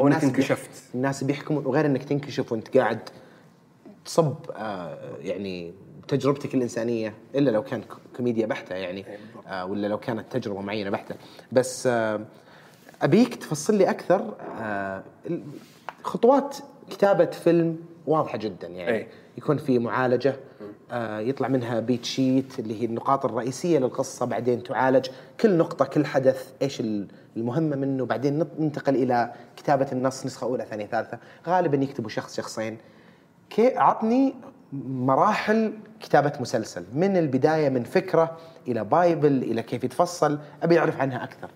[0.00, 0.70] إنك بيح- انكشفت.
[0.94, 2.98] الناس بيحكمون وغير إنك تنكشف وأنت قاعد
[4.04, 5.72] تصب آه، يعني
[6.08, 7.82] تجربتك الإنسانية إلا لو كان
[8.16, 9.04] كوميديا بحتة يعني
[9.46, 11.14] آه، ولا لو كانت تجربة معينة بحتة
[11.52, 12.20] بس آه،
[13.02, 15.02] أبيك تفصل لي أكثر آه،
[16.02, 16.56] خطوات
[16.90, 17.76] كتابة فيلم
[18.06, 18.96] واضحة جدا يعني.
[18.96, 19.06] أي.
[19.38, 20.36] يكون في معالجة
[20.92, 25.06] آه، يطلع منها beat sheet اللي هي النقاط الرئيسية للقصة بعدين تعالج
[25.40, 30.64] كل نقطة كل حدث إيش ال- المهمة منه بعدين ننتقل إلى كتابة النص نسخة أولى
[30.70, 31.18] ثانية ثالثة.
[31.46, 32.78] غالبا يكتبوا شخص شخصين.
[33.50, 34.34] كي عطني
[34.88, 38.36] مراحل كتابة مسلسل من البداية من فكرة
[38.68, 40.38] إلى bible إلى كيف يتفصل.
[40.62, 41.50] أبي أعرف عنها أكثر.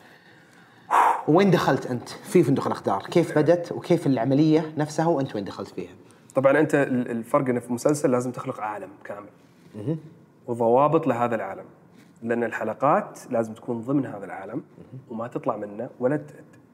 [1.28, 5.90] وين دخلت أنت؟ في فندق الأقدار كيف بدت وكيف العملية نفسها وأنت وين دخلت فيها؟
[6.34, 9.28] طبعا أنت ال- الفرق إنه في مسلسل لازم تخلق عالم كامل.
[10.46, 11.64] وضوابط لهذا العالم.
[12.22, 14.62] لأن الحلقات لازم تكون ضمن هذا العالم
[15.10, 16.20] وما تطلع منه ولا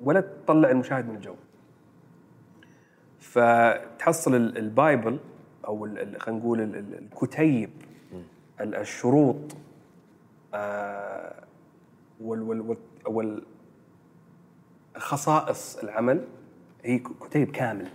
[0.03, 1.35] ولا تطلع المشاهد من الجو.
[3.21, 5.19] فتحصل ال- البايبل
[5.67, 5.89] أو
[6.19, 7.71] خلينا نقول ال- ال- الكتيب
[8.61, 9.37] ال- الشروط
[10.55, 11.35] آه،
[12.21, 13.43] وال وال- وال
[14.99, 16.25] خصائص العمل
[16.85, 17.89] هي كتيب كامل.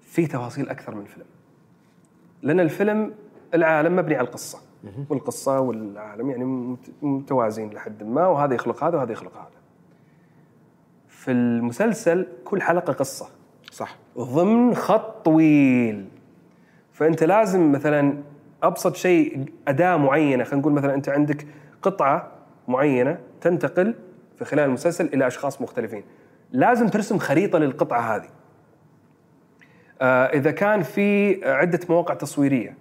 [0.00, 1.26] في تفاصيل أكثر من فيلم.
[2.42, 3.14] لأن الفيلم
[3.54, 4.58] العالم مبني على القصة.
[5.10, 9.50] والقصة والعالم يعني مت- متوازين لحد ما وهذا يخلق هذا وهذا يخلق هذا.
[11.08, 13.26] في المسلسل كل حلقة قصة.
[13.72, 13.96] صح.
[14.18, 16.08] ضمن خط طويل.
[16.92, 18.22] فأنت لازم مثلا
[18.62, 20.44] أبسط شيء أداة معينة.
[20.44, 21.46] خلينا نقول مثلا أنت عندك
[21.82, 22.32] قطعة
[22.68, 23.94] معينة تنتقل
[24.38, 26.04] في خلال المسلسل إلى أشخاص مختلفين.
[26.52, 28.28] لازم ترسم خريطة للقطعة هذه.
[30.00, 32.76] آه إذا كان في عدة مواقع تصويرية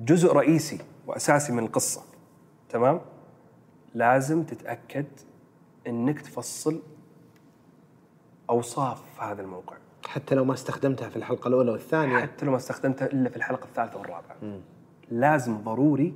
[0.00, 2.02] جزء رئيسي وأساسي من القصة
[2.68, 3.00] تمام؟
[3.94, 5.06] لازم تتأكد
[5.86, 6.82] إنك تفصل
[8.50, 9.76] أوصاف هذا الموقع.
[10.06, 12.18] حتى لو ما استخدمتها في الحلقة الأولى والثانية.
[12.18, 14.36] حتى لو ما استخدمتها إلا في الحلقة الثالثة والرابعة.
[15.10, 16.14] لازم ضروري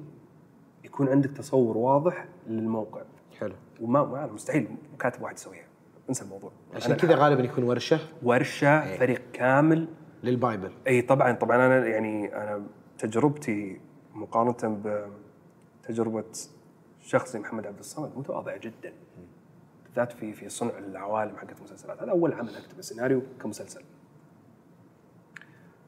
[0.85, 3.03] يكون عندك تصور واضح للموقع.
[3.81, 4.69] وما ما مستحيل
[4.99, 5.65] كاتب واحد يسويها.
[6.09, 6.53] انسى الموضوع.
[6.75, 7.99] عشان كذا غالبا يكون ورشة.
[8.23, 9.89] ورشة فريق كامل.
[10.23, 10.73] للبايبل.
[10.87, 11.57] إي طبعا طبعا.
[11.57, 12.67] أنا يعني أنا
[12.99, 13.81] تجربتي
[14.15, 14.81] مقارنة
[15.83, 16.25] بتجربه
[17.01, 18.93] شخص زي محمد عبد الصمد متواضعة جدا.
[19.85, 23.83] بالذات في في صنع العوالم حقت المسلسلات هذا أول عمل اكتب سيناريو كمسلسل.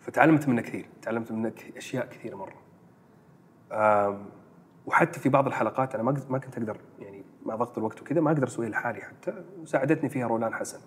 [0.01, 2.61] فتعلمت منه كثير تعلمت منه أشياء كثيرة مرة.
[4.87, 7.10] وحتى في بعض الحلقات أنا ما ما كنت أقدر يعني
[7.47, 10.81] مع ضغط الوقت وكذا ما أقدر اسويها لحالي حتى وساعدتني فيها رولان حسن.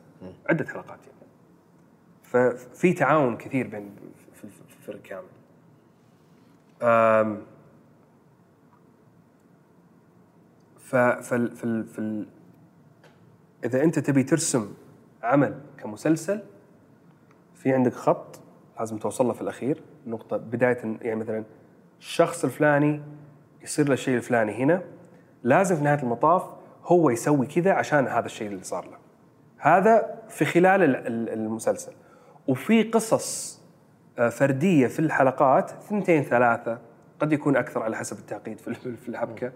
[0.49, 1.29] عدة حلقات يعني.
[2.23, 3.95] ففي تعاون كثير بين
[4.33, 4.43] في
[4.79, 5.27] الفريق كامل.
[10.77, 12.27] ف فال فال فال
[13.65, 14.73] إذا أنت تبي ترسم
[15.23, 16.43] عمل كمسلسل
[17.55, 18.39] في عندك خط
[18.79, 21.43] لازم توصل له في الأخير نقطة بداية يعني مثلا
[21.99, 23.01] الشخص الفلاني
[23.61, 24.83] يصير له الشيء الفلاني هنا
[25.43, 26.43] لازم في نهاية المطاف
[26.85, 28.97] هو يسوي كذا عشان هذا الشيء اللي صار له.
[29.57, 31.91] هذا في خلال ال- ال- المسلسل.
[32.47, 33.59] وفي قصص
[34.19, 36.79] آه، فردية في الحلقات ثنتين ثلاثة
[37.19, 39.51] قد يكون أكثر على حسب التعقيد في ال- في الحبكة.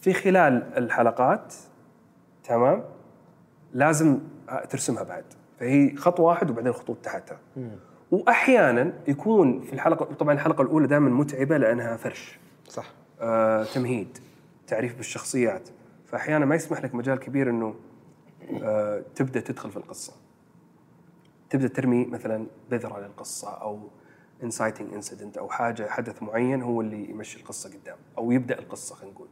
[0.00, 1.54] في خلال الحلقات
[2.44, 2.84] تمام
[3.72, 4.18] لازم
[4.70, 5.24] ترسمها بعد.
[5.60, 7.38] فهي خط واحد وبعدين خطوط تحتها.
[8.10, 12.38] وأحيانا يكون في الحلقة طبعا الحلقة الأولى دائما متعبة لأنها فرش.
[12.68, 12.84] صح.
[13.20, 14.18] آه، تمهيد.
[14.66, 15.68] تعريف بالشخصيات.
[16.06, 17.74] فأحيانا ما يسمح لك مجال كبير إنه
[18.62, 20.12] آه، تبدأ تدخل في القصة.
[21.50, 23.88] تبدأ ترمي مثلا بذرة للقصة أو
[24.42, 29.14] inciting incident أو حاجة حدث معين هو اللي يمشي القصة قدام أو يبدأ القصة خلينا
[29.14, 29.28] نقول.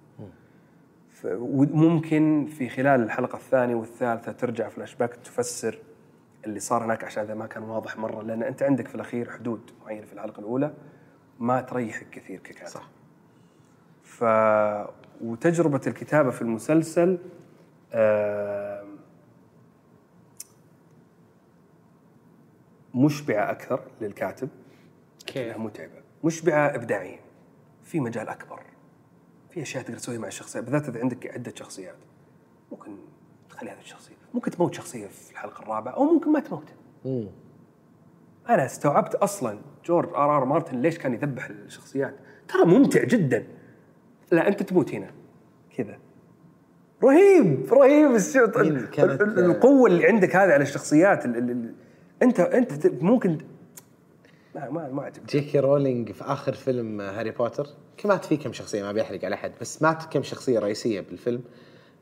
[1.24, 5.78] وممكن في خلال الحلقة الثانية والثالثة ترجع فلاش باك تفسر
[6.46, 9.70] اللي صار هناك عشان إذا ما كان واضح مرة لأن أنت عندك في الأخير حدود
[9.84, 10.74] معينة في الحلقة الأولى
[11.40, 12.70] ما تريحك كثير ككاتب.
[12.70, 12.88] صح.
[14.02, 14.24] ف
[15.24, 17.18] وتجربة الكتابة في المسلسل
[17.92, 18.88] آم،
[22.94, 24.48] مشبعة أكثر للكاتب
[25.28, 26.02] لكنها متعبة.
[26.24, 27.20] مشبعة ابداعيا
[27.84, 28.60] في مجال أكبر
[29.50, 31.96] في أشياء تقدر تسويها مع الشخصيات بالذات إذا عندك عدة شخصيات.
[32.72, 32.96] ممكن
[33.50, 36.74] تخلي هذه الشخصية ممكن تموت شخصية في الحلقة الرابعة أو ممكن ما تموت.
[38.48, 42.14] أنا استوعبت أصلا جورج آر آر مارتن ليش كان يذبح الشخصيات.
[42.48, 43.46] ترى ممتع جدا.
[44.32, 45.10] لا أنت تموت هنا.
[45.76, 45.98] كذا.
[47.04, 48.56] رهيب رهيب الشعور.
[49.38, 51.74] القوة اللي عندك هذه على الشخصيات ال- ال- ال-
[52.22, 53.38] أنت أنت ممكن
[54.54, 57.66] ما ما ما عجبني جي كي رولينج في آخر فيلم هاري بوتر.
[58.04, 61.40] مات فيه كم شخصية ما بيحرق على أحد بس مات كم شخصية رئيسية بالفيلم.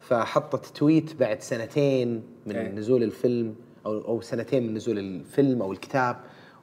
[0.00, 2.72] فحطت tweet بعد سنتين من إيه.
[2.72, 3.54] نزول الفيلم
[3.86, 6.16] أو أو سنتين من نزول الفيلم أو الكتاب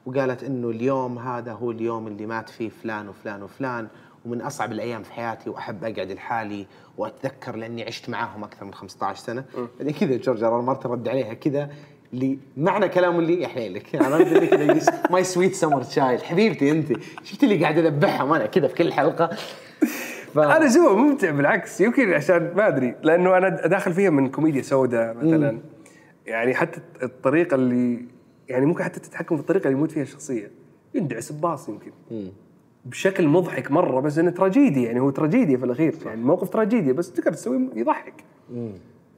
[0.06, 3.88] وقالت إنه اليوم هذا هو اليوم اللي مات فيه فلان وفلان وفلان
[4.26, 6.66] ومن أصعب الأيام في حياتي وأحب أقعد لحالي
[6.98, 9.44] وأتذكر لأني عشت معاهم أكثر من 15 سنة.
[9.78, 11.70] بعدين كذا جورج آر مارتن رد عليها كذا
[12.12, 16.70] اللي معنى كلامه اللي يحيي لك يعني عرفت اللي كذا my sweet summer child حبيبتي
[16.70, 16.92] أنت
[17.24, 19.30] شفت اللي قاعد اذبحهم أنا كذا في كل حلقة.
[20.34, 20.38] ف...
[20.38, 21.80] أنا شوفه ممتع بالعكس.
[21.80, 25.58] يمكن عشان ما أدري لأنه أنا داخل فيها من كوميديا سوداء مثلا.
[26.26, 28.04] يعني حتى الطريقة اللي
[28.48, 30.50] يعني ممكن حتى تتحكم في الطريقة اللي يموت فيها الشخصية.
[30.94, 31.92] يندعس بباص يمكن.
[32.84, 37.12] بشكل مضحك مرة بس إنه تراجيدي يعني هو تراجيديا في الأخير يعني موقف تراجيديا بس
[37.12, 38.24] تقدر تسويه يضحك.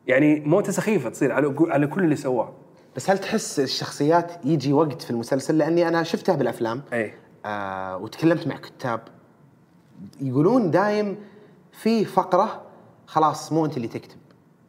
[0.07, 2.53] يعني موتة سخيفة تصير على على كل اللي سواه.
[2.97, 6.83] بس هل تحس الشخصيات يجي وقت في المسلسل؟ لأني أنا شفتها بالأفلام.
[6.93, 7.13] اي
[7.47, 9.01] آه وتكلمت مع كتاب
[10.21, 11.17] يقولون دايم
[11.73, 12.63] في فقرة
[13.07, 14.17] خلاص مو أنت اللي تكتب.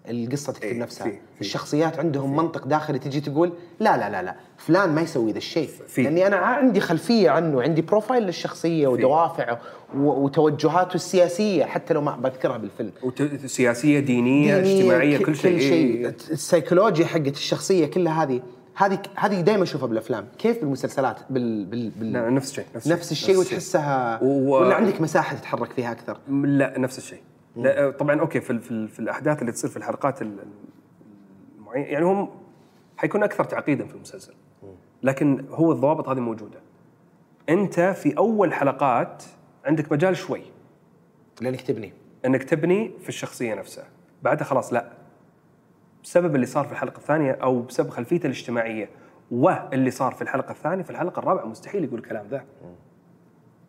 [0.10, 1.04] القصة تكتب إيه، نفسها.
[1.08, 1.42] في- في.
[1.42, 5.70] الشخصيات عندهم منطق داخلي تجي تقول لا لا لا لا فلان ما يسوي ذا الشيء.
[5.98, 9.60] لأني أنا عندي خلفية عنه عندي profile للشخصية ودوافعه
[9.96, 12.92] وتوجهاته السياسية حتى لو ما بذكرها بالفيلم.
[13.04, 15.54] وت- سياسية دينية, دينية، اجتماعية ك- كل شيء.
[15.56, 16.06] كل شيء.
[16.06, 16.16] إيه.
[16.32, 18.42] السيكولوجيا حقت الشخصية كلها هذه
[18.76, 20.28] هذه هذه دائما أشوفها بالأفلام.
[20.38, 23.38] كيف بالمسلسلات؟ بال, بال, بال نفس الشيء نفس الشيء.
[23.38, 27.20] وتحسها و- ولا عندك مساحة تتحرك فيها أكثر؟ لا نفس الشيء.
[27.56, 30.38] لا طبعا أوكي في, في, في الأحداث اللي تصير في الحلقات ال-
[31.58, 32.30] المعينه يعني هم
[32.98, 34.34] حيكون أكثر تعقيدا في المسلسل.
[35.04, 36.60] لكن هو الضوابط هذه موجودة.
[37.50, 39.24] أنت في أول حلقات
[39.66, 40.42] عندك مجال شوي.
[41.42, 41.94] لأنك تبني.
[42.26, 43.86] إنك تبني في الشخصية نفسها.
[44.24, 44.92] بعدها خلاص لا.
[46.04, 48.90] بسبب اللي صار في الحلقة الثانية أو بسبب خلفيته الاجتماعية
[49.32, 52.46] واللي صار في الحلقة الثانية في الحلقة الرابعة مستحيل يقول الكلام ذا.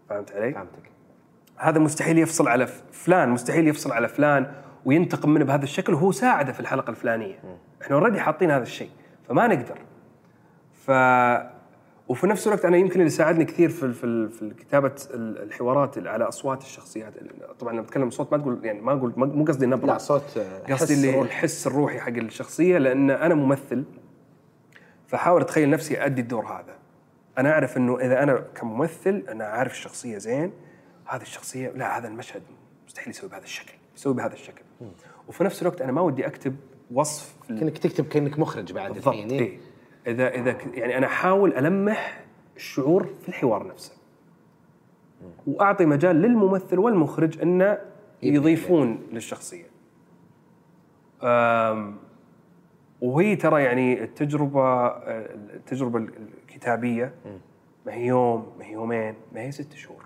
[0.08, 0.90] فهمت علي؟ فهمتك.
[1.56, 4.52] هذا مستحيل يفصل على فلان مستحيل يفصل على فلان
[4.84, 7.38] وينتقم منه بهذا الشكل وهو ساعده في الحلقة الفلانية.
[7.82, 8.90] إحنا already حاطين هذا الشيء
[9.28, 9.78] فما نقدر.
[10.86, 10.90] ف
[12.08, 16.24] وفي نفس الوقت أنا يمكن اللي ساعدني كثير في في في كتابة ال- الحوارات على
[16.24, 17.12] أصوات الشخصيات.
[17.58, 19.86] طبعا لما أتكلم صوت ما تقول يعني ما أقول مو قصدي نبرة.
[19.86, 20.38] لا صوت
[20.70, 21.20] قصدي اللي.
[21.22, 23.84] الحس الروحي حق الشخصية لأن أنا ممثل
[25.06, 26.74] فحاول أتخيل نفسي أدي الدور هذا.
[27.38, 30.52] أنا أعرف إنه إذا أنا كممثل أنا عارف الشخصية زين
[31.14, 32.42] هذه الشخصية لا هذا المشهد
[32.86, 34.62] مستحيل يسوي بهذا الشكل يسوي بهذا الشكل.
[35.28, 36.56] وفي نفس الوقت أنا ما ودي أكتب
[36.92, 39.58] وصف كأنك تكتب كأنك مخرج بعد الحين إيه؟
[40.06, 42.24] إذا إذا يعني أنا أحاول ألمح
[42.56, 43.92] الشعور في الحوار نفسه.
[45.46, 47.78] وأعطي مجال للممثل والمخرج انه
[48.22, 49.66] يضيفون للشخصية.
[53.00, 57.14] وهي ترى يعني التجربة التجربة الكتابية
[57.86, 60.03] ما هي يوم ما هي يومين ما هي ست شهور.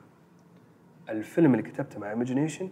[1.09, 2.71] الفيلم اللي كتبته مع ايماجينيشن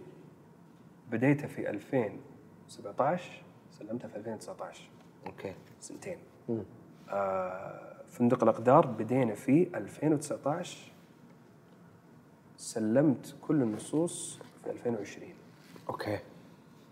[1.11, 4.89] بديته في 2017 سلمته في 2019
[5.27, 5.53] okay.
[5.79, 6.17] سنتين.
[7.09, 10.91] آه فندق الأقدار بدينا فيه 2019
[12.57, 15.29] سلمت كل النصوص في 2020
[15.89, 16.19] okay.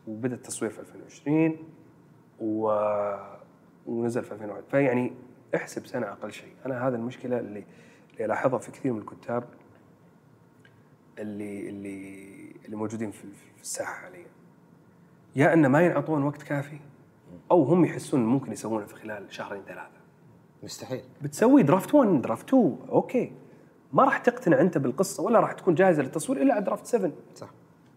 [0.07, 1.57] وبدأ التصوير في 2020
[2.39, 2.67] و...
[3.85, 5.13] ونزل في 2021 فيعني
[5.55, 6.53] احسب سنة أقل شيء.
[6.65, 7.63] أنا هذا المشكلة اللي
[8.13, 9.43] اللي ألاحظها في كثير من الكتاب.
[11.19, 12.25] اللي اللي
[12.65, 14.25] اللي موجودين في في الساحة حاليا.
[15.35, 16.77] يا أن ما ينعطون وقت كافي
[17.51, 19.89] أو هم يحسون ممكن يسوونه في خلال شهرين ثلاثة.
[20.63, 21.01] مستحيل.
[21.21, 23.31] بتسوي draft 1 draft 2 أوكي.
[23.93, 27.49] ما راح تقتنع أنت بالقصة ولا راح تكون جاهزة للتصوير إلا على draft 7 صح.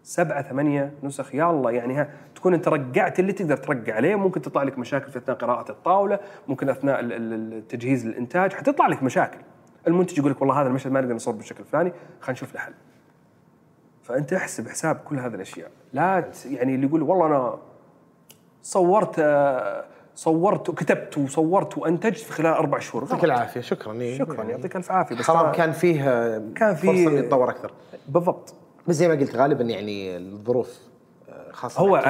[0.03, 4.15] سبعة ثمانية نسخ يا الله يعني ها تكون أنت رقعت اللي تقدر ترقع عليه.
[4.15, 8.87] ممكن تطلع لك مشاكل في أثناء قراءة الطاولة ممكن أثناء ال- ال- التجهيز للانتاج حتطلع
[8.87, 9.39] لك مشاكل.
[9.87, 12.73] المنتج يقول لك والله هذا المشهد ما نقدر نصور بالشكل الفلاني خلينا نشوف له حل.
[14.09, 15.69] فأنت احسب حساب كل هذه الأشياء.
[15.93, 17.55] لا يعني اللي يقول والله أنا
[18.63, 19.25] صورت
[20.15, 23.03] صورت وكتبت وصورت وأنتجت في خلال أربع شهور.
[23.03, 24.15] يعطيك العافية شكرا.
[24.17, 25.15] شكرا يعطيك ألف عافية.
[25.15, 26.03] بس حرام كان فيه
[26.55, 27.71] كان فيه- فرصه إنه يتطور أكثر.
[28.09, 28.53] بالضبط.
[28.87, 30.79] بس زي ما قلت غالبا يعني الظروف
[31.29, 32.05] آه، خاصة هو الآن-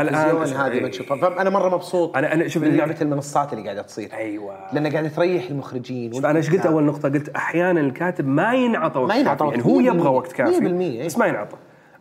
[0.56, 4.14] هذه ما نشوفها فأنا مرة مبسوط أنا- أنا شوف لعبة المنصات اللي قاعدة تصير.
[4.14, 4.74] أيوه.
[4.74, 9.00] لأنها قاعدة تريح المخرجين شوف أنا إيش قلت أول نقطة؟ قلت أحيانا الكاتب ما ينعطى
[9.00, 9.58] وقت ما ينعطى كافي.
[9.58, 11.58] يعني هو 100% يبغى وقت كافي 100% بس ما ينعطى.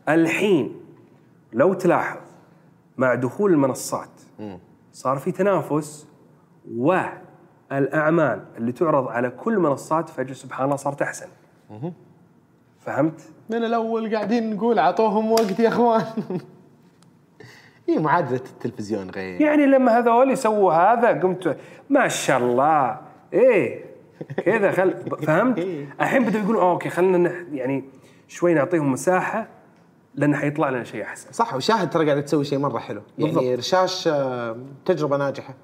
[0.09, 0.81] الحين
[1.53, 2.21] لو تلاحظ
[2.99, 4.09] مع دخول المنصات
[4.93, 6.09] صار في تنافس
[6.77, 11.27] والأعمال اللي تعرض على كل المنصات فجأة سبحان الله صارت أحسن.
[12.81, 13.21] فهمت؟
[13.51, 16.03] من الأول قاعدين نقول أعطوهم وقت يا أخوان.
[17.89, 19.41] هي معادلة التلفزيون غير.
[19.41, 21.57] يعني لما هذول يسووا هذا قمت
[21.91, 23.01] ما شاء الله.
[23.33, 23.85] إيه
[24.37, 24.95] كذا خل
[25.27, 25.59] فهمت؟
[26.01, 27.85] الحين بدأوا يقولوا أوه أوكي خلينا نح- يعني
[28.29, 29.47] شوي نعطيهم مساحة.
[30.19, 31.33] لأن حيطلع لنا شيء أحسن.
[31.33, 33.03] صح وشاهد ترى قاعدة تسوي شيء مرة حلو.
[33.19, 33.59] يعني بالضبط.
[33.59, 35.55] رشاش آه، تجربة ناجحة.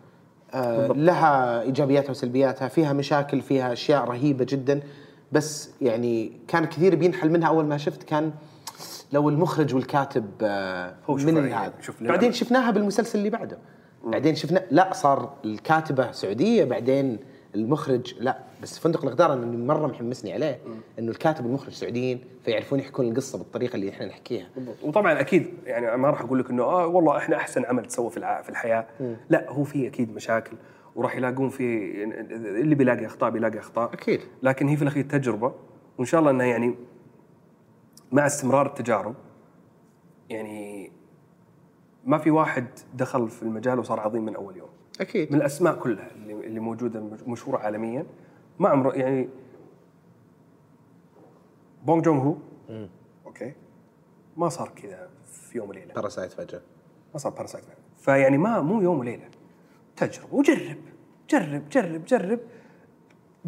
[0.55, 4.81] آه، لها إيجابياتها وسلبياتها فيها مشاكل فيها أشياء رهيبة جدا.
[5.33, 7.49] بس يعني كان كثير بينحل منها.
[7.49, 8.33] أول ما شفت كان
[9.13, 11.73] لو المخرج والكاتب آه، من هذا.
[12.01, 13.59] بعدين شفناها بالمسلسل اللي بعده.
[14.05, 17.19] بعدين شفنا لا صار الكاتبة سعودية بعدين
[17.55, 20.59] المخرج لا بس فندق الإقدار أنا اللي مرة محمسني عليه
[20.99, 24.47] إنه الكاتب والمخرج سعوديين فيعرفون يحكون القصة بالطريقة اللي إحنا نحكيها.
[24.83, 28.43] وطبعا أكيد يعني ما راح أقول لك إنه آه والله إحنا أحسن عمل تسوى في
[28.43, 28.87] في الحياة.
[29.31, 30.57] لا هو في أكيد مشاكل
[30.97, 31.65] وراح يلاقون في
[32.61, 33.93] اللي بيلاقي أخطاء بيلاقي أخطاء.
[33.93, 34.21] أكيد.
[34.43, 35.55] لكن هي في الأخير تجربة
[35.99, 36.75] وإن شاء الله إنها يعني
[38.13, 39.15] مع استمرار التجارب
[40.31, 40.91] يعني
[42.05, 44.69] ما في واحد دخل في المجال وصار عظيم من أول يوم.
[45.01, 45.33] أكيد.
[45.33, 48.07] من الأسماء كلها اللي, اللي موجودة مشهورة عالميا.
[48.59, 49.29] ما عمره يعني
[51.85, 52.37] بونج جونغ هو.
[53.27, 53.53] أوكي.
[54.37, 55.95] ما صار كذا في يوم وليلة.
[55.95, 56.61] باراسايت فجأة.
[57.13, 57.65] ما صار باراسايت
[57.99, 59.29] فيعني ما مو يوم وليلة.
[59.97, 60.77] تجربه وجرب.
[61.31, 62.41] جرب جرب جرب.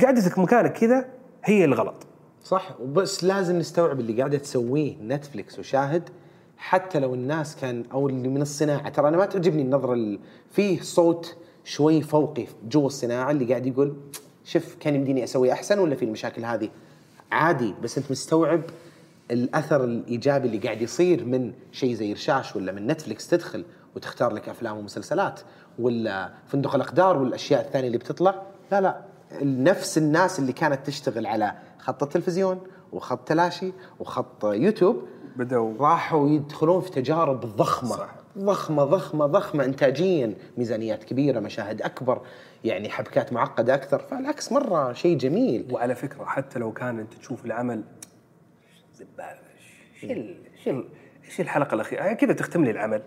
[0.05, 1.09] قعدتك مكانك كذا
[1.45, 2.07] هي الغلط.
[2.43, 4.97] صح وبس لازم نستوعب اللي قاعدة تسويه.
[5.03, 6.11] نتفلكس وشاهد
[6.59, 10.19] حتى لو الناس كان أو اللي من الصناعة ترى أنا ما تعجبني النظرة ال-
[10.51, 13.97] فيه صوت شوي فوقي جوا الصناعة اللي قاعد يقول
[14.45, 16.69] شوف كان يمديني أسوي أحسن ولا في المشاكل هذه؟
[17.33, 18.63] عادي بس أنت مستوعب
[19.31, 23.65] الأثر الإيجابي اللي قاعد يصير من شيء زي رشاش ولا من نتفلكس تدخل
[23.97, 25.41] وتختار لك أفلام ومسلسلات
[25.79, 28.43] ولا فندق الأقدار والأشياء الثانية اللي بتطلع؟
[28.73, 29.01] لا لا.
[29.43, 32.61] نفس الناس اللي كانت تشتغل على خط التلفزيون
[32.93, 35.03] وخط تلاشي وخط يوتيوب
[35.37, 35.75] بدأوا.
[35.81, 37.91] راحوا يدخلون في تجارب ضخمة.
[37.97, 38.15] صح.
[38.39, 39.65] ضخمة ضخمة ضخمة.
[39.65, 40.35] انتاجيا.
[40.59, 42.21] ميزانيات كبيرة مشاهد أكبر.
[42.65, 43.99] يعني حبكات معقدة أكثر.
[43.99, 45.67] فالعكس مرة شيء جميل.
[45.73, 47.83] وعلى فكرة حتى لو كان أنت تشوف العمل
[48.95, 49.39] زبالة
[49.95, 50.89] إيش ال- إيش ال-
[51.25, 52.01] إيش الحلقة الأخيرة.
[52.03, 53.03] يعني كذا تختم لي العمل.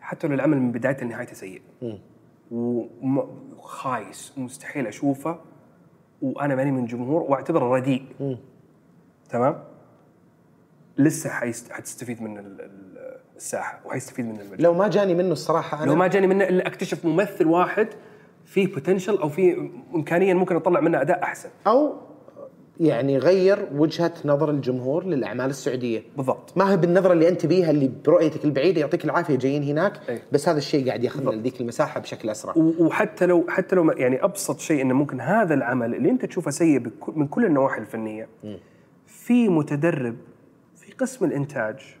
[0.00, 1.62] حتى لو العمل من بدايته لنهايته سيء.
[2.52, 5.38] وخايس ومستحيل أشوفه.
[6.22, 8.04] وأنا ماني من جمهور وأعتبره رديء.
[9.28, 9.64] تمام؟
[10.98, 11.30] لسه.
[11.70, 12.94] حتستفيد من ال- ال-
[13.36, 16.66] الساحة وحيستفيد من المجال لو ما جاني منه الصراحة أنا لو ما جاني منه إلا
[16.66, 17.88] أكتشف ممثل واحد
[18.44, 19.56] فيه بوتنشل أو فيه
[19.94, 21.48] إمكانية ممكن أطلع منه أداء أحسن.
[21.66, 21.94] أو
[22.80, 26.02] يعني غير وجهة نظر الجمهور للأعمال السعودية.
[26.16, 26.56] بالضبط.
[26.56, 30.22] ما هي بالنظرة اللي أنت بيها اللي برؤيتك البعيدة يعطيك العافية جايين هناك أي.
[30.32, 32.54] بس هذا الشيء قاعد ياخذنا لذيك المساحة بشكل أسرع.
[32.56, 36.82] وحتى لو حتى لو يعني أبسط شيء إنه ممكن هذا العمل اللي أنت تشوفه سيء
[37.14, 38.28] من كل النواحي الفنية
[39.06, 40.16] في متدرب
[41.00, 41.96] قسم الإنتاج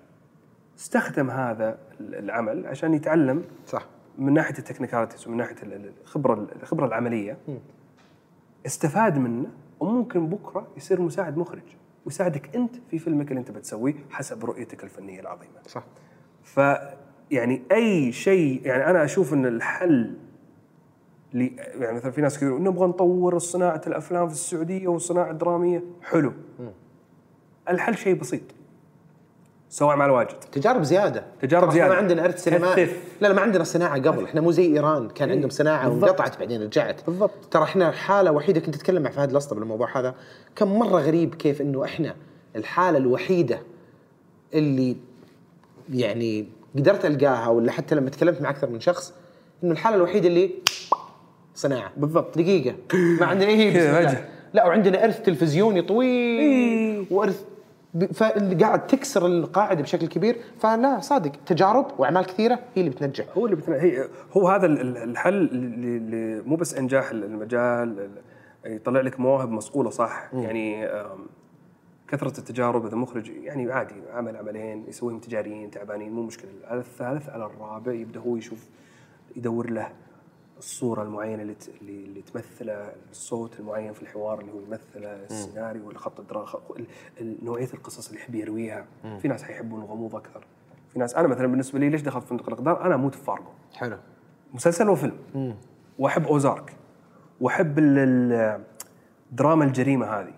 [0.78, 3.86] استخدم هذا ال- العمل عشان يتعلم صح
[4.18, 7.36] من ناحية التكنيكاليتيز ومن ناحية ال- ال- الخبرة الخبرة العملية
[8.66, 9.46] استفاد منه
[9.80, 11.62] وممكن بكرة يصير مساعد مخرج
[12.06, 15.52] ويساعدك أنت في فيلمك اللي أنت بتسويه حسب رؤيتك الفنية العظيمة.
[15.66, 15.84] صح
[16.42, 16.60] ف
[17.30, 20.14] يعني أي شيء يعني أنا أشوف إن الحل
[21.32, 26.32] لي يعني مثلا في ناس يقولون نبغى نطور صناعة الأفلام في السعودية والصناعه الدراميه حلو.
[27.68, 28.42] الحل شيء بسيط.
[29.74, 30.36] سواء مع الواجد.
[30.52, 31.92] تجارب زيادة تجارب زيادة.
[31.92, 33.02] ما عندنا ارث سينمائي كثف.
[33.20, 36.02] لا لا ما عندنا صناعة قبل إحنا مو زي إيران كان عندهم صناعة بالضبط.
[36.10, 37.30] وانقطعت بعدين رجعت بالضبط.
[37.50, 40.14] ترى إحنا حاله وحيده كنت أتكلم مع فهد الاسطى بالموضوع هذا
[40.56, 42.14] كان مرة غريب كيف إنه إحنا
[42.56, 43.58] الحالة الوحيدة
[44.54, 44.96] اللي
[45.92, 49.14] يعني قدرت ألقاها ولا حتى لما تكلمت مع أكثر من شخص
[49.64, 50.50] إنه الحالة الوحيدة اللي
[51.54, 52.38] صناعة بالضبط.
[52.38, 53.70] دقيقة ما عندنا.
[53.70, 54.24] فجأة.
[54.54, 57.04] لا وعندنا ارث تلفزيوني طويل إيه.
[57.10, 57.44] وارث
[57.94, 63.24] ب- فاللي قاعد تكسر القاعدة بشكل كبير فلا صادق تجارب وأعمال كثيرة هي اللي بتنجح.
[63.36, 63.82] هو اللي بتنا...
[63.82, 68.22] هي هو هذا ال- ال- الحل اللي مو بس إنجاح المجال ال-
[68.74, 71.26] يطلع لك مواهب مصقوله صح؟ يعني آم،
[72.08, 76.50] كثرة التجارب إذا مخرج يعني عادي عمل عملين يسويهم تجاريين تعبانين مو مشكلة.
[76.64, 78.58] على الثالث على الرابع يبدأ هو يشوف
[79.36, 79.88] يدور له.
[80.58, 86.20] الصورة المعينة اللي اللي, تمثله الصوت المعين في الحوار اللي هو يمثله السيناريو الخط
[87.42, 88.86] نوعية القصص اللي يحب يرويها.
[89.18, 90.44] في ناس حيحبون الغموض أكثر.
[90.92, 93.50] في ناس أنا مثلا بالنسبة لي ليش دخلت فندق الاقدار أنا أموت في فارغو.
[93.74, 93.96] حلو.
[94.54, 95.14] مسلسل وفيلم.
[95.98, 96.72] وأحب Ozark.
[97.40, 98.64] وأحب ال- ال-
[99.32, 100.32] دراما الجريمة هذه.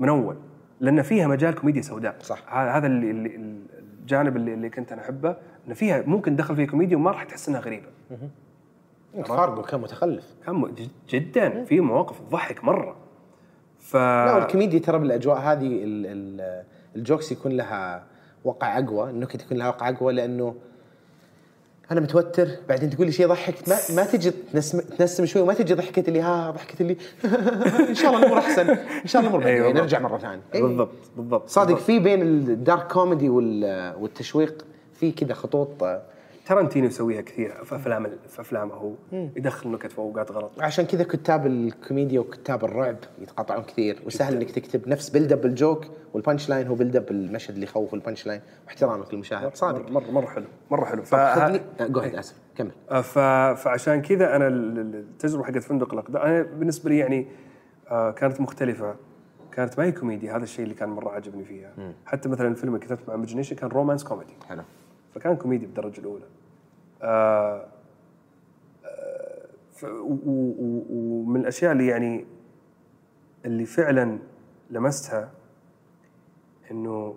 [0.00, 0.36] من أول.
[0.80, 2.16] لأن فيها مجال كوميديا سوداء.
[2.20, 2.54] صح.
[2.54, 3.36] هذا اللي, اللي
[4.00, 5.36] الجانب اللي, اللي كنت أنا أحبه.
[5.68, 7.86] إن فيها ممكن دخل فيها كوميديا وما راح تحس إنها غريبة.
[9.24, 10.24] فارغو كان متخلف.
[10.46, 10.74] كان
[11.08, 11.64] جدا.
[11.64, 12.96] في مواقف تضحك مرة.
[13.78, 16.64] ف لا والكوميديا ترى بالأجواء هذه ال- ال-
[16.96, 18.04] ال jokes يكون لها
[18.44, 20.54] وقع أقوى النكت يكون لها وقع أقوى لأنه
[21.90, 22.48] أنا متوتر.
[22.68, 26.20] بعدين تقول لي شيء يضحك ما ما تجي تنسم, تنسم شوي وما تجي ضحكة اللي
[26.20, 26.96] ها ضحكة اللي
[27.90, 28.70] إن شاء الله الأمور أحسن.
[28.70, 29.72] إن شاء الله الأمور أيوة.
[29.72, 30.40] نرجع مرة ثانية.
[30.54, 30.62] إيه.
[30.62, 31.74] بالضبط بالضبط صادق.
[31.76, 34.64] في بين ال dark comedy وال- والتشويق
[34.94, 35.68] في كذا خطوط
[36.48, 38.74] ترنتينو يسويها كثير في أفلام في أفلامه.
[38.74, 40.50] هو يدخل نكت في اوقات غلط.
[40.60, 44.02] عشان كذا كتاب الكوميديا وكتاب الرعب يتقاطعون كثير.
[44.06, 47.54] وسهل إنك تكتب نفس build up ال joke وال punch line هو build up المشهد
[47.54, 49.56] اللي يخوف ال punch line واحترامك للمشاهد.
[49.56, 49.90] صادق.
[49.90, 50.44] مره مرة حلو.
[50.70, 51.02] مرة حلو.
[51.02, 51.14] ف...
[51.14, 52.36] خذني go ahead آسف.
[52.56, 52.70] كمل.
[52.90, 53.18] آه، ف...
[53.62, 57.26] فعشان كذا أنا ال- ال- التجربة حقت فندق الاقدار أنا بالنسبة لي يعني
[57.90, 58.94] آه، كانت مختلفة.
[59.52, 61.72] كانت ما هي كوميديا هذا الشيء اللي كان مرة عجبني فيها.
[62.06, 64.62] حتى مثلا الفيلم اللي كتبت مع Imagination كان romance comedy حلو.
[65.14, 66.24] فكان كوميدي بالدرجة الأولى.
[66.24, 66.37] آه آه.
[69.82, 72.26] ومن الأشياء اللي يعني
[73.44, 74.18] اللي فعلا
[74.70, 75.30] لمستها
[76.70, 77.16] إنه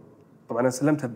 [0.50, 1.12] طبعا أنا سلمتها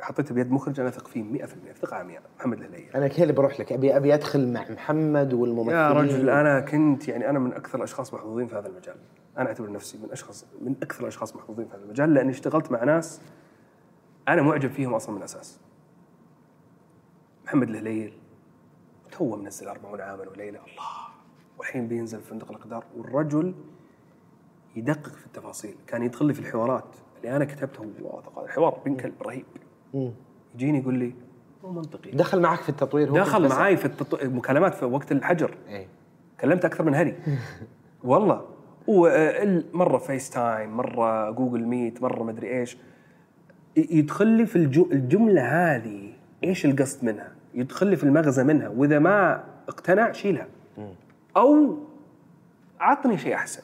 [0.00, 1.46] حطيتها بيد مخرج أنا اثق فيه 100%
[1.80, 2.88] ثقه عمياء محمد الهليل.
[2.94, 5.76] أنا كذا بروح لك ابي أبي أدخل مع محمد والممثلين.
[5.76, 8.96] يا رجل أنا كنت يعني أنا من أكثر الأشخاص محظوظين في هذا المجال.
[9.38, 12.84] أنا أعتبر نفسي من اشخاص من أكثر الأشخاص محظوظين في هذا المجال لأني اشتغلت مع
[12.84, 13.20] ناس
[14.28, 15.58] أنا معجب فيهم أصلا من الأساس.
[17.54, 18.12] محمد الهليل
[19.12, 20.58] تو منزل 40 عاما وليلة.
[20.58, 20.84] الله.
[21.58, 22.84] والحين بينزل في فندق الأقدار.
[22.96, 23.54] والرجل
[24.76, 25.74] يدقق في التفاصيل.
[25.86, 26.96] كان يدخل لي في الحوارات.
[27.16, 27.86] اللي أنا كتبتها
[28.44, 29.44] الحوار بن كلب رهيب.
[30.54, 31.14] يجيني يقول لي
[31.64, 32.10] مو منطقي.
[32.10, 34.24] دخل معك في التطوير؟ هو دخل معاي في التط...
[34.24, 35.54] مكالمات في وقت الحجر.
[35.68, 35.86] إيه.
[36.40, 37.16] كلمت أكثر من هري
[38.04, 38.44] والله.
[38.86, 42.76] ومره FaceTime مرة Google Meet مرة مدري إيش.
[43.76, 44.56] يدخل لي في.
[44.92, 46.12] الجملة هذه.
[46.44, 50.46] إيش القصد منها؟ يدخل لي في المغزى منها وإذا ما اقتنع شيلها.
[51.36, 51.78] أو
[52.80, 53.62] عطني شيء أحسن.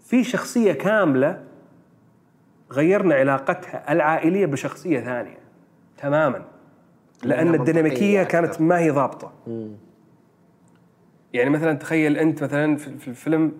[0.00, 1.44] في شخصية كاملة
[2.72, 5.38] غيرنا علاقتها العائلية بشخصية ثانية.
[5.98, 6.44] تماما.
[7.24, 8.22] لأن الديناميكية.
[8.22, 9.32] كانت ما هي ضابطة.
[11.32, 13.52] يعني مثلا تخيل أنت مثلا في في الفيلم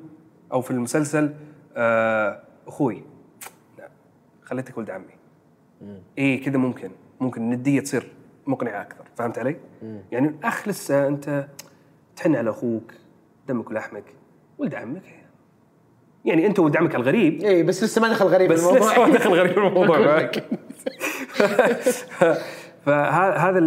[0.52, 1.34] أو في المسلسل
[1.76, 3.02] آه، أخوي.
[4.42, 5.16] خليتك ولد عمي.
[6.18, 6.90] إيه كذا ممكن.
[7.20, 8.08] ممكن الندية تصير.
[8.46, 9.56] مقنعة أكثر فهمت علي؟
[10.12, 11.48] يعني الأخ لسه أنت
[12.16, 12.92] تحن على أخوك
[13.48, 14.04] دمك ولحمك
[14.58, 15.02] ولد عمك.
[16.24, 17.42] يعني أنت ولد عمك الغريب.
[17.42, 18.92] إيه بس لسه ما دخل غريب بس الموضوع.
[18.92, 20.30] لسه ما دخل غريب الموضوع.
[22.84, 23.58] فهذا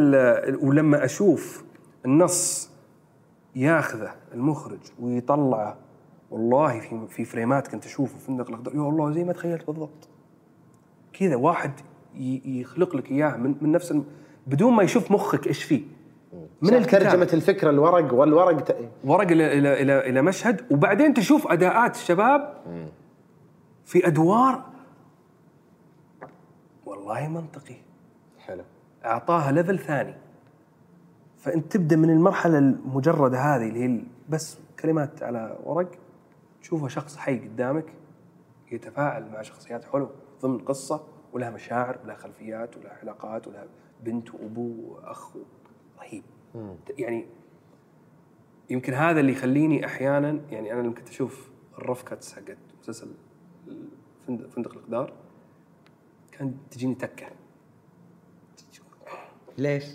[0.61, 1.63] ولما أشوف
[2.05, 2.71] النص
[3.55, 5.77] ياخذه المخرج ويطلعه
[6.31, 10.09] والله في في فريمات كنت أشوفه في فندق الاقدار يا الله زي ما تخيلت بالضبط.
[11.13, 11.71] كذا واحد
[12.45, 13.93] يخلق لك إياه من, من نفس.
[14.47, 15.83] بدون ما يشوف مخك إيش فيه.
[16.61, 17.01] من الكتاب.
[17.01, 18.75] ترجمة الفكرة الورق والورق ت...
[19.03, 22.53] ورق إلى إلى إلى إلى مشهد وبعدين تشوف أداءات الشباب
[23.85, 24.63] في أدوار
[26.85, 27.75] والله منطقي.
[28.39, 28.63] حلو.
[29.05, 30.15] أعطاها ليفل ثاني.
[31.37, 35.91] فانت تبدأ من المرحلة المجردة هذه اللي هي بس كلمات على ورق
[36.61, 37.85] تشوفها شخص حي قدامك
[38.71, 40.09] يتفاعل مع شخصيات حلو
[40.41, 41.03] ضمن قصة
[41.33, 43.65] ولها مشاعر ولها خلفيات ولها علاقات ولها
[44.03, 45.37] بنت وابو وأخ
[45.99, 46.23] رهيب.
[46.97, 47.25] يعني
[48.69, 53.07] يمكن هذا اللي يخليني أحيانا يعني أنا لما كنت أشوف ال rough cuts حقت مسلسل
[54.27, 55.13] فندق, الإقدار
[56.31, 57.27] كان تجيني تكة.
[59.57, 59.85] ليش؟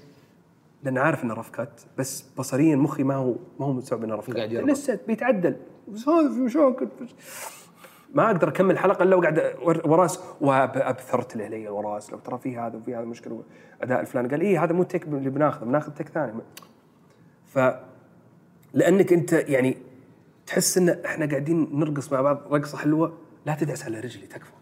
[0.82, 4.30] لأن عارف إنه rough cut بس بصريا مخي ما هو ما هو مستوعب انه rough
[4.30, 4.50] cut.
[4.50, 5.56] لسه بيتعدل.
[5.88, 6.88] بس هذا في مشاكل؟
[8.14, 12.58] ما أقدر أكمل حلقة إلا وقاعد ور- وراس وابثرت له لي وراس لو ترى في
[12.58, 13.42] هذا وفي هذا مشكلة
[13.82, 16.32] أداء الفلاني قال إيه هذا مو التك اللي بناخذه بناخذ تك ثاني.
[17.46, 17.58] ف
[18.74, 19.76] لأنك أنت يعني
[20.46, 24.52] تحس إن إحنا قاعدين نرقص مع بعض رقصة حلوة لا تدعس على رجلي تكفى.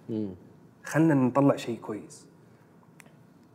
[0.85, 2.27] خلنا نطلع شيء كويس.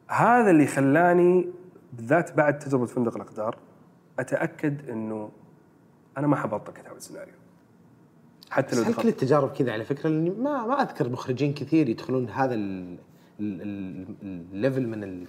[0.08, 1.50] هذا اللي خلاني
[1.94, 3.58] بالذات بعد تجربة فندق الأقدار
[4.20, 5.30] أتأكد إنه
[6.18, 7.34] أنا ما حبطل كتابة السيناريو.
[8.50, 12.30] حتى لو دخلت كل التجارب كذا على فكرة؟ لأني ما ما أذكر مخرجين كثير يدخلون
[12.30, 12.98] هذا ال-
[13.40, 15.26] ال- ال- ال level من ال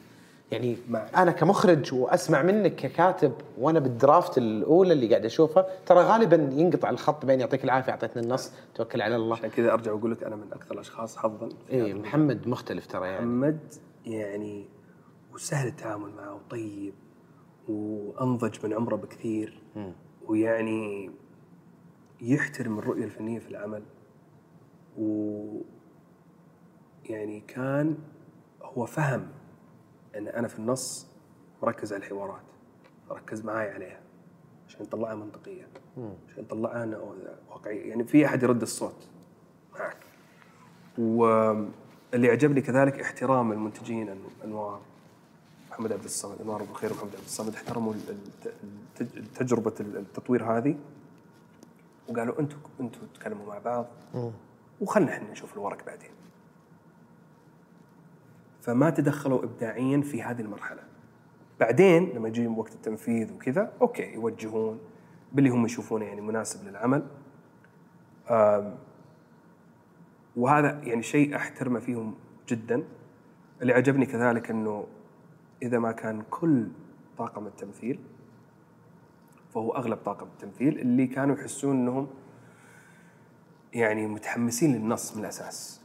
[0.52, 0.76] يعني
[1.16, 6.90] أنا كمخرج وأسمع منك ككاتب وأنا بال draft الأولى اللي قاعد اشوفها ترى غالبا ينقطع
[6.90, 9.36] الخط بين يعطيك العافية اعطيتنا النص توكل على الله.
[9.36, 11.94] عشان كذا أرجع وأقول لك أنا من أكثر الأشخاص حظا اي.
[11.94, 13.26] محمد مختلف ترى يعني.
[13.26, 13.58] محمد
[14.06, 14.64] يعني
[15.34, 16.94] وسهل التعامل معه وطيب
[17.68, 19.58] وأنضج من عمره بكثير.
[20.26, 21.10] ويعني
[22.20, 23.82] يحترم الرؤية الفنية في العمل.
[24.98, 25.60] و
[27.04, 27.96] يعني كان
[28.62, 29.28] هو فهم
[30.16, 31.06] إن أنا في النص
[31.62, 32.42] مركز على الحوارات
[33.10, 34.00] ركز معاي عليها
[34.68, 35.68] عشان نطلعها منطقية
[36.28, 36.98] عشان نطلعها أنا
[37.50, 37.88] واقعية.
[37.88, 39.08] يعني في أحد يرد الصوت
[39.74, 39.96] معك
[40.98, 44.80] واللي عجبني كذلك احترام المنتجين أن- أنوار
[45.70, 47.94] محمد عبد الصمد أنوار ابو الخير ومحمد عبد الصمد احترموا
[49.36, 50.76] تجربة التطوير هذه.
[52.08, 53.86] وقالوا أنتم أنتم تكلموا مع بعض.
[54.80, 56.10] وخلنا إحنا نشوف الورق بعدين.
[58.60, 60.82] فما تدخلوا ابداعيا في هذه المرحلة.
[61.60, 64.78] بعدين لما يجي وقت التنفيذ وكذا أوكي يوجهون
[65.32, 67.06] باللي هم يشوفونه يعني مناسب للعمل.
[70.36, 72.14] وهذا يعني شيء احترمه فيهم
[72.48, 72.84] جدا.
[73.62, 74.86] اللي عجبني كذلك إنه
[75.62, 76.68] إذا ما كان كل
[77.18, 78.00] طاقم التمثيل
[79.58, 82.06] فهو أغلب طاقم التمثيل اللي كانوا يحسون إنهم
[83.74, 85.80] يعني متحمسين للنص من الأساس.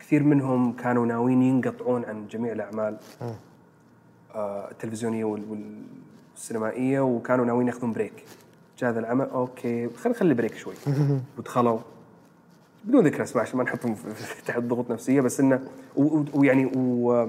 [0.00, 2.96] كثير منهم كانوا ناويين ينقطعون عن جميع الأعمال
[4.34, 5.82] آه، التلفزيونية وال-
[6.34, 8.24] والسينمائية وكانوا ناويين ياخذون break.
[8.78, 10.74] جاء هذا العمل أوكي خلينا نخلي break شوي.
[11.38, 11.78] ودخلوا.
[12.84, 13.96] بدون ذكر أسماء عشان ما نحطهم
[14.46, 15.60] تحت ضغوط نفسية بس إنه
[16.34, 17.28] ويعني و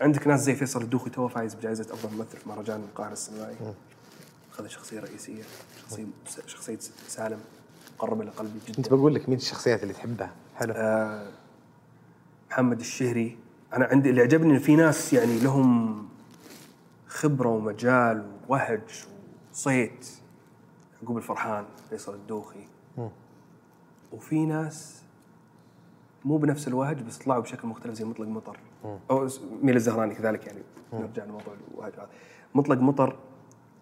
[0.00, 3.56] عندك ناس زي فيصل الدوخي توه فايز بجائزة أفضل ممثل في مهرجان القاهرة السينمائي
[4.52, 5.42] اخذ شخصية رئيسية
[5.82, 6.06] شخصية
[6.46, 6.78] شخصية
[7.08, 7.40] سالم
[7.96, 8.76] مقربه لقلبي جدا.
[8.76, 10.74] كنت بقول لك مين الشخصيات اللي تحبها؟ حلو.
[10.76, 11.30] آه،
[12.50, 13.38] محمد الشهري.
[13.72, 16.08] أنا عندي اللي عجبني إن في ناس يعني لهم
[17.08, 19.04] خبرة ومجال ووهج
[19.52, 20.06] وصيت.
[21.02, 22.66] يعقوب الفرحان فيصل الدوخي.
[24.12, 25.02] وفي ناس
[26.24, 28.58] مو بنفس الوهج بس طلعوا بشكل مختلف زي مطلق مطر.
[29.10, 29.28] أو
[29.62, 32.08] ميل الزهراني كذلك يعني نرجع لموضوع هذا.
[32.54, 33.16] مطلق مطر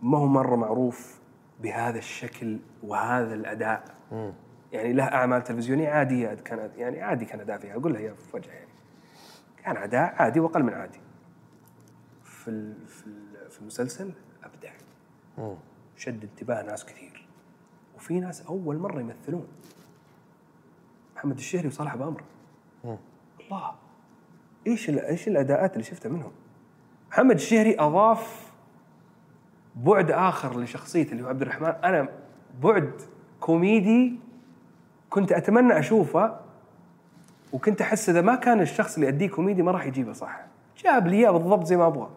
[0.02, 1.20] ما هو مرة معروف
[1.62, 3.94] بهذا الشكل وهذا الأداء.
[4.72, 7.77] يعني له أعمال تلفزيونية عادية كانت يعني عادي كان أداء فيها.
[7.77, 8.70] أقول لها هي في وجهها يعني.
[9.64, 11.01] كان أداء عادي وأقل من عادي.
[12.24, 14.12] في في ال- في المسلسل
[14.44, 14.72] أبدع.
[15.97, 17.27] شد انتباه ناس كثير.
[17.97, 19.47] وفي ناس أول مرة يمثلون.
[21.16, 22.22] محمد الشهري وصالح ابو أمر
[23.40, 23.74] الله.
[24.66, 26.32] إيش إيش الأداءات اللي شفتها منهم؟
[27.11, 28.51] محمد الشهري أضاف
[29.77, 31.73] بعد آخر لشخصيته اللي هو عبد الرحمن.
[31.85, 32.09] أنا
[32.62, 32.91] بعد
[33.41, 34.12] كوميدي
[35.11, 36.37] كنت أتمنى أشوفه
[37.53, 40.41] وكنت أحس إذا ما كان الشخص اللي يأديه كوميدي ما راح يجيبه صح.
[40.85, 42.09] جاب لي إياه بالضبط زي ما أبغى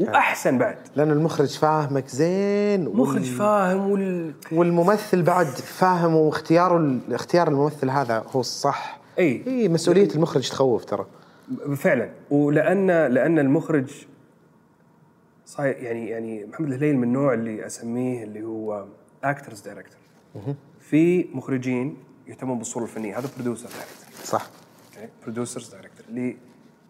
[0.00, 0.76] وأحسن بعد.
[0.96, 4.34] لأن المخرج فاهمك زين وال- مخرج فاهم وال...
[4.52, 8.98] والممثل بعد فاهم واختياره اختيار الممثل هذا هو الصح.
[9.18, 9.44] إي.
[9.46, 11.06] إي مسؤولية المخرج تخوف ترى.
[11.76, 12.10] فعلا.
[12.30, 14.06] ولان لأن المخرج
[15.46, 18.84] صاير يعني يعني محمد الهليل من النوع اللي أسميه اللي هو
[19.24, 19.98] actors director
[20.80, 21.96] في مخرجين
[22.26, 23.18] يهتمون بالصورة الفنية.
[23.18, 24.50] هذا producer director صح.
[25.22, 26.36] producers director اللي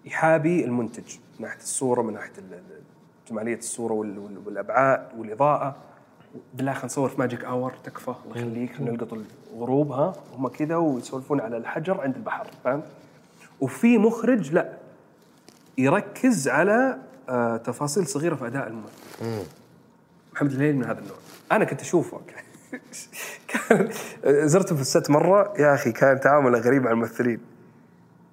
[0.04, 2.82] يحابي المنتج من ناحية الصورة من ناحية ال- ال-
[3.30, 5.76] جمالية الصورة وال- وال- والأبعاد والإضاءة.
[6.54, 8.14] بالله خلينا نصور في magic hour تكفى.
[8.26, 8.80] الله يخليك.
[8.80, 9.18] نلقط
[9.54, 10.12] الغروب ها.
[10.36, 12.84] هم كذا ويسولفون على الحجر عند البحر فهمت؟
[13.60, 14.78] وفي مخرج لا
[15.78, 19.46] يركز على آه تفاصيل صغيرة في أداء الممثل
[20.32, 21.16] محمد الهليل من هذا النوع.
[21.52, 22.20] أنا كنت أشوفه.
[23.48, 23.88] كان
[24.24, 25.54] زرته في الست مرة.
[25.58, 27.40] يا أخي كان تعامله غريب مع الممثلين.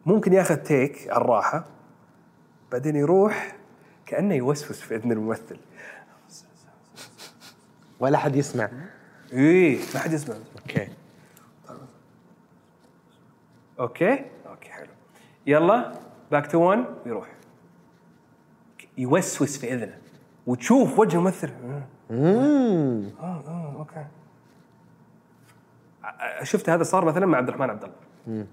[0.06, 1.66] ممكن ياخذ تيك على الراحة
[2.72, 3.56] بعدين يروح
[4.06, 5.58] كأنه يوسوس في إذن الممثل.
[8.00, 8.70] ولا حد يسمع.
[9.34, 10.36] إيه ما حد يسمع.
[10.60, 10.88] أوكي.
[13.80, 14.26] أوكي؟
[15.48, 15.92] يلا
[16.32, 17.28] back to 1 ويروح
[18.98, 19.98] يوسوس في إذنه.
[20.48, 21.50] وتشوف وجه الممثل
[22.12, 24.06] آه آه أوكي.
[26.44, 28.46] شفت هذا صار مثلا مع عبد الرحمن عبد الله.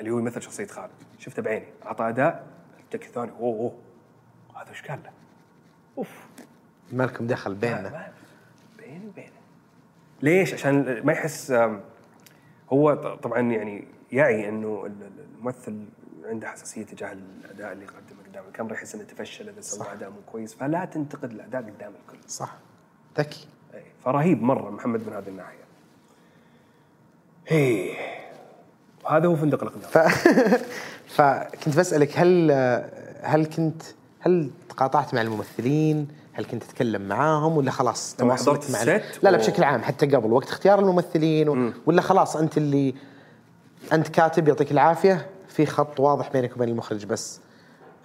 [0.00, 0.90] اللي هو يمثل شخصية خالد.
[1.18, 1.66] شفته بعيني.
[1.86, 2.46] أعطى أداء.
[2.80, 3.30] ال take الثاني.
[3.30, 3.74] أوه أوه.
[4.62, 5.10] هذا إيش قال له؟
[5.98, 6.26] أوف.
[6.92, 8.12] ما لكم دخل بيننا.
[8.78, 9.30] بيني وبينه.
[10.22, 11.52] ليش؟ عشان ما يحس
[12.72, 15.84] هو طبعا يعني يعي أنه ال- ال- الممثل
[16.24, 20.16] عنده حساسية تجاه الأداء اللي يقدمه قدام الكاميرا يحس انه تفشل إذا سوى أداء مو
[20.32, 22.18] كويس فلا تنتقد الأداء قدام الكل.
[22.28, 22.54] صح.
[23.18, 23.46] ذكي.
[24.04, 25.64] فرهيب مرة محمد من هذه الناحية.
[27.50, 27.94] إيه
[29.04, 29.90] وهذا هو فندق الأقدام.
[29.90, 29.98] ف...
[31.16, 32.50] فكنت بسألك هل
[33.22, 33.82] هل كنت
[34.20, 39.64] هل تقاطعت مع الممثلين؟ هل كنت تتكلم معاهم؟ ولا خلاص تواصلت مع لا لا بشكل
[39.64, 41.72] عام حتى قبل وقت اختيار الممثلين و...
[41.86, 42.94] ولا خلاص أنت اللي
[43.92, 45.26] أنت كاتب يعطيك العافية.
[45.48, 47.40] في خط واضح بينك وبين المخرج بس.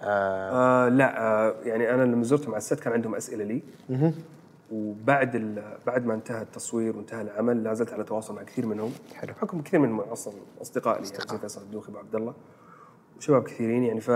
[0.01, 3.61] آه آه لا آه يعني أنا لما زرتهم على الست كان عندهم أسئلة لي.
[4.71, 8.91] وبعد ال- بعد ما انتهى التصوير وانتهى العمل لا زلت على تواصل مع كثير منهم.
[9.15, 9.33] حلو.
[9.33, 12.33] بحكم كثير من أصلا أصدقائي يعني زي فيصل الدوخي أبو عبد الله
[13.17, 14.11] وشباب كثيرين يعني ف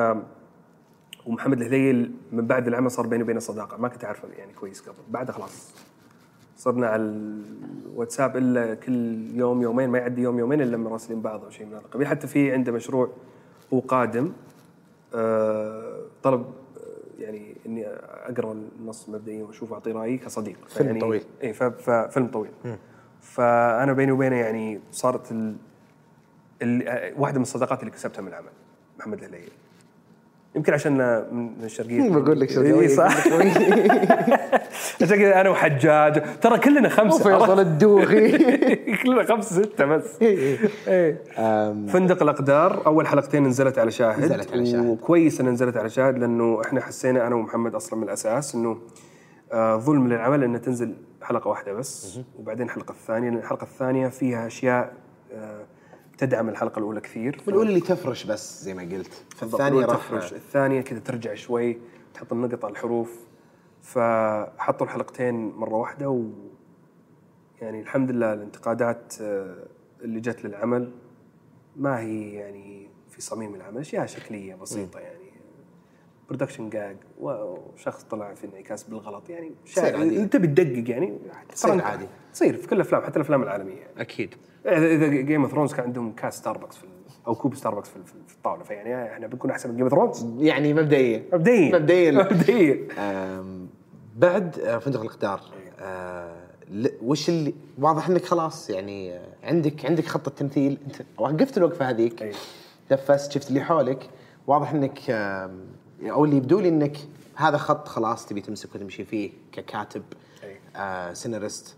[1.26, 3.77] ومحمد الهذيل من بعد العمل صار بيني وبينه صداقة.
[3.77, 4.95] ما كنت أعرفه يعني كويس قبل.
[5.10, 5.69] بعدها خلاص.
[6.64, 11.49] صرنا على الواتساب إلا كل يوم يومين ما يعدي يوم يومين إلا مراسلين بعض أو
[11.49, 12.07] شيء من هذا القبيل.
[12.07, 13.10] حتى في عنده مشروع
[13.73, 14.31] هو قادم
[15.15, 20.57] آه، طلب آه، يعني إني أقرأ النص مبدئيا وأشوف أعطي رأيي كصديق.
[20.68, 21.23] فيلم يعني طويل.
[21.44, 22.52] اي ففيلم طويل.
[23.22, 25.56] فأنا بيني وبينه يعني صارت ال...
[26.61, 26.88] ال...
[26.88, 28.52] آه، واحدة من الصداقات اللي كسبتها من العمل
[28.99, 29.52] محمد الهليل.
[30.55, 30.97] يمكن عشان
[31.31, 33.17] من الشرقيه بقول لك شو إي صح.
[35.01, 36.23] عشان كذا أنا وحجاج.
[36.41, 37.38] ترى كلنا خمسة.
[37.38, 38.31] وفيصل الدوخي.
[39.03, 40.17] كلنا خمسة ستة بس.
[41.91, 44.23] فندق الأقدار أول حلقتين نزلت على شاهد.
[44.23, 44.85] نزلت على شاهد.
[44.85, 48.77] وكويس إنها نزلت على شاهد لأنه إحنا حسينا أنا ومحمد أصلا من الأساس إنه
[49.53, 52.19] آه ظلم للعمل انها تنزل حلقة واحدة بس.
[52.39, 54.93] وبعدين الحلقة الثانية لأن الحلقة الثانية فيها أشياء
[55.34, 55.61] آه
[56.18, 57.41] تدعم الحلقة الأولى كثير.
[57.45, 59.23] بالاولى اللي تفرش بس زي ما قلت.
[59.44, 60.34] الثانية تفرش.
[60.34, 61.77] الثانية كذا ترجع شوي
[62.14, 63.19] تحط النقط على الحروف.
[63.81, 66.23] فحطوا الحلقتين مرة واحدة و
[67.61, 69.68] يعني الحمد لله الانتقادات آه،
[70.02, 70.91] اللي جت للعمل
[71.76, 75.12] ما هي يعني في صميم العمل أشياء شكلية بسيطة يعني.
[76.34, 80.18] برودكشن جاج وشخص طلع في انعكاس بالغلط يعني شيء عادي.
[80.19, 81.14] انت بتدقق يعني
[81.53, 82.05] تصير عادي.
[82.34, 83.73] تصير في كل الأفلام حتى الأفلام العالمية.
[83.76, 84.01] يعني.
[84.01, 84.35] أكيد.
[84.65, 86.85] اذا Game of Thrones كان عندهم كاس ستاربكس في
[87.27, 90.73] أو كوب ستاربكس في, في, الطاولة فيعني إحنا بنكون أحسن من Game of Thrones يعني
[90.73, 91.23] مبدئيا.
[91.34, 91.76] مبدئيا.
[91.80, 92.11] مبدئيا.
[92.11, 92.88] مبدئيا.
[94.15, 95.41] بعد آه، فندق الإقدار.
[95.80, 96.35] آه،
[96.72, 100.77] ل- وش اللي واضح إنك خلاص يعني آه، عندك عندك خطة تمثيل.
[100.85, 102.22] انت وقفت الوقفة هذيك.
[102.23, 102.31] أي.
[102.91, 104.10] نفست شفت اللي حولك
[104.47, 104.99] واضح إنك
[106.11, 106.97] أو اللي يبدو لي إنك
[107.35, 110.03] هذا خط خلاص تبي تمسك وتمشي فيه ككاتب.
[110.75, 111.77] آه سيناريست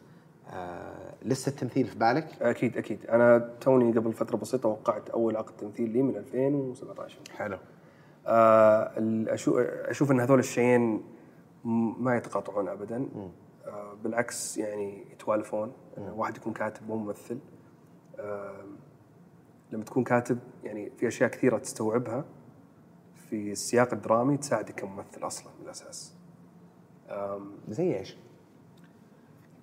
[0.50, 3.06] آه لسه التمثيل في بالك؟ أكيد أكيد.
[3.06, 7.58] أنا توني قبل فترة بسيطة وقعت أول عقد تمثيل لي من 2017 حلو.
[8.28, 8.92] آه
[9.90, 11.04] أشوف إن هذول الشيئين
[12.00, 13.06] ما يتقاطعون ابدا.
[13.68, 15.72] آه بالعكس يعني يتوالفون.
[15.98, 17.38] واحد يكون كاتب مو ممثل.
[18.20, 18.64] آه
[19.72, 22.26] لما تكون كاتب يعني في أشياء كثيرة تستوعبها.
[23.30, 26.14] في السياق الدرامي تساعدك كممثل أصلا من الاساس
[27.70, 28.18] زي إيش؟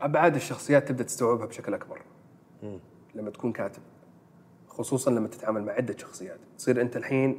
[0.01, 2.03] أبعاد الشخصيات تبدأ تستوعبها بشكل أكبر.
[3.15, 3.83] لما تكون كاتب
[4.69, 6.39] خصوصا لما تتعامل مع عدة شخصيات.
[6.59, 7.39] تصير أنت الحين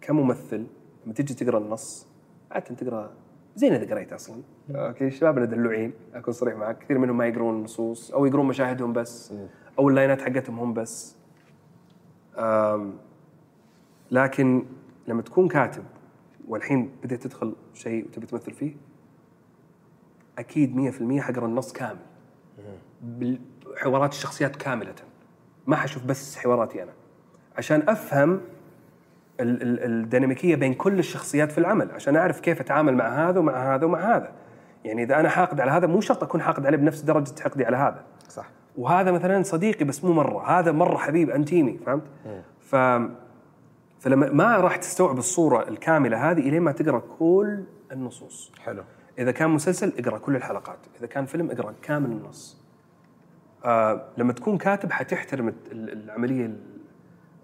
[0.00, 0.66] كممثل
[1.04, 2.06] لما تجي تقرأ النص
[2.50, 3.12] عادة تقرأ
[3.56, 4.42] زين إذا قريت أصلا.
[4.70, 6.78] أوكي شبابنا دلوعين أكون صريح معك.
[6.78, 9.32] كثير منهم ما يقرون النصوص أو يقرون مشاهدهم بس
[9.78, 11.16] أو اللاينات حقتهم هم بس.
[14.10, 14.66] لكن
[15.10, 15.82] لما تكون كاتب
[16.48, 18.72] والحين بديت تدخل شيء وتبي تمثل فيه
[20.38, 21.98] أكيد 100% حقرأ النص كامل.
[23.76, 24.94] حوارات الشخصيات كاملة.
[25.66, 26.92] ما حشوف بس حواراتي أنا.
[27.58, 28.40] عشان أفهم
[29.40, 33.74] ال- ال- الديناميكية بين كل الشخصيات في العمل عشان أعرف كيف أتعامل مع هذا ومع
[33.74, 34.32] هذا ومع هذا.
[34.84, 37.76] يعني إذا أنا حاقد على هذا مو شرط أكون حاقد عليه بنفس درجة حقدي على
[37.76, 38.04] هذا.
[38.28, 38.48] صح.
[38.78, 40.58] وهذا مثلا صديقي بس مو مرة.
[40.58, 42.02] هذا مرة حبيب أنتيمي فهمت؟
[42.60, 42.76] ف
[44.00, 48.52] فلما ما راح تستوعب الصورة الكاملة هذه إلين ما تقرأ كل النصوص.
[48.64, 48.82] حلو.
[49.18, 52.60] إذا كان مسلسل اقرأ كل الحلقات إذا كان فيلم اقرأ كامل النص.
[53.64, 56.60] آه لما تكون كاتب حتحترم ال- ال- العملية ال-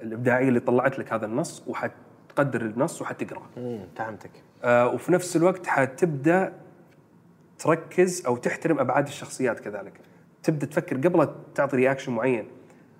[0.03, 4.31] الإبداعية اللي طلعت لك هذا النص وحتقدر النص وحتقرا امم فهمتك.
[4.65, 6.53] آه وفي نفس الوقت حتبدأ
[7.59, 10.01] تركز أو تحترم أبعاد الشخصيات كذلك.
[10.43, 12.47] تبدأ تفكر قبل تعطي reaction معين.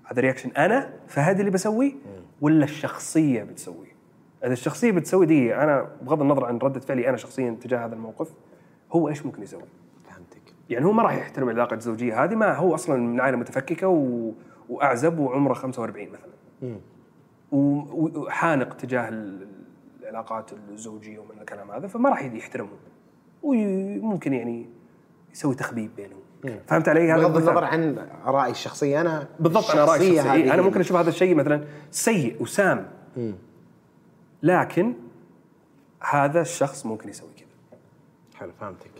[0.07, 1.93] هذا reaction أنا فهذا اللي بسويه
[2.41, 3.97] ولا الشخصية بتسويه؟
[4.45, 8.31] إذا الشخصية بتسوي دي أنا بغض النظر عن ردة فعلي أنا شخصيا تجاه هذا الموقف
[8.93, 9.63] هو إيش ممكن يسوي؟
[10.05, 10.55] فهمتك.
[10.71, 14.33] يعني هو ما راح يحترم العلاقه الزوجيه هذه ما هو أصلا من عائلة متفككة و...
[14.69, 16.31] وأعزب وعمره 45 مثلا.
[17.53, 19.47] و- وحانق تجاه ال-
[20.03, 22.79] العلاقات الزوجية ومن الكلام هذا فما راح يحترمهم
[23.43, 24.67] وممكن يعني
[25.33, 26.21] يسوي تخبيب بينهم.
[26.67, 27.37] فهمت علي هذا بغض.
[27.37, 30.43] النظر عن آرائي الشخصية أنا بالضبط أنا رأيي الشخصية الشخصي.
[30.43, 32.89] هذه أنا ممكن أشوف هذا الشيء مثلا سيء وسام
[34.43, 34.95] لكن
[36.01, 37.47] هذا الشخص ممكن يسوي كذا
[38.35, 38.91] حلو فهمتك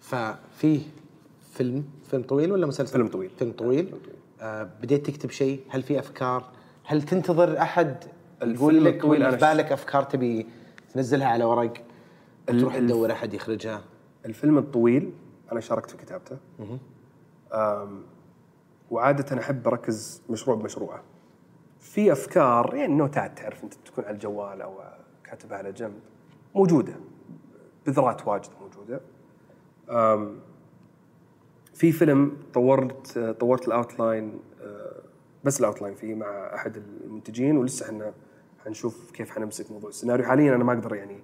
[0.00, 0.80] ففي
[1.52, 3.30] فيلم فيلم طويل ولا مسلسل؟ فيلم طويل.
[3.38, 3.94] فيلم طويل
[4.40, 6.44] آه بديت تكتب شيء؟ هل في أفكار؟
[6.84, 7.96] هل تنتظر أحد
[8.42, 10.46] الفيلم يقول لك أنا في بالك أفكار تبي
[10.94, 11.72] تنزلها على ورق؟
[12.46, 13.80] تروح تدور أحد يخرجها؟
[14.26, 15.12] الفيلم الطويل
[15.54, 16.38] أنا شاركت في كتابته
[18.90, 21.02] وعادة أحب أركز مشروع بمشروعه.
[21.80, 24.80] في أفكار يعني نوتات تعرف أنت تكون على الجوال أو
[25.24, 26.00] كاتبها على جنب
[26.54, 26.94] موجودة.
[27.86, 29.00] بذرات واجد موجودة.
[31.74, 35.02] في فيلم طورت طورت ال outline أه،
[35.44, 38.12] بس ال outline فيه مع أحد المنتجين ولسه إحنا
[38.64, 40.26] حنشوف كيف حنمسك موضوع السيناريو.
[40.26, 41.18] حاليا أنا ما أقدر يعني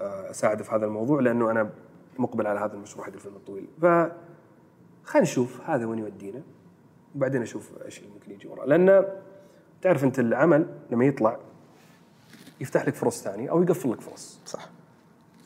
[0.00, 1.70] أه، اساعده في هذا الموضوع لأنه أنا
[2.20, 3.68] مقبل على هذا المشروع حق الفيلم الطويل.
[3.80, 3.84] ف
[5.04, 6.42] خلينا نشوف هذا وين يودينا؟
[7.14, 9.04] وبعدين أشوف إيش اللي ممكن يجي وراه لأن
[9.82, 11.38] تعرف أنت العمل لما يطلع
[12.60, 14.40] يفتح لك فرص ثانية أو يقفل لك فرص.
[14.46, 14.68] صح.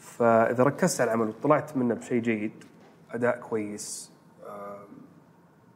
[0.00, 2.64] فإذا ركزت على العمل وطلعت منه بشيء جيد
[3.10, 4.10] أداء كويس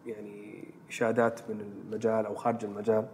[0.06, 3.08] يعني إشادات من المجال أو خارج المجال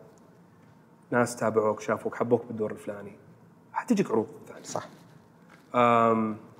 [1.10, 3.12] ناس تابعوك شافوك حبوك بالدور الفلاني
[3.72, 4.62] حتجيك عروض ثانية.
[4.62, 4.88] صح.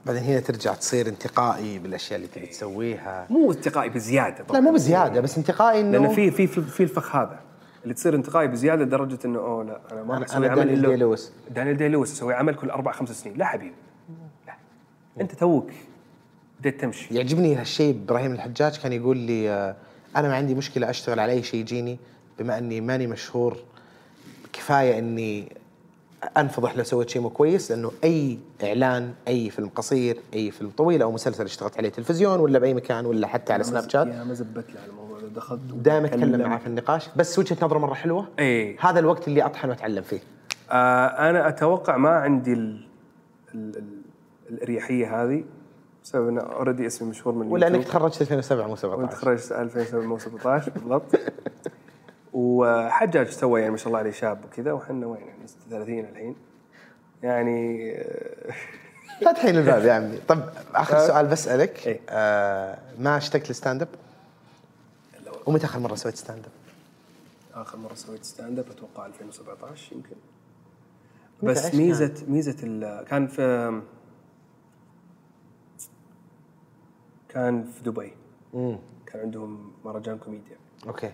[0.06, 3.26] بعدين هنا ترجع تصير انتقائي بالأشياء اللي تبي تسويها.
[3.30, 4.60] مو انتقائي بزيادة طبعا.
[4.60, 7.40] لا مو بزيادة بس انتقائي إنه لأن في في في الفخ هذا
[7.82, 10.96] اللي تصير انتقائي بزيادة لدرجة إنه أوه لا أنا ما أنا عمل دانيال إلا- دي
[10.96, 11.32] لويس.
[11.50, 13.36] دانيال دي لويس أسوي عمل كل أربع خمس سنين.
[13.38, 13.74] لا حبيبي
[14.46, 14.54] لا.
[15.20, 15.70] أنت توك
[16.60, 17.14] بديت تمشي.
[17.14, 19.76] يعجبني هالشيء إبراهيم الحجاج كان يقول لي آه،
[20.16, 21.98] أنا ما عندي مشكلة أشتغل على أي شيء يجيني
[22.38, 23.56] بما إني ماني مشهور
[24.52, 25.52] كفاية إني
[26.36, 31.02] أنفضح لو سويت شيء مو كويس لأنه أي إعلان أي فيلم قصير أي فيلم طويل
[31.02, 34.70] أو مسلسل اشتغلت عليه تلفزيون ولا بأي مكان ولا حتى على سناب شات ما زبت
[34.70, 36.40] لي على الموضوع دخلت دائما اتكلم.
[36.40, 37.08] معاه في النقاش.
[37.16, 38.28] بس وجهة نظره مرة حلوة.
[38.38, 38.76] إيه.
[38.80, 40.20] هذا الوقت اللي أطحن وأتعلم فيه.
[40.70, 42.86] آه أنا أتوقع ما عندي ال
[43.54, 44.02] ال ال
[44.50, 45.44] الإريحية هذه.
[46.04, 47.92] بسبب ان already اسمي مشهور من ولا إنك يوتيوب.
[47.92, 51.04] تخرجت 2007 مو وأنت 17 تخرجت 2017 بالضبط.
[52.34, 56.36] وحجاج سوى يعني ما شاء الله عليه شاب وكذا وحنا وين يعني؟ 36 الحين.
[57.22, 58.52] يعني آه،
[59.22, 60.18] لا تحين الباب يا عمي.
[60.28, 60.42] طب
[60.74, 61.86] آخر سؤال بسألك.
[61.86, 62.00] إيه.
[62.08, 63.88] آه ما اشتقت لل stand-up؟
[65.46, 66.52] ومتى آخر مرة سويت stand-up؟
[67.60, 70.16] آخر مرة سويت stand-up أتوقع 2017 يمكن.
[71.42, 73.80] بس ميزه ميزة ال- كان في
[77.28, 78.12] كان في دبي.
[78.54, 80.56] امم كان عندهم مهرجان كوميديا.
[80.86, 81.12] أوكي.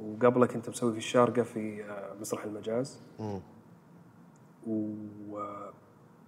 [0.00, 3.00] وقبله كنت مسوي في الشارقة في آه، مسرح المجاز.
[3.18, 3.40] مم.
[4.66, 4.94] و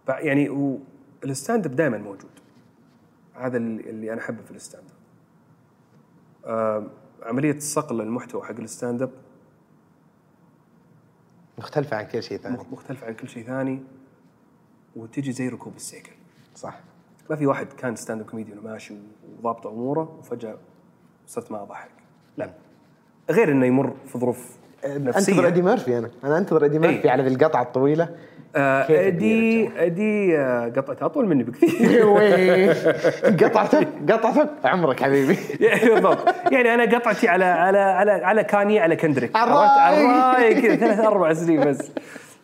[0.08, 0.78] ب- يعني
[1.24, 2.30] ال stand-up دائما موجود.
[3.34, 6.86] هذا اللي أنا أحبه في ال stand-up آه،
[7.22, 9.10] عملية صقل المحتوى حق ال stand-up
[11.58, 12.56] مختلفة عن كل شيء ثاني.
[12.56, 13.82] مخ- مختلف عن كل شيء ثاني.
[14.96, 16.12] وتجي زي ركوب السيكل.
[16.54, 16.80] صح.
[17.30, 18.94] ما في واحد كان stand-up comedian وماشي
[19.38, 20.58] وضابط أموره وفجأة
[21.26, 21.90] صرت ما اضحك
[22.36, 22.54] لا.
[23.30, 25.44] غير إنه يمر في ظروف انتظر نفسية.
[25.44, 26.10] إيدي ميرفي أنا.
[26.24, 27.10] أنا أنتظر إيدي ميرفي إيه.
[27.10, 28.08] على ذي القطعة الطويلة.
[28.56, 32.06] آه، ادي ادي آه، قطعته أطول مني بكثير.
[32.08, 32.68] وي.
[33.44, 35.36] قطعتك قطعتك عمرك حبيبي.
[35.94, 36.34] بالضبط.
[36.52, 39.36] يعني أنا قطعتي على على على على كاني على كندريك.
[39.36, 41.90] على عرفت؟ الرايق كذا ثلاث أربع سنين بس.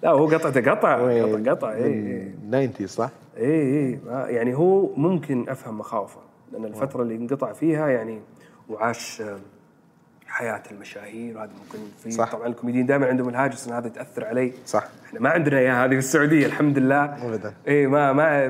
[0.02, 0.96] لا هو قطعته قطع.
[0.96, 1.72] قطع قطع.
[1.72, 3.98] اي اي 90 صح؟ اي اي
[4.34, 6.20] يعني هو ممكن أفهم مخاوفه.
[6.52, 8.20] لأن الفترة اللي انقطع فيها يعني
[8.68, 9.38] وعاش آه،
[10.34, 12.32] حياة المشاهير وهذا ممكن في صح.
[12.32, 14.84] طبعا الكوميديين دائما عندهم الهاجس إن هذا ياثر علي صح.
[15.06, 17.54] إحنا ما عندنا إياها هذه في السعودية الحمد لله أبداً.
[17.68, 18.48] اي ما ما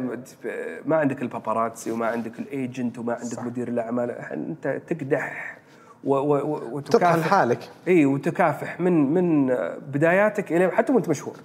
[0.86, 3.42] ما عندك ال paparazzi وما عندك ال agent وما عندك صح.
[3.44, 5.56] مدير الأعمال أنت تقدح
[6.04, 9.46] و و وتكافح حالك اي وتكافح من من
[9.92, 11.36] بداياتك إلى حتى وأنت مشهور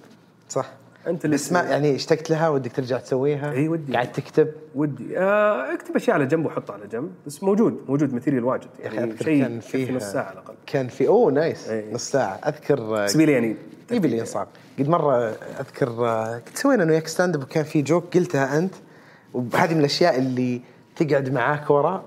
[0.48, 0.66] صح
[1.06, 3.92] أنت اللي بس ما يعني اشتقت لها ودك ترجع تسويها؟ إي ودي.
[3.92, 5.18] قاعد تكتب؟ ودي.
[5.18, 9.42] آه اكتب أشياء على جنب وحطها على جنب بس موجود موجود material واجد يعني شيء
[9.42, 10.54] كان فيه نص ساعة على الأقل.
[10.66, 11.94] كان في oh nice إيه.
[11.94, 12.34] نص ساعة.
[12.34, 13.56] أذكر بس لي يعني
[13.90, 14.48] يبي لي انصاف
[14.78, 15.14] قد مرة
[15.60, 18.74] أذكر آه، كنت سوينا أنا وياك stand-up وكان في joke قلتها أنت
[19.34, 20.60] وهذه من الأشياء اللي
[20.96, 22.04] تقعد معاك ورا.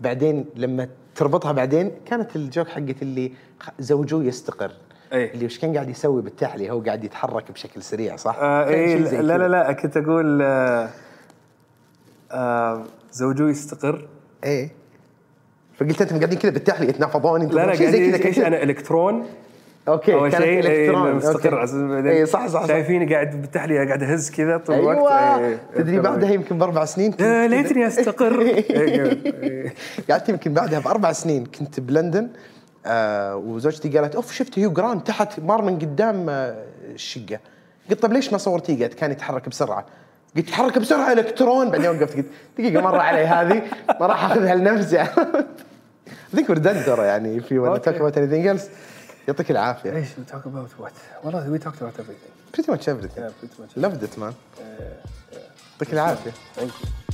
[0.00, 3.32] بعدين لما تربطها بعدين كانت الجوك حقت اللي
[3.78, 4.72] زوجه يستقر.
[5.16, 5.32] إيه.
[5.34, 9.38] اللي وش كان قاعد يسوي بالتحلي هو قاعد يتحرك بشكل سريع صح؟ آه زي لا.
[9.38, 10.88] لا لا كنت أقول آه
[12.32, 14.08] آه زوجه يستقر
[14.44, 14.68] إيه
[15.78, 18.38] فقلت أنتم قاعدين كذا بالتحلي يتنافضون أنتم لا لا شيء قاعد زي كذا إيش.
[18.38, 19.26] أنا إلكترون
[19.88, 20.42] أوكي أول شيء.
[20.42, 21.62] إيه، مستقر
[22.10, 22.66] اي صح صح.
[22.66, 26.10] شايفيني قاعد بالتحلية قاعد أهز كذا طول الوقت أيوه إيه، تدري أذكر.
[26.10, 27.10] بعدها يمكن بأربع سنين.
[27.46, 28.64] ليتني أستقر إيه،
[29.42, 29.74] إيه.
[30.10, 32.28] قعدت يمكن بعدها بأربع سنين كنت بلندن
[32.86, 36.64] آه وزوجتي قالت أوف شفت هيو جرانت تحت مار من قدام آه
[36.94, 37.38] الشقة.
[37.90, 39.86] قلت طيب ليش ما صورتيه؟ قالت كان يتحرك بسرعة.
[40.36, 42.26] قلت يتحرك بسرعة إلكترون؟ بعدين وقفت قلت
[42.58, 43.62] دقيقة مره علي هذه
[44.00, 45.06] ما راح أخذها لنفسي.
[46.36, 46.50] ذيك
[46.86, 47.78] ترى يعني في ولا.
[47.78, 48.62] talk about anything else
[49.28, 49.96] يعطيك العافية.
[49.96, 51.24] إيش talk about what?
[51.24, 51.46] والله
[51.96, 52.56] everything.
[52.56, 53.20] Pretty much everything.
[53.20, 54.32] Yeah pretty much loved it man.
[55.72, 56.30] يعطيك العافية.
[56.30, 57.05] Thank you.